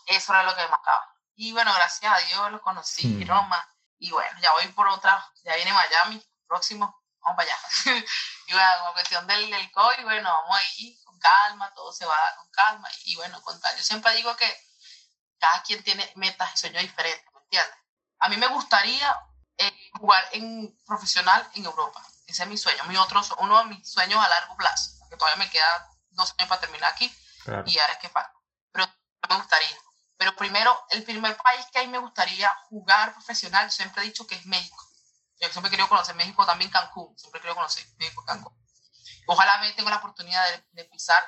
eso 0.08 0.34
era 0.34 0.44
lo 0.44 0.56
que 0.56 0.62
me 0.62 0.68
mataba. 0.70 1.14
Y 1.36 1.52
bueno, 1.52 1.74
gracias 1.74 2.12
a 2.12 2.18
Dios 2.26 2.52
los 2.52 2.62
conocí, 2.62 3.08
Hmm. 3.08 3.28
Roma. 3.28 3.70
Y 3.98 4.12
bueno, 4.12 4.38
ya 4.42 4.52
voy 4.52 4.68
por 4.70 4.88
otra, 4.88 5.26
ya 5.44 5.56
viene 5.56 5.72
Miami, 5.72 6.22
próximo, 6.46 7.03
vamos 7.24 7.38
para 7.38 7.52
allá. 7.54 8.06
y 8.48 8.54
bueno, 8.54 8.70
con 8.86 8.94
cuestión 8.94 9.28
del, 9.28 9.50
del 9.50 9.72
COVID, 9.72 10.04
bueno, 10.04 10.30
vamos 10.30 10.58
ahí 10.58 11.00
con 11.04 11.18
calma, 11.20 11.74
todo 11.74 11.92
se 11.94 12.06
va 12.06 12.16
a 12.16 12.22
dar 12.22 12.36
con 12.38 12.50
calma. 12.52 12.90
Y 13.06 13.16
bueno, 13.16 13.42
con 13.42 13.60
tal. 13.60 13.76
Yo 13.78 13.84
siempre 13.84 14.14
digo 14.16 14.36
que 14.36 14.58
cada 15.40 15.62
quien 15.64 15.84
tiene 15.84 16.12
metas 16.16 16.54
y 16.54 16.58
sueños 16.58 16.82
diferentes, 16.82 17.26
¿me 17.34 17.42
entiendes? 17.42 17.76
A 18.20 18.30
mí 18.30 18.38
me 18.38 18.48
gustaría 18.48 19.16
eh, 19.58 19.92
jugar 20.00 20.26
en 20.32 20.78
profesional 20.86 21.50
en 21.56 21.66
Europa. 21.66 22.02
Ese 22.26 22.44
es 22.44 22.50
mi 22.50 22.58
sueño, 22.58 22.84
mi 22.86 22.96
otro, 22.98 23.22
uno 23.40 23.60
de 23.60 23.66
mis 23.66 23.92
sueños 23.92 24.24
a 24.24 24.30
largo 24.30 24.56
plazo, 24.56 24.92
porque 25.00 25.18
todavía 25.18 25.44
me 25.44 25.50
queda 25.50 25.90
dos 26.12 26.34
años 26.38 26.50
para 26.50 26.62
terminar 26.62 26.92
aquí 26.94 27.14
Claro. 27.44 27.64
y 27.68 27.78
ahora 27.78 27.94
es 27.94 28.00
que 28.00 28.10
falta. 28.10 28.34
Pero 28.72 28.88
me 29.30 29.36
gustaría. 29.36 29.78
Pero 30.18 30.36
primero, 30.36 30.86
el 30.92 31.04
primer 31.04 31.36
país 31.36 31.66
que 31.74 31.80
a 31.80 31.82
mí 31.82 31.90
me 31.90 31.98
gustaría 31.98 32.50
jugar 32.70 33.12
profesional, 33.14 33.70
siempre 33.72 34.02
he 34.04 34.06
dicho 34.06 34.26
que 34.26 34.36
es 34.36 34.46
México. 34.46 34.78
Yo 35.44 35.52
siempre 35.52 35.68
he 35.68 35.72
querido 35.72 35.90
conocer 35.90 36.16
México, 36.16 36.46
también 36.46 36.72
Cancún, 36.72 37.18
siempre 37.18 37.40
he 37.40 37.42
querido 37.42 37.56
conocer 37.56 37.86
México, 37.98 38.24
Cancún. 38.26 38.58
Ojalá 39.28 39.58
me 39.60 39.72
tenga 39.74 39.90
la 39.90 39.98
oportunidad 39.98 40.50
de, 40.52 40.66
de 40.72 40.86
pisar, 40.86 41.24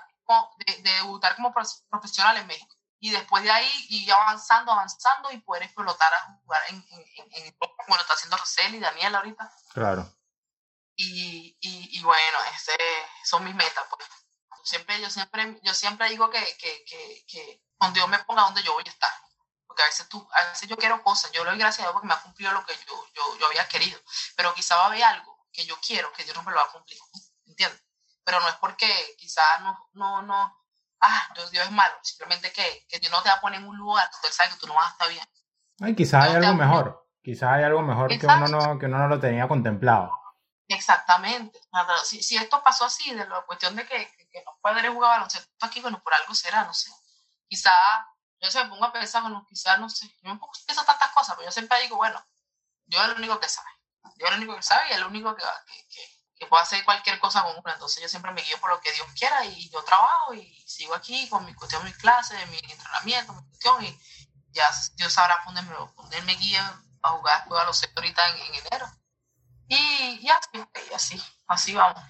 de, 0.57 0.73
de 0.81 0.91
debutar 0.91 1.35
como 1.35 1.53
prof- 1.53 1.81
profesional 1.89 2.37
en 2.37 2.47
México. 2.47 2.75
Y 2.99 3.11
después 3.11 3.43
de 3.43 3.51
ahí 3.51 3.69
ir 3.89 4.11
avanzando, 4.11 4.71
avanzando 4.71 5.31
y 5.31 5.37
poder 5.39 5.63
explotar 5.63 6.11
a 6.13 6.39
jugar 6.41 6.61
en, 6.69 6.75
en, 6.89 6.99
en, 6.99 7.33
en 7.33 7.45
Europa, 7.53 7.83
como 7.83 7.95
lo 7.95 8.01
está 8.01 8.13
haciendo 8.13 8.37
Roseli 8.37 8.77
y 8.77 8.79
Daniel 8.79 9.15
ahorita. 9.15 9.51
Claro. 9.73 10.11
Y, 10.95 11.57
y, 11.59 11.99
y 11.99 12.03
bueno, 12.03 12.37
ese 12.55 12.75
son 13.25 13.43
mis 13.43 13.53
metas. 13.53 13.83
Pues. 13.89 14.07
Siempre, 14.63 14.99
yo, 15.01 15.09
siempre, 15.09 15.59
yo 15.61 15.73
siempre 15.73 16.09
digo 16.09 16.29
que, 16.29 16.39
que, 16.57 16.83
que, 16.85 17.25
que 17.27 17.63
donde 17.79 17.99
Dios 17.99 18.09
me 18.09 18.19
ponga, 18.19 18.43
donde 18.43 18.63
yo 18.63 18.73
voy 18.73 18.83
a 18.85 18.89
estar. 18.89 19.11
Porque 19.75 19.83
a 19.83 19.87
veces, 19.87 20.07
tú, 20.07 20.25
a 20.31 20.49
veces 20.51 20.69
yo 20.69 20.77
quiero 20.77 21.03
cosas, 21.03 21.33
yo 21.33 21.43
le 21.43 21.49
doy 21.49 21.59
gracias 21.59 21.79
a 21.79 21.83
Dios 21.83 21.93
porque 21.93 22.07
me 22.07 22.13
ha 22.13 22.21
cumplido 22.21 22.53
lo 22.53 22.65
que 22.65 22.73
yo, 22.87 23.05
yo, 23.13 23.37
yo 23.37 23.47
había 23.47 23.67
querido. 23.67 23.99
Pero 24.37 24.53
quizá 24.53 24.77
va 24.77 24.83
a 24.83 24.85
haber 24.85 25.03
algo 25.03 25.47
que 25.51 25.65
yo 25.65 25.75
quiero 25.85 26.13
que 26.13 26.23
Dios 26.23 26.33
no 26.33 26.43
me 26.43 26.51
lo 26.51 26.57
va 26.57 26.63
a 26.63 26.71
cumplir. 26.71 26.97
¿Entiendes? 27.45 27.83
Pero 28.23 28.39
no 28.39 28.47
es 28.47 28.55
porque 28.55 28.87
quizá 29.17 29.41
no, 29.59 29.89
no, 29.91 30.21
no, 30.21 30.57
ah, 31.01 31.29
Dios, 31.35 31.51
Dios 31.51 31.65
es 31.65 31.71
malo. 31.71 31.93
Simplemente 32.03 32.53
que, 32.53 32.85
que 32.87 32.99
Dios 32.99 33.11
no 33.11 33.21
te 33.21 33.27
va 33.27 33.35
a 33.35 33.41
poner 33.41 33.59
en 33.59 33.67
un 33.67 33.75
lugar 33.75 34.09
que 34.09 34.29
tú 34.29 34.33
sabes 34.33 34.53
que 34.53 34.59
tú 34.61 34.67
no 34.67 34.75
vas 34.75 34.87
a 34.87 34.91
estar 34.91 35.09
bien. 35.09 35.27
Ay, 35.81 35.93
quizás 35.93 36.23
hay 36.23 36.31
No 36.31 36.37
algo 36.37 36.53
mejor. 36.53 37.09
Quizás 37.21 37.49
hay 37.51 37.63
algo 37.65 37.81
mejor 37.81 38.07
que 38.07 38.25
uno, 38.25 38.47
no, 38.47 38.79
que 38.79 38.85
uno 38.85 38.97
no 38.97 39.07
lo 39.09 39.19
tenía 39.19 39.45
contemplado. 39.49 40.09
Exactamente. 40.69 41.59
Si, 42.05 42.23
si 42.23 42.37
esto 42.37 42.63
pasó 42.63 42.85
así, 42.85 43.13
de 43.13 43.27
la 43.27 43.41
cuestión 43.41 43.75
de 43.75 43.85
que, 43.85 44.09
que, 44.15 44.29
que 44.29 44.43
no 44.45 44.57
poder 44.61 44.87
jugar 44.89 45.11
baloncesto 45.11 45.51
aquí, 45.65 45.81
bueno, 45.81 46.01
por 46.01 46.13
algo 46.13 46.33
será, 46.33 46.63
no 46.63 46.73
sé. 46.73 46.91
Quizá 47.47 47.71
yo 48.45 48.51
se 48.51 48.63
me 48.63 48.69
pongo 48.69 48.85
a 48.85 48.93
pensar, 48.93 49.21
bueno, 49.23 49.45
quizás, 49.49 49.79
no 49.79 49.89
sé, 49.89 50.07
yo 50.21 50.33
me 50.33 50.39
pongo 50.39 50.51
a 50.53 50.65
pensar 50.65 50.85
tantas 50.85 51.11
cosas, 51.11 51.35
pero 51.35 51.47
yo 51.47 51.51
siempre 51.51 51.81
digo, 51.81 51.97
bueno, 51.97 52.23
yo 52.85 53.03
es 53.03 53.09
el 53.09 53.17
único 53.17 53.39
que 53.39 53.49
sabe, 53.49 53.69
yo 54.17 54.27
es 54.27 54.31
el 54.31 54.37
único 54.37 54.55
que 54.55 54.63
sabe 54.63 54.89
y 54.89 54.93
el 54.93 55.03
único 55.03 55.35
que, 55.35 55.43
que, 55.89 56.21
que, 56.37 56.45
puede 56.47 56.63
hacer 56.63 56.85
cualquier 56.85 57.19
cosa 57.19 57.43
con 57.43 57.57
uno, 57.57 57.73
entonces 57.73 58.01
yo 58.01 58.07
siempre 58.07 58.31
me 58.31 58.41
guío 58.41 58.59
por 58.59 58.69
lo 58.69 58.79
que 58.79 58.91
Dios 58.91 59.07
quiera 59.17 59.43
y 59.45 59.69
yo 59.69 59.83
trabajo 59.83 60.33
y 60.33 60.63
sigo 60.67 60.93
aquí 60.93 61.27
con 61.27 61.43
mi 61.43 61.53
cuestión, 61.53 61.83
mis 61.83 61.97
clases, 61.97 62.47
mi 62.49 62.59
entrenamiento, 62.71 63.33
mi 63.33 63.43
cuestión 63.47 63.83
y 63.83 63.99
ya 64.51 64.69
Dios 64.93 65.11
sabrá 65.11 65.43
ponerme, 65.43 65.75
ponerme 65.95 66.35
guía 66.35 66.81
a 67.01 67.09
jugar 67.09 67.39
después 67.39 67.61
a 67.61 67.65
los 67.65 67.77
seis 67.77 67.91
ahorita 67.95 68.29
en, 68.29 68.55
enero. 68.55 68.91
Y, 69.67 70.19
y 70.21 70.29
así, 70.29 70.65
y 70.89 70.93
así, 70.93 71.23
así 71.47 71.73
vamos, 71.73 72.03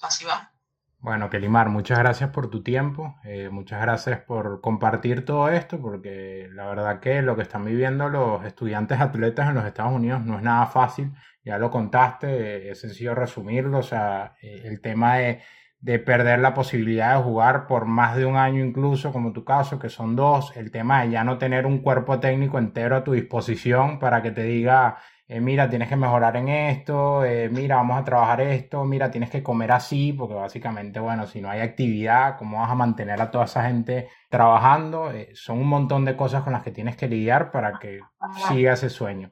así 0.00 0.24
vamos. 0.24 0.59
Bueno, 1.02 1.30
Kelimar, 1.30 1.70
muchas 1.70 1.98
gracias 1.98 2.28
por 2.28 2.50
tu 2.50 2.62
tiempo, 2.62 3.16
eh, 3.24 3.48
muchas 3.50 3.80
gracias 3.80 4.20
por 4.20 4.60
compartir 4.60 5.24
todo 5.24 5.48
esto, 5.48 5.80
porque 5.80 6.46
la 6.52 6.66
verdad 6.66 7.00
que 7.00 7.22
lo 7.22 7.36
que 7.36 7.42
están 7.42 7.64
viviendo 7.64 8.10
los 8.10 8.44
estudiantes 8.44 9.00
atletas 9.00 9.48
en 9.48 9.54
los 9.54 9.64
Estados 9.64 9.94
Unidos 9.94 10.22
no 10.26 10.36
es 10.36 10.42
nada 10.42 10.66
fácil, 10.66 11.12
ya 11.42 11.56
lo 11.56 11.70
contaste, 11.70 12.70
es 12.70 12.80
sencillo 12.80 13.14
resumirlo, 13.14 13.78
o 13.78 13.82
sea, 13.82 14.34
eh, 14.42 14.60
el 14.66 14.82
tema 14.82 15.16
de, 15.16 15.40
de 15.80 15.98
perder 16.00 16.40
la 16.40 16.52
posibilidad 16.52 17.16
de 17.16 17.22
jugar 17.22 17.66
por 17.66 17.86
más 17.86 18.14
de 18.16 18.26
un 18.26 18.36
año 18.36 18.62
incluso, 18.62 19.10
como 19.10 19.32
tu 19.32 19.42
caso, 19.42 19.78
que 19.78 19.88
son 19.88 20.16
dos, 20.16 20.54
el 20.54 20.70
tema 20.70 21.02
de 21.02 21.12
ya 21.12 21.24
no 21.24 21.38
tener 21.38 21.64
un 21.64 21.78
cuerpo 21.78 22.20
técnico 22.20 22.58
entero 22.58 22.94
a 22.96 23.04
tu 23.04 23.12
disposición 23.12 23.98
para 24.00 24.20
que 24.20 24.32
te 24.32 24.42
diga 24.42 24.98
eh, 25.32 25.40
mira, 25.40 25.70
tienes 25.70 25.88
que 25.88 25.94
mejorar 25.94 26.36
en 26.38 26.48
esto, 26.48 27.24
eh, 27.24 27.48
mira, 27.48 27.76
vamos 27.76 28.00
a 28.00 28.04
trabajar 28.04 28.40
esto, 28.40 28.82
mira, 28.84 29.12
tienes 29.12 29.30
que 29.30 29.44
comer 29.44 29.70
así, 29.70 30.12
porque 30.12 30.34
básicamente, 30.34 30.98
bueno, 30.98 31.24
si 31.28 31.40
no 31.40 31.48
hay 31.48 31.60
actividad, 31.60 32.36
¿cómo 32.36 32.58
vas 32.58 32.68
a 32.68 32.74
mantener 32.74 33.22
a 33.22 33.30
toda 33.30 33.44
esa 33.44 33.62
gente 33.62 34.10
trabajando? 34.28 35.12
Eh, 35.12 35.30
son 35.36 35.58
un 35.58 35.68
montón 35.68 36.04
de 36.04 36.16
cosas 36.16 36.42
con 36.42 36.52
las 36.52 36.64
que 36.64 36.72
tienes 36.72 36.96
que 36.96 37.06
lidiar 37.06 37.52
para 37.52 37.78
que 37.78 38.00
siga 38.48 38.72
ese 38.72 38.90
sueño. 38.90 39.30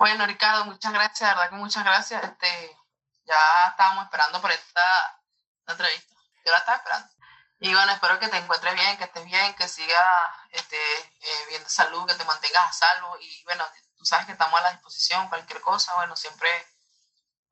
Bueno, 0.00 0.26
Ricardo, 0.26 0.64
muchas 0.64 0.92
gracias, 0.92 1.30
de 1.30 1.36
verdad 1.36 1.50
que 1.50 1.56
muchas 1.62 1.84
gracias. 1.84 2.24
Este, 2.24 2.76
ya 3.24 3.68
estábamos 3.70 4.06
esperando 4.06 4.40
por 4.40 4.50
esta, 4.50 4.82
entrevista. 5.68 6.12
Yo 6.44 6.50
la 6.50 6.58
estaba 6.58 6.78
esperando. 6.78 7.08
Y 7.60 7.72
bueno, 7.72 7.92
espero 7.92 8.18
que 8.18 8.26
te 8.26 8.36
encuentres 8.36 8.74
bien, 8.74 8.96
que 8.96 9.04
estés 9.04 9.24
bien, 9.24 9.54
que 9.54 9.68
sigas 9.68 10.06
este, 10.50 10.76
bien 11.50 11.62
de 11.62 11.68
salud, 11.68 12.04
que 12.04 12.14
te 12.14 12.24
mantengas 12.24 12.68
a 12.68 12.72
salvo. 12.72 13.16
Y 13.20 13.44
bueno, 13.44 13.62
tú 13.96 14.04
sabes 14.04 14.26
que 14.26 14.32
estamos 14.32 14.58
a 14.58 14.62
la 14.62 14.72
disposición, 14.72 15.28
cualquier 15.28 15.60
cosa, 15.60 15.94
bueno, 15.96 16.16
siempre 16.16 16.48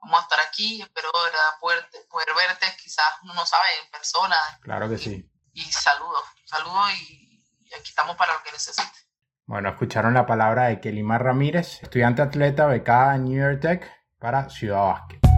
vamos 0.01 0.21
a 0.21 0.23
estar 0.23 0.41
aquí, 0.41 0.83
espero 0.83 1.11
¿verdad? 1.25 1.39
Poder, 1.61 1.89
poder 2.11 2.29
verte, 2.37 2.67
quizás 2.83 3.07
uno 3.23 3.35
no 3.35 3.47
sabe 3.47 3.65
en 3.83 3.91
persona. 3.91 4.37
Claro 4.63 4.89
que 4.89 4.99
sí. 4.99 5.31
Y, 5.53 5.63
saludos, 5.73 6.25
saludos 6.45 6.91
y, 7.01 7.43
y, 7.61 7.75
aquí 7.75 7.91
estamos 7.91 8.17
para 8.17 8.35
lo 8.35 8.43
que 8.43 8.53
necesite. 8.53 8.99
Bueno, 9.47 9.69
escucharon 9.69 10.15
la 10.15 10.27
palabra 10.27 10.65
de 10.65 10.81
Kelimar 10.81 11.23
Ramírez, 11.23 11.83
estudiante 11.83 12.23
atleta 12.23 12.67
becada 12.67 13.17
en 13.17 13.25
New 13.25 13.41
York 13.41 13.61
Tech 13.61 13.91
para 14.19 14.49
Ciudad 14.49 14.85
Vázquez. 14.85 15.34